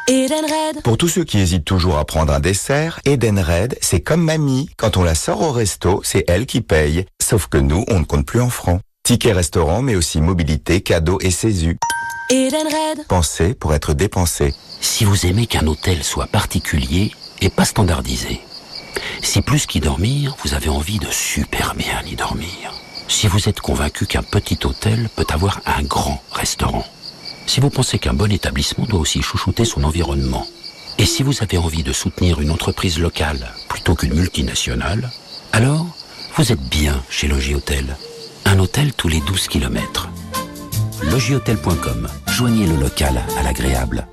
Edenred. 0.08 0.82
Pour 0.84 0.98
tous 0.98 1.08
ceux 1.08 1.24
qui 1.24 1.38
hésitent 1.38 1.64
toujours 1.64 1.98
à 1.98 2.04
prendre 2.04 2.32
un 2.32 2.40
dessert, 2.40 3.00
Edenred, 3.04 3.76
c'est 3.80 4.00
comme 4.00 4.22
mamie. 4.22 4.70
Quand 4.76 4.96
on 4.96 5.02
la 5.02 5.14
sort 5.14 5.42
au 5.42 5.52
resto, 5.52 6.00
c'est 6.04 6.24
elle 6.28 6.46
qui 6.46 6.60
paye. 6.60 7.06
Sauf 7.20 7.46
que 7.48 7.58
nous, 7.58 7.84
on 7.88 8.00
ne 8.00 8.04
compte 8.04 8.26
plus 8.26 8.40
en 8.40 8.50
francs. 8.50 8.80
Ticket 9.04 9.32
restaurant, 9.32 9.82
mais 9.82 9.96
aussi 9.96 10.20
mobilité, 10.20 10.80
cadeaux 10.80 11.18
et 11.20 11.30
CESU. 11.30 11.78
Edenred. 12.30 13.06
Penser 13.08 13.54
pour 13.54 13.74
être 13.74 13.94
dépensé. 13.94 14.54
Si 14.80 15.04
vous 15.04 15.26
aimez 15.26 15.46
qu'un 15.46 15.66
hôtel 15.66 16.02
soit 16.02 16.26
particulier 16.26 17.12
et 17.40 17.50
pas 17.50 17.64
standardisé, 17.64 18.40
si 19.22 19.42
plus 19.42 19.66
qu'y 19.66 19.80
dormir, 19.80 20.36
vous 20.44 20.54
avez 20.54 20.68
envie 20.68 20.98
de 20.98 21.10
super 21.10 21.74
bien 21.74 22.02
y 22.06 22.16
dormir, 22.16 22.72
si 23.08 23.28
vous 23.28 23.48
êtes 23.48 23.60
convaincu 23.60 24.06
qu'un 24.06 24.22
petit 24.22 24.58
hôtel 24.64 25.08
peut 25.14 25.26
avoir 25.30 25.60
un 25.66 25.82
grand 25.82 26.22
restaurant, 26.32 26.86
si 27.46 27.60
vous 27.60 27.70
pensez 27.70 27.98
qu'un 27.98 28.14
bon 28.14 28.30
établissement 28.32 28.86
doit 28.86 29.00
aussi 29.00 29.22
chouchouter 29.22 29.64
son 29.64 29.84
environnement, 29.84 30.46
et 30.98 31.06
si 31.06 31.22
vous 31.22 31.42
avez 31.42 31.58
envie 31.58 31.82
de 31.82 31.92
soutenir 31.92 32.40
une 32.40 32.50
entreprise 32.50 32.98
locale 32.98 33.52
plutôt 33.68 33.94
qu'une 33.94 34.14
multinationale, 34.14 35.10
alors 35.52 35.86
vous 36.36 36.52
êtes 36.52 36.60
bien 36.60 37.02
chez 37.10 37.28
Logis 37.28 37.54
Hôtel. 37.54 37.96
Un 38.44 38.58
hôtel 38.58 38.92
tous 38.94 39.08
les 39.08 39.20
12 39.20 39.48
kilomètres. 39.48 40.08
Logihôtel.com. 41.10 42.08
Joignez 42.28 42.66
le 42.66 42.76
local 42.76 43.20
à 43.38 43.42
l'agréable. 43.42 44.06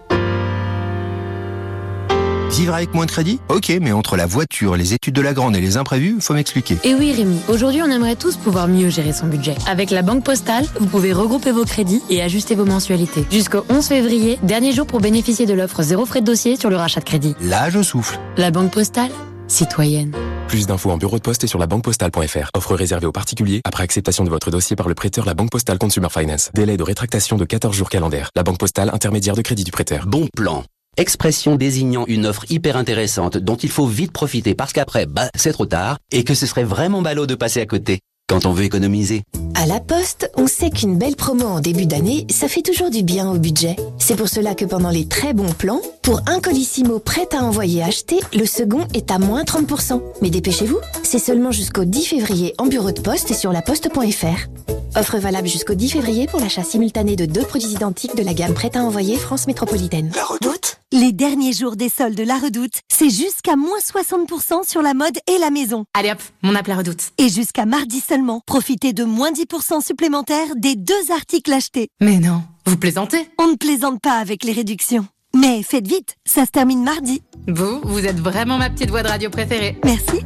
Vivre 2.52 2.74
avec 2.74 2.94
moins 2.94 3.06
de 3.06 3.12
crédit? 3.12 3.40
Ok, 3.48 3.72
mais 3.80 3.92
entre 3.92 4.18
la 4.18 4.26
voiture, 4.26 4.76
les 4.76 4.94
études 4.94 5.14
de 5.14 5.22
la 5.22 5.34
grande 5.34 5.56
et 5.56 5.62
les 5.62 5.78
imprévus, 5.78 6.18
faut 6.20 6.34
m'expliquer. 6.34 6.78
Et 6.84 6.96
oui 6.96 7.14
Rémi, 7.14 7.40
aujourd'hui 7.48 7.82
on 7.84 7.92
aimerait 7.92 8.16
tous 8.16 8.38
pouvoir 8.38 8.68
mieux 8.68 8.90
gérer 8.90 9.14
son 9.14 9.28
budget. 9.28 9.56
Avec 9.68 9.92
la 9.92 10.02
Banque 10.02 10.24
Postale, 10.24 10.66
vous 10.80 10.88
pouvez 10.88 11.14
regrouper 11.14 11.52
vos 11.52 11.64
crédits 11.64 12.02
et 12.10 12.22
ajuster 12.24 12.56
vos 12.56 12.66
mensualités. 12.66 13.24
Jusqu'au 13.32 13.64
11 13.70 13.86
février, 13.86 14.40
dernier 14.42 14.74
jour 14.74 14.88
pour 14.88 15.00
bénéficier 15.00 15.46
de 15.46 15.54
l'offre 15.54 15.84
zéro 15.84 16.06
frais 16.06 16.22
de 16.22 16.26
dossier 16.26 16.58
sur 16.58 16.70
le 16.72 16.76
rachat 16.76 17.02
de 17.02 17.06
crédit. 17.06 17.36
Là, 17.40 17.70
je 17.70 17.84
souffle. 17.84 18.20
La 18.36 18.50
Banque 18.52 18.72
Postale 18.72 19.12
Citoyenne. 19.48 20.12
Plus 20.50 20.66
d'infos 20.66 20.90
en 20.90 20.98
bureau 20.98 21.18
de 21.18 21.22
poste 21.22 21.44
et 21.44 21.48
sur 21.48 21.60
la 21.60 21.68
banquepostale.fr. 21.68 22.50
Offre 22.56 22.74
réservée 22.74 23.06
aux 23.06 23.12
particuliers 23.12 23.62
après 23.66 23.84
acceptation 23.84 24.24
de 24.24 24.32
votre 24.32 24.50
dossier 24.50 24.76
par 24.76 24.88
le 24.88 24.96
prêteur 24.96 25.26
La 25.28 25.36
Banque 25.36 25.52
Postale 25.52 25.78
Consumer 25.78 26.08
Finance. 26.10 26.50
Délai 26.56 26.76
de 26.76 26.82
rétractation 26.82 27.38
de 27.38 27.46
14 27.46 27.78
jours 27.78 27.88
calendaires. 27.88 28.32
La 28.36 28.42
Banque 28.42 28.58
Postale, 28.58 28.90
intermédiaire 28.92 29.36
de 29.36 29.44
crédit 29.44 29.64
du 29.64 29.70
prêteur. 29.70 30.08
Bon 30.08 30.28
plan. 30.36 30.64
Expression 30.98 31.56
désignant 31.56 32.04
une 32.08 32.26
offre 32.26 32.46
hyper 32.50 32.78
intéressante 32.78 33.38
dont 33.38 33.58
il 33.58 33.70
faut 33.70 33.86
vite 33.86 34.12
profiter 34.12 34.56
parce 34.56 34.74
qu'après, 34.74 35.06
bah, 35.06 35.30
c'est 35.36 35.52
trop 35.52 35.68
tard 35.68 36.00
et 36.12 36.24
que 36.24 36.34
ce 36.34 36.48
serait 36.48 36.64
vraiment 36.64 37.04
ballot 37.04 37.28
de 37.28 37.36
passer 37.36 37.62
à 37.62 37.68
côté 37.68 38.00
quand 38.30 38.46
on 38.46 38.54
veut 38.54 38.64
économiser. 38.64 39.24
À 39.56 39.66
la 39.66 39.82
Poste, 39.82 40.32
on 40.38 40.48
sait 40.48 40.70
qu'une 40.70 40.98
belle 40.98 41.18
promo 41.18 41.46
en 41.46 41.60
début 41.60 41.86
d'année, 41.86 42.26
ça 42.30 42.48
fait 42.48 42.62
toujours 42.62 42.92
du 42.92 43.04
bien 43.04 43.30
au 43.30 43.38
budget. 43.38 43.76
C'est 43.98 44.16
pour 44.16 44.30
cela 44.30 44.56
que 44.56 44.64
pendant 44.64 44.92
les 44.92 45.06
très 45.06 45.34
bons 45.34 45.52
plans, 45.52 45.82
pour 46.02 46.22
un 46.28 46.40
Colissimo 46.40 47.00
prêt 47.00 47.28
à 47.34 47.44
envoyer 47.44 47.84
acheter, 47.84 48.20
le 48.34 48.46
second 48.46 48.88
est 48.94 49.12
à 49.12 49.20
moins 49.20 49.44
30%. 49.44 50.02
Mais 50.22 50.30
dépêchez-vous, 50.30 50.80
c'est 51.04 51.20
seulement 51.20 51.52
jusqu'au 51.52 51.84
10 51.84 52.06
février 52.06 52.54
en 52.58 52.68
bureau 52.68 52.92
de 52.92 53.02
poste 53.02 53.32
et 53.32 53.34
sur 53.34 53.52
la 53.52 53.62
poste.fr. 53.62 54.48
Offre 54.96 55.18
valable 55.18 55.48
jusqu'au 55.48 55.74
10 55.74 55.90
février 55.90 56.28
pour 56.28 56.40
l'achat 56.40 56.64
simultané 56.64 57.16
de 57.16 57.26
deux 57.26 57.44
produits 57.44 57.72
identiques 57.72 58.16
de 58.16 58.24
la 58.24 58.34
gamme 58.34 58.54
prête 58.54 58.78
à 58.78 58.84
envoyer 58.84 59.18
France 59.18 59.48
Métropolitaine. 59.48 60.12
La 60.16 60.24
Redoute? 60.24 60.79
Les 60.92 61.12
derniers 61.12 61.54
jours 61.54 61.76
des 61.76 61.88
soldes 61.88 62.16
de 62.16 62.24
La 62.24 62.40
Redoute, 62.40 62.82
c'est 62.92 63.12
jusqu'à 63.12 63.56
moins 63.56 63.78
60% 63.78 64.68
sur 64.68 64.82
la 64.82 64.96
mode 64.96 65.20
et 65.28 65.38
la 65.38 65.52
maison. 65.52 65.86
Allez 65.94 66.10
hop, 66.10 66.18
mon 66.42 66.56
appel 66.56 66.74
La 66.74 66.80
Redoute. 66.80 67.12
Et 67.20 67.30
jusqu'à 67.30 67.68
mardi 67.68 68.00
seulement, 68.00 68.42
profitez 68.48 68.92
de 68.92 69.04
moins 69.04 69.32
10% 69.32 69.86
supplémentaires 69.86 70.56
des 70.56 70.76
deux 70.76 71.12
articles 71.12 71.54
achetés. 71.54 71.90
Mais 72.02 72.18
non, 72.18 72.42
vous 72.66 72.76
plaisantez 72.76 73.30
On 73.38 73.50
ne 73.50 73.56
plaisante 73.56 74.02
pas 74.02 74.14
avec 74.18 74.44
les 74.44 74.52
réductions. 74.52 75.06
Mais 75.36 75.62
faites 75.62 75.88
vite, 75.88 76.16
ça 76.26 76.48
se 76.48 76.50
termine 76.50 76.84
mardi. 76.84 77.22
Vous, 77.48 77.82
vous 77.84 78.08
êtes 78.08 78.20
vraiment 78.20 78.58
ma 78.58 78.72
petite 78.72 78.90
voix 78.90 79.04
de 79.04 79.10
radio 79.10 79.30
préférée. 79.30 79.78
Merci. 79.84 80.22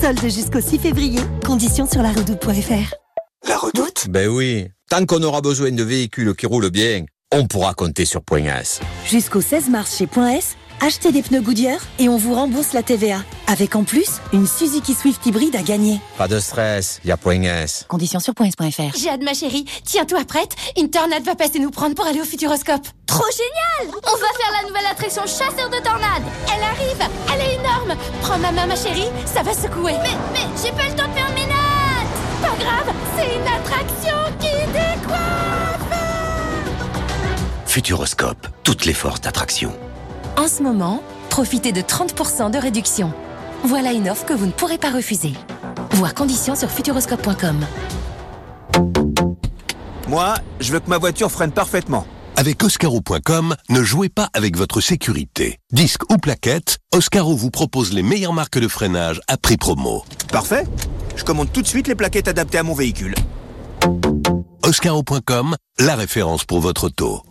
Solde 0.00 0.22
jusqu'au 0.22 0.60
6 0.60 0.78
février. 0.78 1.20
Conditions 1.44 1.88
sur 1.90 2.02
la 2.02 2.12
redoute.fr. 2.12 2.94
La 3.48 3.56
redoute? 3.56 4.06
Ben 4.08 4.28
oui. 4.28 4.68
Tant 4.88 5.04
qu'on 5.04 5.24
aura 5.24 5.40
besoin 5.40 5.72
de 5.72 5.82
véhicules 5.82 6.36
qui 6.36 6.46
roulent 6.46 6.70
bien, 6.70 7.04
on 7.32 7.46
pourra 7.46 7.74
compter 7.74 8.04
sur 8.04 8.22
Point 8.22 8.44
S. 8.44 8.80
Jusqu'au 9.04 9.40
16 9.40 9.68
mars 9.68 9.96
chez 9.98 10.06
Point 10.06 10.30
S, 10.30 10.56
achetez 10.80 11.12
des 11.12 11.22
pneus 11.22 11.42
Goodyear 11.42 11.78
et 11.98 12.08
on 12.08 12.16
vous 12.16 12.34
rembourse 12.34 12.72
la 12.72 12.82
TVA. 12.82 13.22
Avec 13.46 13.76
en 13.76 13.84
plus, 13.84 14.08
une 14.32 14.46
Suzuki 14.46 14.94
Swift 14.94 15.24
hybride 15.26 15.54
à 15.54 15.62
gagner. 15.62 16.00
Pas 16.16 16.26
de 16.28 16.40
stress, 16.40 17.00
y 17.04 17.10
a 17.10 17.18
Point 17.18 17.42
S. 17.42 17.84
Conditions 17.88 18.20
sur 18.20 18.34
points.fr. 18.34 18.96
J'ai 18.96 19.10
hâte 19.10 19.22
ma 19.22 19.34
chérie, 19.34 19.66
tiens-toi 19.84 20.24
prête, 20.24 20.56
une 20.78 20.88
tornade 20.90 21.22
va 21.24 21.34
passer 21.34 21.58
nous 21.58 21.70
prendre 21.70 21.94
pour 21.94 22.06
aller 22.06 22.20
au 22.20 22.24
Futuroscope. 22.24 22.86
Trop 23.06 23.26
génial 23.30 23.94
On 24.06 24.16
va 24.16 24.26
faire 24.38 24.62
la 24.62 24.68
nouvelle 24.68 24.86
attraction 24.90 25.22
chasseur 25.22 25.68
de 25.68 25.82
tornades 25.84 26.22
Elle 26.46 26.62
arrive, 26.62 27.10
elle 27.34 27.40
est 27.40 27.54
énorme 27.56 27.94
Prends 28.22 28.38
ma 28.38 28.52
main 28.52 28.66
ma 28.66 28.76
chérie, 28.76 29.08
ça 29.26 29.42
va 29.42 29.52
secouer. 29.52 29.94
Mais, 30.02 30.16
mais, 30.32 30.46
j'ai 30.62 30.72
pas 30.72 30.88
le 30.88 30.94
temps 30.94 31.08
de 31.08 31.14
faire 31.14 31.32
mes 31.34 31.46
notes 31.46 32.40
Pas 32.40 32.64
grave, 32.64 32.94
c'est 33.16 33.34
une 33.34 33.46
attraction 33.46 34.16
qui 34.40 34.54
décoiffe 34.72 35.77
Futuroscope, 37.68 38.48
toutes 38.64 38.86
les 38.86 38.94
forces 38.94 39.20
d'attraction. 39.20 39.72
En 40.38 40.48
ce 40.48 40.62
moment, 40.62 41.02
profitez 41.28 41.70
de 41.70 41.82
30% 41.82 42.50
de 42.50 42.56
réduction. 42.56 43.12
Voilà 43.62 43.92
une 43.92 44.08
offre 44.08 44.24
que 44.24 44.32
vous 44.32 44.46
ne 44.46 44.52
pourrez 44.52 44.78
pas 44.78 44.90
refuser. 44.90 45.34
Voir 45.90 46.14
conditions 46.14 46.54
sur 46.54 46.70
futuroscope.com. 46.70 47.60
Moi, 50.08 50.34
je 50.60 50.72
veux 50.72 50.80
que 50.80 50.88
ma 50.88 50.96
voiture 50.96 51.30
freine 51.30 51.52
parfaitement. 51.52 52.06
Avec 52.36 52.62
Oscaro.com, 52.62 53.54
ne 53.68 53.82
jouez 53.82 54.08
pas 54.08 54.30
avec 54.32 54.56
votre 54.56 54.80
sécurité. 54.80 55.58
Disque 55.70 56.10
ou 56.10 56.16
plaquette, 56.16 56.78
Oscaro 56.94 57.36
vous 57.36 57.50
propose 57.50 57.92
les 57.92 58.02
meilleures 58.02 58.32
marques 58.32 58.58
de 58.58 58.68
freinage 58.68 59.20
à 59.28 59.36
prix 59.36 59.58
promo. 59.58 60.04
Parfait. 60.32 60.64
Je 61.16 61.22
commande 61.22 61.52
tout 61.52 61.60
de 61.60 61.66
suite 61.66 61.86
les 61.86 61.94
plaquettes 61.94 62.28
adaptées 62.28 62.58
à 62.58 62.62
mon 62.62 62.74
véhicule. 62.74 63.14
Oscaro.com, 64.68 65.56
la 65.78 65.96
référence 65.96 66.44
pour 66.44 66.60
votre 66.60 66.84
auto. 66.84 67.22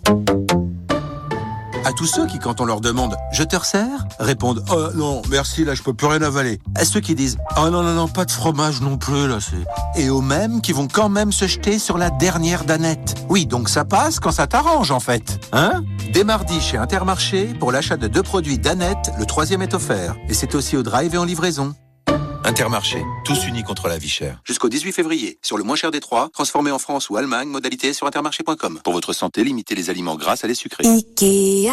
À 1.85 1.93
tous 1.93 2.07
ceux 2.07 2.25
qui, 2.25 2.39
quand 2.39 2.61
on 2.61 2.65
leur 2.65 2.81
demande 2.81 3.15
«Je 3.31 3.43
te 3.43 3.55
resserre?» 3.55 4.07
répondent 4.19 4.65
«Oh 4.71 4.87
non, 4.95 5.21
merci, 5.29 5.63
là 5.63 5.75
je 5.75 5.83
peux 5.83 5.93
plus 5.93 6.07
rien 6.07 6.23
avaler». 6.23 6.59
À 6.75 6.83
ceux 6.83 6.99
qui 6.99 7.13
disent 7.13 7.37
«Oh 7.57 7.69
non, 7.69 7.83
non, 7.83 7.93
non, 7.93 8.07
pas 8.07 8.25
de 8.25 8.31
fromage 8.31 8.81
non 8.81 8.97
plus, 8.97 9.27
là 9.27 9.37
c'est...» 9.39 9.63
Et 10.01 10.09
aux 10.09 10.21
mêmes 10.21 10.61
qui 10.61 10.71
vont 10.71 10.87
quand 10.87 11.09
même 11.09 11.31
se 11.31 11.45
jeter 11.45 11.77
sur 11.77 11.99
la 11.99 12.09
dernière 12.09 12.65
danette. 12.65 13.13
Oui, 13.29 13.45
donc 13.45 13.69
ça 13.69 13.85
passe 13.85 14.19
quand 14.19 14.31
ça 14.31 14.47
t'arrange 14.47 14.89
en 14.89 14.99
fait. 14.99 15.39
Hein? 15.53 15.83
Dès 16.11 16.23
mardi 16.23 16.59
chez 16.59 16.77
Intermarché, 16.77 17.53
pour 17.59 17.71
l'achat 17.71 17.97
de 17.97 18.07
deux 18.07 18.23
produits 18.23 18.57
danette, 18.57 19.11
le 19.19 19.27
troisième 19.27 19.61
est 19.61 19.75
offert. 19.75 20.15
Et 20.27 20.33
c'est 20.33 20.55
aussi 20.55 20.75
au 20.75 20.81
drive 20.81 21.13
et 21.13 21.19
en 21.19 21.23
livraison. 21.25 21.75
Intermarché, 22.43 23.03
tous 23.25 23.45
unis 23.47 23.63
contre 23.63 23.87
la 23.87 23.97
vie 23.97 24.09
chère. 24.09 24.39
Jusqu'au 24.45 24.69
18 24.69 24.91
février, 24.91 25.37
sur 25.41 25.57
le 25.57 25.63
moins 25.63 25.75
cher 25.75 25.91
des 25.91 25.99
trois, 25.99 26.29
transformé 26.33 26.71
en 26.71 26.79
France 26.79 27.09
ou 27.09 27.17
Allemagne, 27.17 27.49
modalité 27.49 27.93
sur 27.93 28.07
intermarché.com. 28.07 28.79
Pour 28.83 28.93
votre 28.93 29.13
santé, 29.13 29.43
limitez 29.43 29.75
les 29.75 29.89
aliments 29.89 30.15
gras 30.15 30.37
à 30.41 30.47
les 30.47 30.53
sucrés. 30.53 30.85
Ikea 30.85 31.69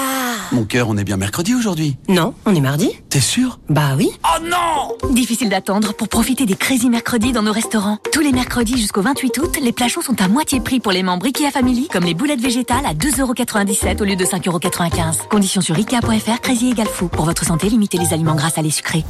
Mon 0.53 0.65
cœur, 0.65 0.89
on 0.89 0.97
est 0.97 1.05
bien 1.05 1.17
mercredi 1.17 1.55
aujourd'hui 1.55 1.97
Non, 2.09 2.35
on 2.47 2.55
est 2.55 2.61
mardi. 2.61 2.91
T'es 3.09 3.21
sûr? 3.21 3.59
Bah 3.69 3.95
oui. 3.97 4.11
Oh 4.25 4.43
non 4.43 5.13
Difficile 5.13 5.49
d'attendre 5.49 5.95
pour 5.95 6.09
profiter 6.09 6.47
des 6.47 6.57
Crazy 6.57 6.89
Mercredis 6.91 7.33
dans 7.33 7.43
nos 7.43 7.53
restaurants. 7.53 7.99
Tous 8.13 8.21
les 8.21 8.33
mercredis 8.33 8.77
jusqu'au 8.79 9.03
28 9.03 9.39
août, 9.39 9.59
les 9.61 9.73
plats 9.73 9.89
chauds 9.89 10.03
sont 10.03 10.21
à 10.21 10.29
moitié 10.29 10.61
prix 10.61 10.81
pour 10.81 10.93
les 10.93 11.03
membres 11.03 11.27
IKEA 11.27 11.51
Family, 11.51 11.89
comme 11.89 12.05
les 12.05 12.15
boulettes 12.15 12.41
végétales 12.41 12.87
à 12.87 12.95
2,97€ 12.95 14.01
au 14.01 14.05
lieu 14.05 14.17
de 14.17 14.25
5,95€. 14.25 15.29
Conditions 15.29 15.61
sur 15.61 15.77
IKEA.fr, 15.77 16.41
Crazy 16.41 16.71
égale 16.71 16.89
fou. 16.89 17.09
Pour 17.09 17.25
votre 17.27 17.45
santé, 17.45 17.69
limitez 17.69 17.99
les 17.99 18.13
aliments 18.13 18.35
gras 18.35 18.53
à 18.57 18.63
les 18.63 18.71
sucrés. 18.71 19.05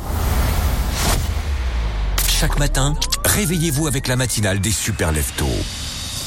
Chaque 2.46 2.58
matin, 2.58 2.92
réveillez-vous 3.24 3.86
avec 3.86 4.06
la 4.06 4.16
matinale 4.16 4.60
des 4.60 4.70
super 4.70 5.12
leftos. 5.12 5.46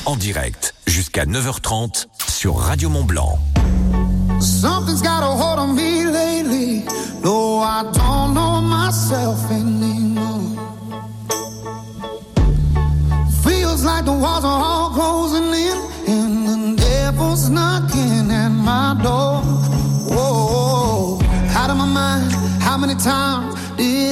En 0.07 0.15
direct, 0.15 0.73
jusqu'à 0.87 1.25
9h30 1.25 2.07
sur 2.27 2.57
Radio 2.57 2.89
Mont 2.89 3.03
Blanc. 3.03 3.37
Something's 4.39 5.03
got 5.03 5.21
a 5.21 5.27
hold 5.27 5.59
on 5.59 5.75
me 5.75 6.05
lately. 6.05 6.83
No, 7.23 7.59
I 7.59 7.83
don't 7.93 8.33
know 8.33 8.61
myself 8.61 9.37
anymore. 9.51 10.57
Feels 13.43 13.85
like 13.85 14.05
the 14.05 14.11
walls 14.11 14.43
are 14.43 14.59
all 14.59 14.89
closing 14.95 15.53
in, 15.53 15.77
and 16.07 16.47
the 16.47 16.81
devil's 16.81 17.47
knocking 17.47 18.31
at 18.31 18.49
my 18.49 18.99
door. 19.03 19.43
Whoa, 20.09 21.19
out 21.55 21.69
of 21.69 21.77
my 21.77 21.85
mind. 21.85 22.31
How 22.59 22.75
many 22.75 22.95
times 22.95 23.56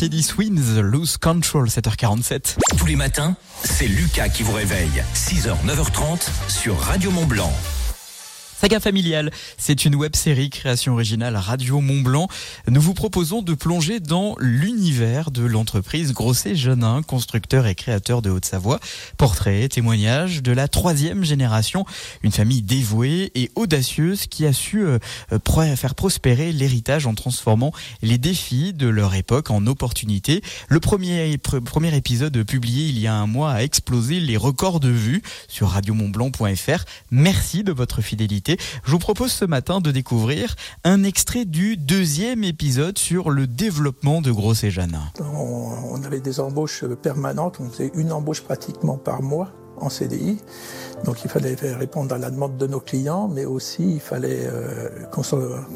Teddy 0.00 0.22
Swins, 0.22 0.80
Lose 0.80 1.18
Control, 1.18 1.68
7h47. 1.68 2.56
Tous 2.78 2.86
les 2.86 2.96
matins, 2.96 3.36
c'est 3.62 3.86
Lucas 3.86 4.30
qui 4.30 4.42
vous 4.42 4.52
réveille. 4.54 5.04
6h, 5.14 5.54
9h30 5.66 6.26
sur 6.48 6.78
Radio 6.78 7.10
Mont 7.10 7.26
Blanc. 7.26 7.52
Saga 8.60 8.78
familiale, 8.78 9.30
c'est 9.56 9.86
une 9.86 9.94
web 9.94 10.14
série 10.14 10.50
création 10.50 10.92
originale 10.92 11.34
Radio 11.34 11.80
Mont 11.80 12.02
Blanc. 12.02 12.28
Nous 12.68 12.82
vous 12.82 12.92
proposons 12.92 13.40
de 13.40 13.54
plonger 13.54 14.00
dans 14.00 14.36
l'univers 14.38 15.30
de 15.30 15.46
l'entreprise 15.46 16.12
Grosset 16.12 16.56
Jeunin, 16.56 17.00
constructeur 17.00 17.66
et 17.66 17.74
créateur 17.74 18.20
de 18.20 18.28
Haute-Savoie. 18.28 18.78
Portrait, 19.16 19.66
témoignage 19.68 20.42
de 20.42 20.52
la 20.52 20.68
troisième 20.68 21.24
génération, 21.24 21.86
une 22.22 22.32
famille 22.32 22.60
dévouée 22.60 23.32
et 23.34 23.50
audacieuse 23.54 24.26
qui 24.26 24.44
a 24.44 24.52
su 24.52 24.82
euh, 24.82 24.98
faire 25.74 25.94
prospérer 25.94 26.52
l'héritage 26.52 27.06
en 27.06 27.14
transformant 27.14 27.72
les 28.02 28.18
défis 28.18 28.74
de 28.74 28.88
leur 28.88 29.14
époque 29.14 29.50
en 29.50 29.66
opportunités. 29.66 30.42
Le 30.68 30.80
premier, 30.80 31.38
premier 31.38 31.96
épisode 31.96 32.44
publié 32.44 32.90
il 32.90 32.98
y 32.98 33.06
a 33.06 33.14
un 33.14 33.26
mois 33.26 33.52
a 33.52 33.62
explosé 33.62 34.20
les 34.20 34.36
records 34.36 34.80
de 34.80 34.90
vues 34.90 35.22
sur 35.48 35.70
radiomontblanc.fr. 35.70 36.84
Merci 37.10 37.64
de 37.64 37.72
votre 37.72 38.02
fidélité. 38.02 38.49
Je 38.84 38.90
vous 38.90 38.98
propose 38.98 39.32
ce 39.32 39.44
matin 39.44 39.80
de 39.80 39.90
découvrir 39.90 40.54
un 40.84 41.02
extrait 41.04 41.44
du 41.44 41.76
deuxième 41.76 42.44
épisode 42.44 42.98
sur 42.98 43.30
le 43.30 43.46
développement 43.46 44.20
de 44.20 44.30
Gros 44.30 44.54
et 44.54 44.70
Jeanne. 44.70 44.98
On, 45.20 46.02
avait 46.02 46.20
des 46.20 46.40
embauches 46.40 46.84
permanentes, 47.02 47.58
on 47.60 47.68
faisait 47.68 47.90
une 47.94 48.12
embauche 48.12 48.42
pratiquement 48.42 48.96
par 48.96 49.22
mois 49.22 49.52
en 49.76 49.88
CDI. 49.88 50.38
Donc 51.04 51.24
il 51.24 51.30
fallait 51.30 51.54
répondre 51.54 52.14
à 52.14 52.18
la 52.18 52.30
demande 52.30 52.56
de 52.56 52.66
nos 52.66 52.80
clients, 52.80 53.28
mais 53.28 53.44
aussi 53.44 53.94
il 53.94 54.00
fallait 54.00 54.46
euh, 54.46 54.88
qu'on 55.12 55.22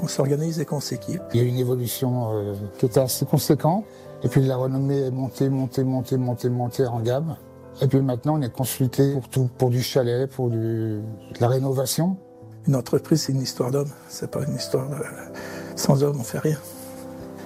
s'organise 0.08 0.60
et 0.60 0.64
qu'on 0.64 0.80
s'équipe. 0.80 1.22
Il 1.32 1.40
y 1.40 1.42
a 1.42 1.46
eu 1.46 1.48
une 1.48 1.58
évolution 1.58 2.32
euh, 2.32 2.54
qui 2.78 2.86
était 2.86 3.00
assez 3.00 3.26
conséquente. 3.26 3.84
Et 4.22 4.28
puis 4.28 4.42
la 4.42 4.56
renommée 4.56 5.00
est 5.00 5.10
montée, 5.10 5.48
montée, 5.50 5.84
montée, 5.84 6.16
montée, 6.16 6.48
montée 6.48 6.86
en 6.86 7.00
gamme. 7.00 7.36
Et 7.82 7.88
puis 7.88 8.00
maintenant, 8.00 8.38
on 8.38 8.42
est 8.42 8.52
consulté 8.52 9.12
pour 9.12 9.28
tout, 9.28 9.50
pour 9.58 9.70
du 9.70 9.82
chalet, 9.82 10.30
pour 10.30 10.48
du, 10.48 10.58
de 10.58 11.40
la 11.40 11.48
rénovation. 11.48 12.16
Une 12.66 12.76
entreprise, 12.76 13.22
c'est 13.22 13.32
une 13.32 13.42
histoire 13.42 13.70
d'homme. 13.70 13.90
C'est 14.08 14.30
pas 14.30 14.44
une 14.44 14.54
histoire 14.54 14.88
sans 15.76 16.02
homme, 16.02 16.20
on 16.20 16.24
fait 16.24 16.38
rien. 16.38 16.58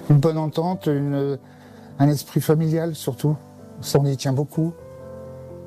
Une 0.09 0.19
bonne 0.19 0.37
entente, 0.37 0.87
un 0.87 2.07
esprit 2.07 2.41
familial 2.41 2.95
surtout. 2.95 3.35
Ça, 3.81 3.99
on 3.99 4.05
y 4.05 4.15
tient 4.17 4.33
beaucoup. 4.33 4.73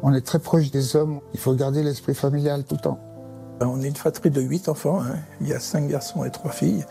On 0.02 0.12
est 0.14 0.20
très 0.20 0.38
proche 0.38 0.70
des 0.70 0.96
hommes. 0.96 1.20
Il 1.34 1.40
faut 1.40 1.54
garder 1.54 1.82
l'esprit 1.82 2.14
familial 2.14 2.64
tout 2.64 2.74
le 2.74 2.80
temps. 2.80 2.98
On 3.68 3.80
est 3.82 3.88
une 3.88 3.96
fratrie 3.96 4.30
de 4.30 4.40
huit 4.40 4.68
enfants. 4.68 5.00
Hein. 5.02 5.16
Il 5.40 5.48
y 5.48 5.52
a 5.52 5.60
cinq 5.60 5.88
garçons 5.88 6.24
et 6.24 6.30
trois 6.30 6.50
filles. 6.50 6.84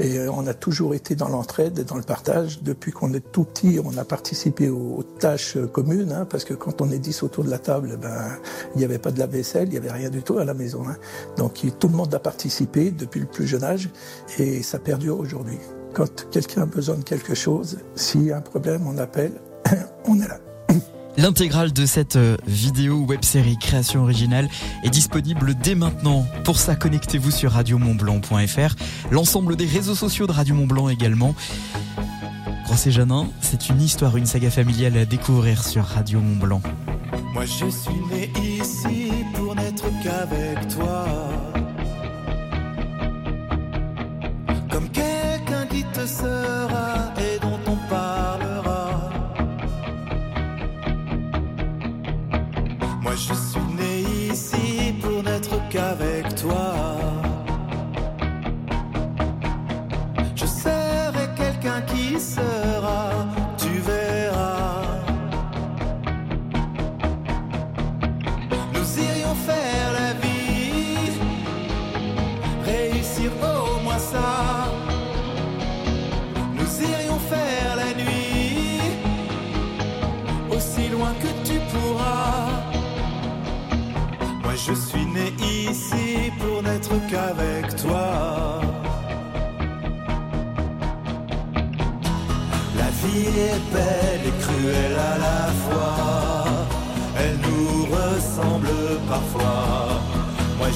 Et 0.00 0.18
euh, 0.18 0.30
on 0.32 0.46
a 0.46 0.54
toujours 0.54 0.94
été 0.94 1.14
dans 1.14 1.28
l'entraide 1.28 1.84
dans 1.84 1.96
le 1.96 2.02
partage. 2.02 2.62
Depuis 2.62 2.90
qu'on 2.90 3.12
est 3.12 3.32
tout 3.32 3.44
petit, 3.44 3.78
on 3.84 3.96
a 3.98 4.04
participé 4.04 4.70
aux, 4.70 5.02
tâches 5.18 5.56
euh, 5.56 5.66
communes, 5.66 6.12
hein, 6.12 6.26
parce 6.28 6.44
que 6.44 6.54
quand 6.54 6.80
on 6.80 6.90
est 6.90 6.98
dix 6.98 7.22
autour 7.22 7.44
de 7.44 7.50
la 7.50 7.58
table, 7.58 7.98
ben 8.00 8.16
il 8.74 8.78
n'y 8.78 8.84
avait 8.84 8.98
pas 8.98 9.10
de 9.10 9.18
la 9.18 9.26
vaisselle, 9.26 9.68
il 9.68 9.72
n'y 9.72 9.76
avait 9.76 9.92
rien 9.92 10.08
du 10.08 10.22
tout 10.22 10.38
à 10.38 10.44
la 10.44 10.54
maison. 10.54 10.84
Hein. 10.88 10.96
Donc 11.36 11.60
tout 11.78 11.88
le 11.88 11.94
monde 11.94 12.14
a 12.14 12.18
participé 12.18 12.90
depuis 12.90 13.20
le 13.20 13.26
plus 13.26 13.46
jeune 13.46 13.64
âge 13.64 13.90
et 14.38 14.62
ça 14.62 14.78
perdure 14.78 15.20
aujourd'hui. 15.20 15.58
Quand 15.92 16.30
quelqu'un 16.30 16.62
a 16.62 16.66
besoin 16.66 16.96
de 16.96 17.04
quelque 17.04 17.34
chose, 17.34 17.78
s'il 17.94 18.24
y 18.24 18.32
a 18.32 18.38
un 18.38 18.42
problème, 18.42 18.86
on 18.86 18.96
appelle, 18.96 19.32
on 20.06 20.18
est 20.18 20.28
là. 20.28 20.38
L'intégrale 21.16 21.72
de 21.72 21.86
cette 21.86 22.16
euh, 22.16 22.36
vidéo 22.46 23.04
web 23.04 23.24
série 23.24 23.58
création 23.58 24.02
originale 24.02 24.48
est 24.84 24.90
disponible 24.90 25.54
dès 25.54 25.74
maintenant. 25.74 26.24
Pour 26.44 26.58
ça, 26.58 26.76
connectez-vous 26.76 27.30
sur 27.30 27.52
radiomontblanc.fr, 27.52 28.76
l'ensemble 29.10 29.56
des 29.56 29.66
réseaux 29.66 29.94
sociaux 29.94 30.26
de 30.26 30.32
Radio 30.32 30.54
Montblanc 30.54 30.88
également. 30.88 31.34
Grosse 32.64 32.86
et 32.86 32.92
Janin, 32.92 33.26
c'est 33.40 33.68
une 33.68 33.82
histoire, 33.82 34.16
une 34.16 34.26
saga 34.26 34.50
familiale 34.50 34.96
à 34.96 35.04
découvrir 35.04 35.64
sur 35.64 35.84
Radio 35.84 36.20
Montblanc. 36.20 36.62
Moi 37.34 37.44
je 37.44 37.68
suis 37.70 38.00
né 38.10 38.30
ici 38.40 39.10
pour 39.34 39.54
n'être 39.54 39.86
qu'avec 40.02 40.68
toi. 40.68 40.99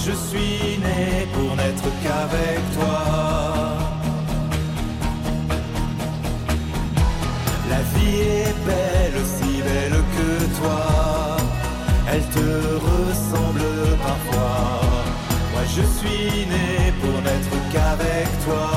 Je 0.06 0.12
suis 0.12 0.78
né 0.78 1.26
pour 1.32 1.56
n'être 1.56 1.88
qu'avec 2.02 2.60
toi. 2.76 3.02
La 7.70 7.80
vie 7.92 8.20
est 8.20 8.54
belle, 8.66 9.14
aussi 9.22 9.62
belle 9.62 9.98
que 10.16 10.58
toi. 10.60 11.36
Elle 12.12 12.26
te 12.36 12.48
ressemble 12.90 13.64
parfois. 14.02 14.80
Moi 15.52 15.62
je 15.74 15.82
suis 15.98 16.46
né 16.52 16.92
pour 17.00 17.22
n'être 17.22 17.56
qu'avec 17.72 18.28
toi. 18.44 18.73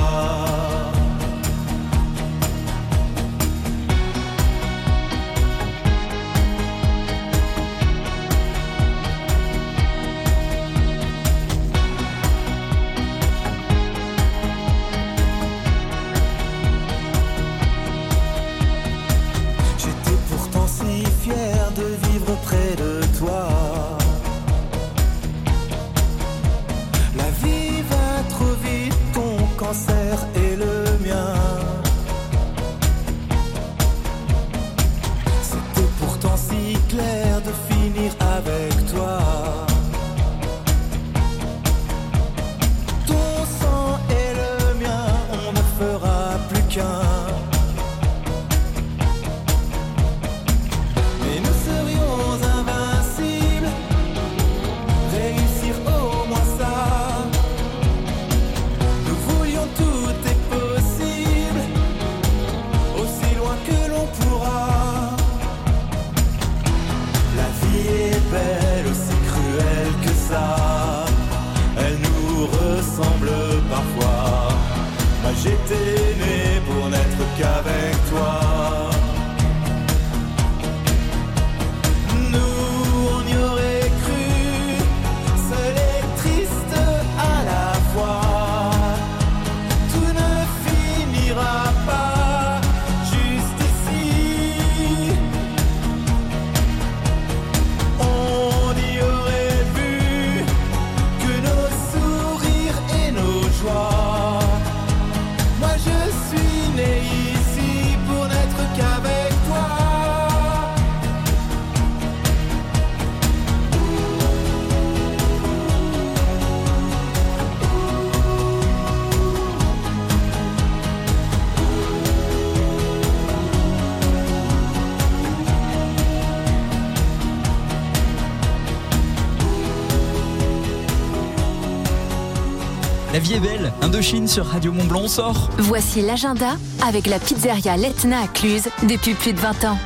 Indochine 133.82 134.28
sur 134.28 134.48
Radio 134.48 134.72
Mont 134.72 134.86
Blanc, 134.86 135.02
on 135.04 135.08
sort. 135.08 135.50
Voici 135.60 136.02
l'agenda 136.02 136.58
avec 136.84 137.06
la 137.06 137.20
pizzeria 137.20 137.78
Letna 137.78 138.22
à 138.24 138.28
Cluse 138.28 138.70
depuis 138.90 139.14
plus 139.14 139.34
de 139.34 139.40
20 139.40 139.66
ans. 139.66 139.78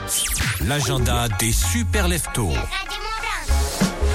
L'agenda 0.66 1.28
des 1.38 1.52
super 1.52 2.08
leftos. 2.08 2.54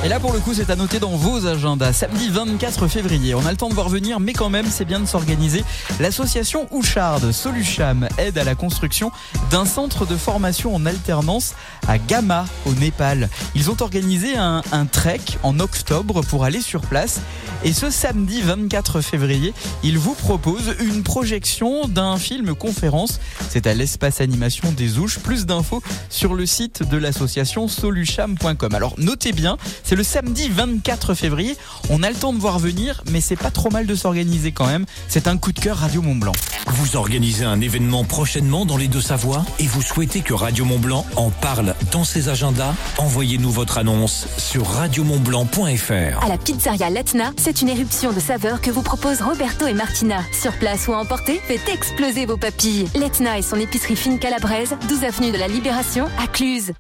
Et 0.05 0.09
là, 0.09 0.21
pour 0.21 0.33
le 0.33 0.39
coup, 0.39 0.55
c'est 0.55 0.71
à 0.71 0.77
noter 0.77 1.01
dans 1.01 1.17
vos 1.17 1.47
agendas. 1.47 1.93
Samedi 1.93 2.29
24 2.29 2.87
février, 2.87 3.35
on 3.35 3.45
a 3.45 3.51
le 3.51 3.57
temps 3.57 3.69
de 3.69 3.75
voir 3.75 3.89
venir, 3.89 4.21
mais 4.21 4.33
quand 4.33 4.51
même, 4.51 4.67
c'est 4.71 4.85
bien 4.85 5.01
de 5.01 5.07
s'organiser. 5.07 5.65
L'association 6.01 6.69
Ouchard 6.71 7.21
Solucham 7.33 8.09
aide 8.17 8.39
à 8.39 8.45
la 8.45 8.55
construction 8.55 9.11
d'un 9.51 9.65
centre 9.65 10.07
de 10.07 10.17
formation 10.17 10.75
en 10.75 10.87
alternance 10.87 11.55
à 11.89 11.99
Gama, 11.99 12.47
au 12.65 12.73
Népal. 12.73 13.29
Ils 13.55 13.71
ont 13.71 13.77
organisé 13.81 14.37
un, 14.37 14.63
trek 14.91 15.21
en 15.43 15.61
octobre 15.61 16.23
pour 16.23 16.45
aller 16.45 16.61
sur 16.61 16.81
place. 16.81 17.21
Et 17.65 17.73
ce 17.73 17.91
samedi 17.91 18.43
24 18.43 19.01
février, 19.01 19.55
ils 19.83 19.99
vous 19.99 20.15
proposent 20.15 20.75
une 20.81 21.03
projection 21.03 21.89
d'un 21.89 22.19
film 22.19 22.55
conférence. 22.55 23.21
C'est 23.49 23.67
à 23.67 23.75
l'espace 23.75 24.21
animation 24.21 24.73
des 24.73 24.99
Ouches. 24.99 25.19
Plus 25.19 25.47
d'infos 25.47 25.83
sur 26.11 26.35
le 26.35 26.47
site 26.47 26.83
de 26.89 26.97
l'association 26.97 27.69
solucham.com. 27.69 28.75
Alors, 28.75 28.95
notez 28.99 29.33
bien, 29.33 29.57
c'est 29.83 29.97
le 29.97 30.03
samedi 30.03 30.49
24 30.49 31.15
février. 31.15 31.57
On 31.91 32.03
a 32.03 32.11
le 32.11 32.17
temps 32.17 32.33
de 32.33 32.39
voir 32.39 32.59
venir, 32.59 33.03
mais 33.11 33.21
c'est 33.21 33.37
pas 33.37 33.51
trop 33.51 33.71
mal 33.71 33.87
de 33.87 33.95
s'organiser 33.95 34.53
quand 34.53 34.67
même. 34.67 34.87
C'est 35.09 35.29
un 35.29 35.37
coup 35.37 35.53
de 35.53 35.61
cœur 35.61 35.79
Radio 35.79 36.03
Mont 36.03 36.17
Blanc. 36.17 36.33
Vous 36.67 36.97
organisez 36.97 37.45
un 37.45 37.61
événement 37.61 38.05
prochainement 38.05 38.67
dans 38.67 38.77
les 38.77 38.89
Deux-Savoies? 38.89 39.36
Et 39.59 39.67
vous 39.67 39.83
souhaitez 39.83 40.21
que 40.21 40.35
Radio 40.35 40.65
Mont 40.65 40.79
Blanc 40.79 41.07
en 41.17 41.31
parle 41.31 41.75
dans 41.93 42.05
ses 42.05 42.29
agendas 42.29 42.75
Envoyez-nous 42.99 43.51
votre 43.51 43.79
annonce 43.79 44.27
sur 44.39 44.67
radiomontblanc.fr. 44.67 46.23
À 46.23 46.29
la 46.29 46.39
pizzeria 46.39 46.91
Letna, 46.91 47.33
c'est 47.37 47.63
une 47.63 47.69
éruption 47.69 48.13
de 48.13 48.21
saveurs 48.21 48.61
que 48.61 48.71
vous 48.71 48.83
proposent 48.83 49.23
Roberto 49.23 49.67
et 49.67 49.75
Martina. 49.75 50.21
Sur 50.33 50.53
place 50.53 50.89
ou 50.89 50.93
à 50.93 50.99
emporter, 50.99 51.41
faites 51.47 51.69
exploser 51.69 52.27
vos 52.27 52.37
papilles. 52.37 52.89
Letna 52.95 53.39
et 53.39 53.43
son 53.43 53.57
épicerie 53.57 53.97
fine 53.97 54.19
calabraise, 54.19 54.77
12 54.89 55.05
avenue 55.05 55.33
de 55.33 55.39
la 55.39 55.49
Libération, 55.49 56.07
à 56.23 56.27
Cluse. 56.27 56.73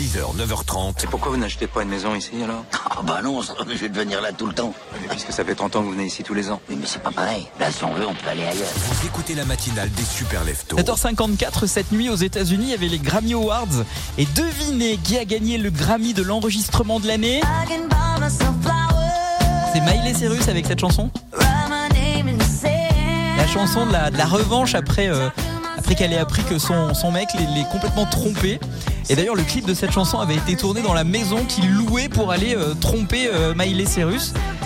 6h, 0.00 0.34
9h30. 0.34 1.04
Et 1.04 1.06
pourquoi 1.08 1.30
vous 1.30 1.36
n'achetez 1.36 1.66
pas 1.66 1.82
une 1.82 1.90
maison 1.90 2.14
ici 2.14 2.30
alors? 2.42 2.64
Ah 2.90 3.00
bah 3.02 3.20
non, 3.22 3.42
je 3.42 3.74
vais 3.74 3.90
devenir 3.90 4.22
là 4.22 4.32
tout 4.32 4.46
le 4.46 4.54
temps. 4.54 4.72
Mais 4.94 5.08
Puisque 5.08 5.30
ça 5.30 5.44
fait 5.44 5.54
30 5.54 5.76
ans 5.76 5.80
que 5.80 5.84
vous 5.84 5.92
venez 5.92 6.06
ici 6.06 6.22
tous 6.22 6.32
les 6.32 6.50
ans. 6.50 6.58
Oui, 6.70 6.78
mais 6.80 6.86
c'est 6.86 7.02
pas 7.02 7.10
pareil. 7.10 7.46
Là, 7.60 7.70
si 7.70 7.84
on 7.84 7.92
veut, 7.92 8.06
on 8.06 8.14
peut 8.14 8.30
aller 8.30 8.44
ailleurs. 8.44 8.70
Vous 8.76 9.06
écoutez 9.06 9.34
la 9.34 9.44
matinale 9.44 9.90
des 9.90 10.02
super 10.02 10.42
leftos. 10.44 10.78
7h54, 10.78 11.66
cette 11.66 11.92
nuit 11.92 12.08
aux 12.08 12.16
États-Unis, 12.16 12.64
il 12.68 12.70
y 12.70 12.74
avait 12.74 12.88
les 12.88 12.98
Grammy 12.98 13.34
Awards. 13.34 13.66
Et 14.16 14.24
devinez 14.34 14.96
qui 14.96 15.18
a 15.18 15.26
gagné 15.26 15.58
le 15.58 15.68
Grammy 15.68 16.14
de 16.14 16.22
l'enregistrement 16.22 16.98
de 16.98 17.06
l'année? 17.06 17.42
C'est 19.74 19.80
Miley 19.80 20.14
Cyrus 20.14 20.48
avec 20.48 20.64
cette 20.64 20.80
chanson? 20.80 21.10
La 23.36 23.46
chanson 23.46 23.84
de 23.84 23.92
la, 23.92 24.10
de 24.10 24.16
la 24.16 24.26
revanche 24.26 24.74
après, 24.74 25.08
euh, 25.08 25.28
après 25.76 25.94
qu'elle 25.94 26.14
ait 26.14 26.18
appris 26.18 26.42
que 26.44 26.58
son, 26.58 26.94
son 26.94 27.12
mec 27.12 27.28
l'ait 27.34 27.46
l'ait 27.54 27.66
complètement 27.70 28.06
trompé. 28.06 28.58
Et 29.08 29.16
d'ailleurs, 29.16 29.34
le 29.34 29.42
clip 29.42 29.66
de 29.66 29.74
cette 29.74 29.92
chanson 29.92 30.18
avait 30.18 30.36
été 30.36 30.56
tourné 30.56 30.82
dans 30.82 30.94
la 30.94 31.04
maison 31.04 31.44
qu'il 31.44 31.70
louait 31.70 32.08
pour 32.08 32.30
aller 32.30 32.54
euh, 32.54 32.74
tromper 32.74 33.28
euh, 33.32 33.54
Miley. 33.54 33.84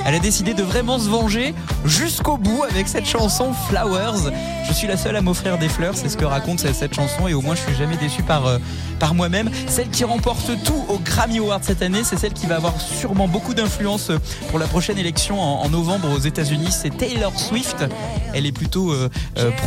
Elle 0.06 0.14
a 0.14 0.18
décidé 0.18 0.54
de 0.54 0.62
vraiment 0.62 0.98
se 0.98 1.08
venger 1.08 1.54
jusqu'au 1.84 2.36
bout 2.36 2.64
avec 2.68 2.88
cette 2.88 3.06
chanson 3.06 3.52
Flowers. 3.68 4.30
Je 4.66 4.72
suis 4.72 4.88
la 4.88 4.96
seule 4.96 5.14
à 5.16 5.20
m'offrir 5.20 5.58
des 5.58 5.68
fleurs, 5.68 5.94
c'est 5.94 6.08
ce 6.08 6.16
que 6.16 6.24
raconte 6.24 6.60
cette, 6.60 6.94
chanson 6.94 7.28
et 7.28 7.34
au 7.34 7.42
moins 7.42 7.54
je 7.54 7.60
suis 7.60 7.74
jamais 7.74 7.96
déçu 7.96 8.22
par, 8.22 8.46
euh, 8.46 8.58
par 8.98 9.14
moi-même. 9.14 9.50
Celle 9.66 9.88
qui 9.90 10.04
remporte 10.04 10.50
tout 10.64 10.84
au 10.88 10.98
Grammy 10.98 11.38
Award 11.38 11.62
cette 11.62 11.82
année, 11.82 12.02
c'est 12.02 12.18
celle 12.18 12.32
qui 12.32 12.46
va 12.46 12.56
avoir 12.56 12.80
sûrement 12.80 13.28
beaucoup 13.28 13.52
d'influence 13.52 14.10
euh, 14.10 14.18
pour 14.48 14.58
la 14.58 14.66
prochaine 14.66 14.98
élection 14.98 15.40
en, 15.40 15.68
novembre 15.68 16.08
aux 16.10 16.18
États-Unis. 16.18 16.68
C'est 16.70 16.96
Taylor 16.96 17.38
Swift. 17.38 17.84
Elle 18.32 18.46
est 18.46 18.52
plutôt 18.52 18.92
euh, 18.92 19.08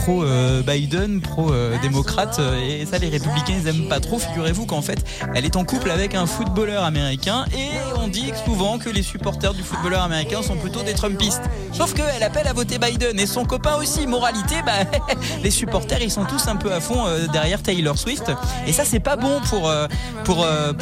pro 0.01 0.23
Biden, 0.65 1.21
pro 1.21 1.51
démocrate 1.81 2.39
et 2.61 2.85
ça 2.85 2.97
les 2.97 3.09
républicains 3.09 3.55
ils 3.61 3.67
aiment 3.67 3.89
pas 3.89 3.99
trop. 3.99 4.19
Figurez-vous 4.19 4.65
qu'en 4.65 4.81
fait 4.81 5.03
elle 5.35 5.45
est 5.45 5.55
en 5.55 5.63
couple 5.63 5.91
avec 5.91 6.15
un 6.15 6.25
footballeur 6.25 6.83
américain 6.83 7.45
et 7.53 7.69
on 8.01 8.07
dit 8.07 8.31
souvent 8.45 8.77
que 8.77 8.89
les 8.89 9.03
supporters 9.03 9.53
du 9.53 9.63
footballeur 9.63 10.03
américain 10.03 10.41
sont 10.41 10.55
plutôt 10.55 10.83
des 10.83 10.93
Trumpistes. 10.93 11.43
Sauf 11.73 11.93
qu'elle 11.93 12.23
appelle 12.23 12.47
à 12.47 12.53
voter 12.53 12.77
Biden 12.79 13.19
et 13.19 13.25
son 13.27 13.45
copain 13.45 13.75
aussi. 13.75 14.07
Moralité, 14.07 14.55
bah, 14.65 14.86
les 15.43 15.51
supporters 15.51 16.01
ils 16.01 16.11
sont 16.11 16.25
tous 16.25 16.47
un 16.47 16.55
peu 16.55 16.73
à 16.73 16.79
fond 16.79 17.05
euh, 17.05 17.27
derrière 17.27 17.61
Taylor 17.61 17.97
Swift 17.97 18.31
et 18.65 18.73
ça 18.73 18.83
c'est 18.85 18.99
pas 18.99 19.15
bon 19.15 19.39
pour 19.49 19.69
euh, 19.69 19.87
euh, 20.29 20.73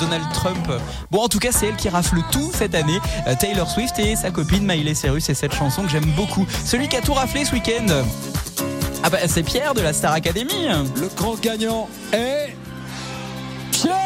Donald 0.00 0.24
Trump. 0.32 0.68
Bon 1.10 1.20
en 1.20 1.28
tout 1.28 1.38
cas 1.38 1.50
c'est 1.52 1.66
elle 1.66 1.76
qui 1.76 1.88
rafle 1.88 2.18
tout 2.30 2.50
cette 2.52 2.74
année. 2.74 2.98
Taylor 3.38 3.68
Swift 3.70 3.98
et 3.98 4.16
sa 4.16 4.30
copine 4.30 4.64
Miley 4.64 4.94
Cyrus 4.94 5.28
et 5.28 5.34
cette 5.34 5.54
chanson 5.54 5.82
que 5.82 5.88
j'aime 5.90 6.10
beaucoup. 6.16 6.46
Celui 6.64 6.88
qui 6.88 6.96
a 6.96 7.00
tout 7.00 7.14
raflé 7.14 7.44
ce 7.44 7.52
week-end. 7.52 8.04
Ah 9.02 9.10
bah 9.10 9.18
c'est 9.26 9.42
Pierre 9.42 9.74
de 9.74 9.80
la 9.80 9.92
Star 9.92 10.12
Academy. 10.12 10.68
Le 10.96 11.08
grand 11.16 11.40
gagnant 11.40 11.88
est 12.12 12.54
Pierre 13.72 13.96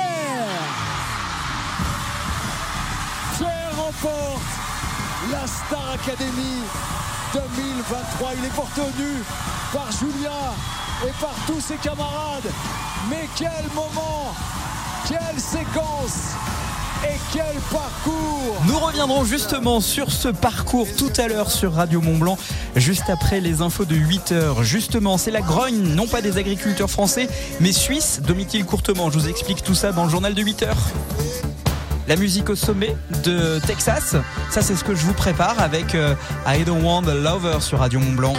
Pierre 3.37 3.71
remporte 3.77 4.43
la 5.31 5.47
Star 5.47 5.93
Academy 5.95 6.63
2023. 7.35 8.31
Il 8.39 8.45
est 8.45 8.55
porté 8.55 8.81
au 8.81 9.03
nu 9.03 9.23
par 9.73 9.91
Julien 9.91 10.55
et 11.07 11.13
par 11.21 11.35
tous 11.47 11.61
ses 11.61 11.75
camarades. 11.77 12.49
Mais 13.11 13.29
quel 13.37 13.51
moment 13.75 14.33
Quelle 15.09 15.41
séquence 15.41 16.35
Et 17.05 17.19
quel 17.33 17.61
parcours 17.73 18.57
Nous 18.67 18.79
reviendrons 18.79 19.25
justement 19.25 19.81
sur 19.81 20.13
ce 20.13 20.29
parcours 20.29 20.87
tout 20.97 21.13
à 21.19 21.27
l'heure 21.27 21.51
sur 21.51 21.75
Radio 21.75 22.01
Mont 22.01 22.19
Blanc, 22.19 22.39
juste 22.77 23.11
après 23.11 23.41
les 23.41 23.63
infos 23.63 23.85
de 23.85 23.97
8 23.97 24.33
heures. 24.33 24.63
Justement, 24.63 25.19
c'est 25.19 25.33
la 25.33 25.43
grogne, 25.43 25.95
non 25.95 26.07
pas 26.07 26.23
des 26.23 26.39
agriculteurs 26.39 26.91
français, 26.91 27.29
mais 27.61 27.73
suisses, 27.73 28.21
Domitil 28.23 28.65
Courtement. 28.65 29.11
Je 29.11 29.19
vous 29.19 29.29
explique 29.29 29.65
tout 29.65 29.75
ça 29.75 29.91
dans 29.91 30.05
le 30.05 30.11
journal 30.11 30.35
de 30.35 30.43
8 30.43 30.63
heures. 30.63 30.93
La 32.07 32.17
musique 32.17 32.51
au 32.51 32.55
sommet 32.55 32.95
de 33.25 33.59
Texas, 33.67 34.17
ça 34.51 34.61
c'est 34.61 34.77
ce 34.77 34.85
que 34.85 34.95
je 34.95 35.05
vous 35.07 35.15
prépare 35.15 35.59
avec 35.61 35.95
euh, 35.95 36.15
I 36.47 36.63
Don't 36.65 36.83
Want 36.83 37.09
a 37.09 37.15
Lover 37.15 37.61
sur 37.61 37.79
Radio 37.79 37.99
Mont 37.99 38.13
Blanc. 38.13 38.35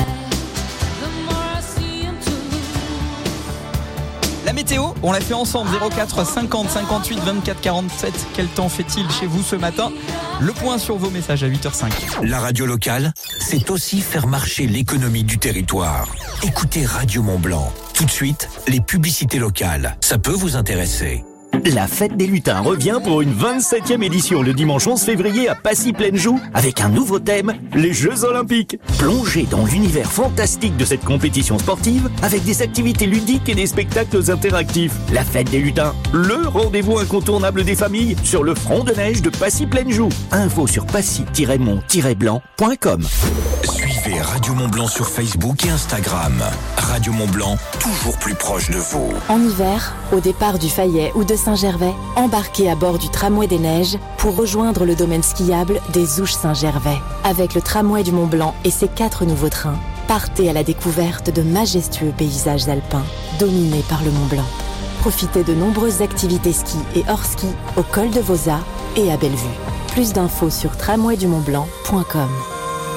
La 4.45 4.53
météo, 4.53 4.89
on 5.01 5.11
l'a 5.11 5.20
fait 5.20 5.34
ensemble 5.34 5.72
04 5.95 6.26
50 6.26 6.70
58 6.70 7.20
24 7.20 7.61
47. 7.61 8.13
Quel 8.36 8.47
temps 8.47 8.70
fait-il 8.70 9.09
chez 9.09 9.26
vous 9.26 9.41
ce 9.41 9.55
matin? 9.55 9.91
Le 10.39 10.53
point 10.53 10.78
sur 10.78 10.97
vos 10.97 11.09
messages 11.09 11.43
à 11.43 11.47
8h05. 11.47 12.24
La 12.24 12.39
radio 12.39 12.68
locale, 12.68 13.13
c'est 13.39 13.72
aussi 13.72 14.01
faire 14.01 14.28
marcher 14.28 14.68
l'économie 14.68 15.24
du 15.24 15.39
territoire. 15.39 16.07
Écoutez 16.43 16.86
Radio 16.86 17.24
Mont 17.24 17.39
Blanc. 17.39 17.74
Tout 17.95 18.05
de 18.05 18.11
suite, 18.11 18.47
les 18.68 18.82
publicités 18.82 19.39
locales. 19.39 19.97
Ça 20.01 20.20
peut 20.20 20.32
vous 20.32 20.55
intéresser. 20.55 21.24
La 21.64 21.88
fête 21.88 22.18
des 22.18 22.28
lutins 22.28 22.60
revient 22.60 22.99
pour 23.03 23.22
une 23.22 23.34
27e 23.34 24.03
édition 24.03 24.41
le 24.41 24.53
dimanche 24.53 24.88
11 24.88 25.01
février 25.01 25.47
à 25.47 25.56
Passy-Pleine-Joux 25.56 26.38
avec 26.53 26.82
un 26.82 26.89
nouveau 26.89 27.20
thème, 27.20 27.53
les 27.74 27.93
Jeux 27.93 28.26
Olympiques. 28.26 28.78
Plongez 28.99 29.47
dans 29.49 29.66
l'univers 29.66 30.12
fantastique 30.12 30.76
de 30.78 30.86
cette 30.86 31.06
compétition 31.06 31.58
sportive 31.58 32.10
avec 32.22 32.43
des 32.43 32.62
activités 32.62 33.06
ludiques 33.06 33.47
et 33.47 33.56
des 33.56 33.68
spectacles 33.68 34.30
interactifs. 34.32 34.91
La 35.14 35.24
fête 35.24 35.49
des 35.49 35.60
lutins, 35.60 35.93
le 36.14 36.45
rendez-vous 36.47 36.99
incontournable 36.99 37.64
des 37.64 37.76
familles 37.76 38.18
sur 38.24 38.43
le 38.43 38.53
front 38.53 38.84
de 38.84 38.91
neige 38.93 39.22
de 39.22 39.30
Passy-Pleine-Joux. 39.30 40.10
Info 40.32 40.68
sur 40.68 40.86
passy-mont-blanc.com. 40.86 43.01
Suivez 44.16 44.22
Radio 44.22 44.53
Mont 44.53 44.68
Blanc 44.70 44.88
sur 44.88 45.07
Facebook 45.07 45.66
et 45.66 45.70
Instagram. 45.70 46.41
Radio 46.78 47.11
Mont 47.11 47.28
Blanc, 47.28 47.57
toujours 47.80 48.18
plus 48.18 48.36
proche 48.36 48.70
de 48.70 48.78
vous. 48.78 49.11
En 49.28 49.41
hiver, 49.41 49.93
au 50.13 50.22
départ 50.22 50.57
du 50.57 50.70
Fayet 50.70 51.11
ou 51.16 51.26
de 51.26 51.36
Saint-Gervais, 51.36 51.93
embarquez 52.16 52.70
à 52.70 52.76
bord 52.76 52.97
du 52.97 53.09
tramway 53.09 53.47
des 53.47 53.59
neiges 53.59 53.97
pour 54.18 54.38
rejoindre 54.38 54.86
le 54.86 54.95
domaine 54.95 55.24
skiable 55.24 55.82
des 55.91 56.22
Ouches 56.22 56.34
Saint-Gervais. 56.34 56.97
Avec 57.26 57.55
le 57.55 57.61
tramway 57.61 58.03
du 58.03 58.11
Mont 58.11 58.28
Blanc 58.28 58.55
et 58.63 58.72
ses 58.72 58.88
quatre 58.88 59.26
nouveaux 59.26 59.49
trains, 59.49 59.80
partez 60.07 60.49
à 60.49 60.53
la 60.53 60.63
découverte 60.63 61.30
de 61.30 61.41
majestueux 61.41 62.13
paysages 62.18 62.70
alpins 62.70 63.05
dominés 63.39 63.84
par 63.89 64.01
le 64.03 64.11
Mont 64.11 64.28
Blanc. 64.28 64.47
Profitez 65.01 65.43
de 65.43 65.53
nombreuses 65.53 66.01
activités 66.01 66.53
ski 66.53 66.78
et 66.95 67.03
hors 67.09 67.26
ski 67.26 67.47
au 67.76 67.84
col 67.84 68.11
de 68.11 68.22
Vosa 68.22 68.59
et 68.95 69.11
à 69.11 69.18
Bellevue. 69.18 69.59
Plus 69.89 70.13
d'infos 70.13 70.51
sur 70.51 70.78
tramwaydumontblanc.com. 70.78 72.30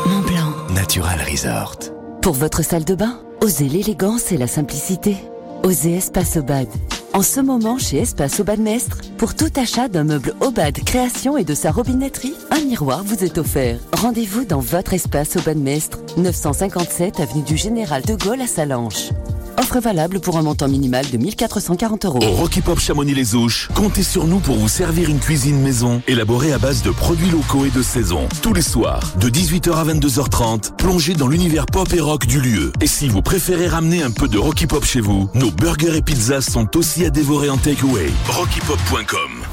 Mont 0.07 0.21
Blanc. 0.21 0.48
Natural 0.71 1.19
Resort. 1.23 1.79
Pour 2.21 2.35
votre 2.35 2.63
salle 2.63 2.85
de 2.85 2.95
bain, 2.95 3.21
osez 3.43 3.69
l'élégance 3.69 4.33
et 4.33 4.37
la 4.37 4.47
simplicité. 4.47 5.17
Osez 5.63 5.97
Espace 5.97 6.37
Obad. 6.37 6.69
En 7.15 7.23
ce 7.23 7.41
moment, 7.41 7.79
chez 7.79 7.99
Espace 7.99 8.39
Obad 8.41 8.61
Mestre, 8.61 8.99
pour 9.17 9.35
tout 9.35 9.51
achat 9.57 9.89
d'un 9.89 10.05
meuble 10.05 10.35
Obad 10.41 10.79
création 10.85 11.39
et 11.39 11.45
de 11.45 11.55
sa 11.55 11.71
robinetterie, 11.71 12.35
un 12.51 12.61
miroir 12.61 13.03
vous 13.03 13.25
est 13.25 13.39
offert. 13.39 13.79
Rendez-vous 13.95 14.45
dans 14.45 14.61
votre 14.61 14.93
espace 14.93 15.37
Obad 15.37 15.57
Mestre, 15.57 16.01
957 16.19 17.21
avenue 17.21 17.43
du 17.43 17.57
Général 17.57 18.03
de 18.03 18.15
Gaulle 18.15 18.43
à 18.43 18.47
Salanches. 18.47 19.11
Offre 19.59 19.81
valable 19.81 20.21
pour 20.21 20.39
un 20.39 20.43
montant 20.43 20.69
minimal 20.69 21.05
de 21.11 21.19
1440 21.19 22.05
euros. 22.05 22.21
Au 22.23 22.31
Rocky 22.31 22.61
Pop 22.61 22.79
Chamonix-les-Ouches, 22.79 23.69
comptez 23.75 24.05
sur 24.05 24.29
nous 24.29 24.39
pour 24.39 24.55
vous 24.55 24.69
servir 24.69 25.11
une 25.11 25.19
cuisine 25.19 25.61
maison 25.61 26.01
élaborée 26.07 26.53
à 26.53 26.59
base 26.59 26.83
de 26.83 26.93
produits 26.93 27.31
locaux 27.31 27.65
et 27.65 27.71
de 27.71 27.83
saison. 27.83 28.29
Tous 28.41 28.55
les 28.55 28.63
soirs, 28.63 29.15
de 29.19 29.29
18h 29.29 29.73
à 29.73 29.85
22h30, 29.85 30.77
plongez 30.77 31.15
dans 31.15 31.27
l'univers 31.27 31.67
pop 31.67 31.93
et 31.93 32.01
rock 32.01 32.27
du 32.27 32.41
lieu. 32.41 32.73
Et 32.81 32.87
si 32.87 33.09
vous 33.09 33.21
préférez 33.21 33.67
ramener 33.67 34.03
un 34.03 34.13
peu 34.13 34.29
de 34.29 34.39
Rocky 34.39 34.69
Pop 34.69 34.85
chez 34.85 35.01
vous, 35.01 35.29
nos 35.35 35.51
burgers 35.51 35.97
et 35.97 36.03
pizzas 36.03 36.43
sont 36.43 36.77
aussi 36.77 37.05
à 37.05 37.11
dévorer 37.11 37.51
en 37.51 37.57
takeaway. 37.57 38.13
RockyPop.com 38.29 39.48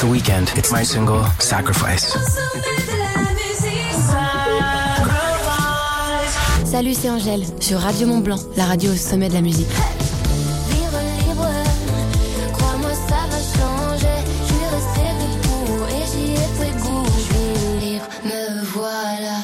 the 0.00 0.06
weekend. 0.06 0.50
It's 0.56 0.72
my 0.72 0.82
single, 0.82 1.24
Sacrifice. 1.38 2.16
Salut, 6.64 6.94
c'est 6.94 7.10
Angèle, 7.10 7.42
sur 7.60 7.80
Radio 7.80 8.06
Mont 8.06 8.20
Blanc, 8.20 8.38
la 8.56 8.64
radio 8.64 8.92
au 8.92 8.96
sommet 8.96 9.28
de 9.28 9.34
la 9.34 9.42
musique. 9.42 9.68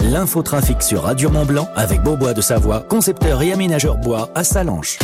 L'infotrafic 0.01 0.83
sur 0.83 1.03
Radio 1.03 1.31
Mont 1.31 1.45
Blanc 1.45 1.69
avec 1.77 2.03
Beaubois 2.03 2.33
de 2.33 2.41
Savoie, 2.41 2.81
concepteur 2.89 3.43
et 3.43 3.53
aménageur 3.53 3.97
bois 3.97 4.31
à 4.35 4.45
Salanches. 4.45 4.99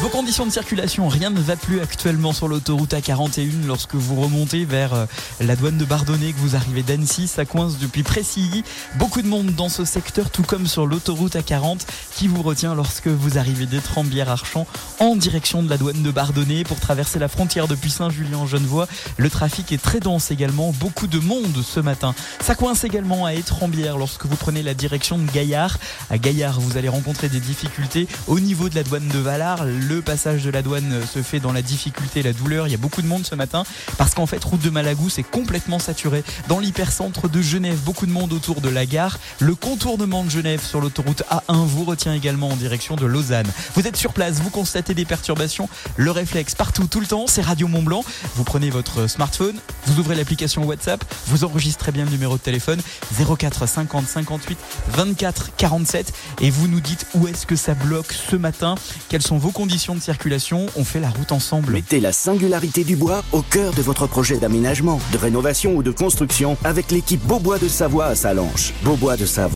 Vos 0.00 0.10
conditions 0.10 0.46
de 0.46 0.52
circulation, 0.52 1.08
rien 1.08 1.30
ne 1.30 1.40
va 1.40 1.56
plus 1.56 1.80
actuellement 1.80 2.32
sur 2.32 2.46
l'autoroute 2.46 2.92
A41 2.92 3.66
lorsque 3.66 3.96
vous 3.96 4.14
remontez 4.14 4.64
vers 4.64 4.94
euh, 4.94 5.06
la 5.40 5.56
douane 5.56 5.76
de 5.76 5.84
Bardonnay, 5.84 6.32
que 6.32 6.38
vous 6.38 6.54
arrivez 6.54 6.84
d'Annecy, 6.84 7.26
ça 7.26 7.44
coince 7.44 7.78
depuis 7.78 8.04
Précilly. 8.04 8.62
Beaucoup 8.94 9.22
de 9.22 9.26
monde 9.26 9.56
dans 9.56 9.68
ce 9.68 9.84
secteur, 9.84 10.30
tout 10.30 10.44
comme 10.44 10.68
sur 10.68 10.86
l'autoroute 10.86 11.34
A40 11.34 11.80
qui 12.14 12.28
vous 12.28 12.42
retient 12.42 12.76
lorsque 12.76 13.08
vous 13.08 13.38
arrivez 13.38 13.66
d'Étrembières-Archamps 13.66 14.68
en 15.00 15.16
direction 15.16 15.64
de 15.64 15.68
la 15.68 15.76
douane 15.76 16.04
de 16.04 16.10
Bardonnay 16.12 16.62
pour 16.62 16.78
traverser 16.78 17.18
la 17.18 17.26
frontière 17.26 17.66
depuis 17.66 17.90
Saint-Julien-en-Genevois. 17.90 18.86
Le 19.16 19.28
trafic 19.28 19.72
est 19.72 19.82
très 19.82 19.98
dense 19.98 20.30
également, 20.30 20.72
beaucoup 20.78 21.08
de 21.08 21.18
monde 21.18 21.60
ce 21.60 21.80
matin. 21.80 22.14
Ça 22.40 22.54
coince 22.54 22.84
également 22.84 23.26
à 23.26 23.34
Étrembières 23.34 23.98
lorsque 23.98 24.26
vous 24.26 24.36
prenez 24.36 24.62
la 24.62 24.74
direction 24.74 25.18
de 25.18 25.28
Gaillard. 25.28 25.76
À 26.08 26.18
Gaillard, 26.18 26.60
vous 26.60 26.76
allez 26.76 26.88
rencontrer 26.88 27.28
des 27.28 27.40
difficultés 27.40 28.06
au 28.28 28.38
niveau 28.38 28.68
de 28.68 28.76
la 28.76 28.84
douane 28.84 29.08
de 29.08 29.18
Valar. 29.18 29.64
Le 29.88 30.02
passage 30.02 30.44
de 30.44 30.50
la 30.50 30.60
douane 30.60 31.00
se 31.06 31.22
fait 31.22 31.40
dans 31.40 31.52
la 31.52 31.62
difficulté 31.62 32.22
la 32.22 32.34
douleur. 32.34 32.66
Il 32.66 32.72
y 32.72 32.74
a 32.74 32.78
beaucoup 32.78 33.00
de 33.00 33.06
monde 33.06 33.24
ce 33.24 33.34
matin 33.34 33.64
parce 33.96 34.14
qu'en 34.14 34.26
fait, 34.26 34.44
route 34.44 34.60
de 34.60 34.68
Malagou, 34.68 35.08
c'est 35.08 35.22
complètement 35.22 35.78
saturé. 35.78 36.22
Dans 36.46 36.58
l'hypercentre 36.58 37.26
de 37.26 37.40
Genève, 37.40 37.78
beaucoup 37.86 38.04
de 38.04 38.10
monde 38.10 38.34
autour 38.34 38.60
de 38.60 38.68
la 38.68 38.84
gare. 38.84 39.18
Le 39.38 39.54
contournement 39.54 40.24
de 40.24 40.30
Genève 40.30 40.62
sur 40.62 40.82
l'autoroute 40.82 41.22
A1 41.30 41.64
vous 41.64 41.84
retient 41.84 42.12
également 42.12 42.50
en 42.50 42.56
direction 42.56 42.96
de 42.96 43.06
Lausanne. 43.06 43.46
Vous 43.74 43.86
êtes 43.86 43.96
sur 43.96 44.12
place, 44.12 44.40
vous 44.40 44.50
constatez 44.50 44.92
des 44.92 45.06
perturbations. 45.06 45.70
Le 45.96 46.10
réflexe 46.10 46.54
partout, 46.54 46.86
tout 46.86 47.00
le 47.00 47.06
temps, 47.06 47.26
c'est 47.26 47.40
Radio 47.40 47.66
Mont 47.66 47.82
Blanc. 47.82 48.04
Vous 48.34 48.44
prenez 48.44 48.68
votre 48.68 49.06
smartphone, 49.06 49.56
vous 49.86 50.00
ouvrez 50.00 50.16
l'application 50.16 50.64
WhatsApp, 50.64 51.02
vous 51.28 51.44
enregistrez 51.44 51.92
bien 51.92 52.04
le 52.04 52.10
numéro 52.10 52.36
de 52.36 52.42
téléphone 52.42 52.82
04 53.18 53.66
50 53.66 54.06
58 54.06 54.58
24 54.88 55.50
47 55.56 56.12
et 56.42 56.50
vous 56.50 56.68
nous 56.68 56.80
dites 56.80 57.06
où 57.14 57.26
est-ce 57.26 57.46
que 57.46 57.56
ça 57.56 57.72
bloque 57.72 58.12
ce 58.12 58.36
matin, 58.36 58.74
quelles 59.08 59.22
sont 59.22 59.38
vos 59.38 59.50
de 59.78 60.00
circulation. 60.00 60.66
On 60.76 60.82
fait 60.84 60.98
la 60.98 61.08
route 61.08 61.30
ensemble. 61.30 61.72
Mettez 61.72 62.00
la 62.00 62.12
singularité 62.12 62.82
du 62.82 62.96
bois 62.96 63.22
au 63.32 63.42
cœur 63.42 63.72
de 63.72 63.82
votre 63.82 64.08
projet 64.08 64.36
d'aménagement, 64.36 65.00
de 65.12 65.18
rénovation 65.18 65.76
ou 65.76 65.82
de 65.84 65.92
construction 65.92 66.56
avec 66.64 66.90
l'équipe 66.90 67.24
Beaubois 67.24 67.58
de 67.58 67.68
Savoie 67.68 68.06
à 68.06 68.14
Salanches. 68.16 68.74
Beaubois 68.82 69.16
de 69.16 69.24
Savoie. 69.24 69.46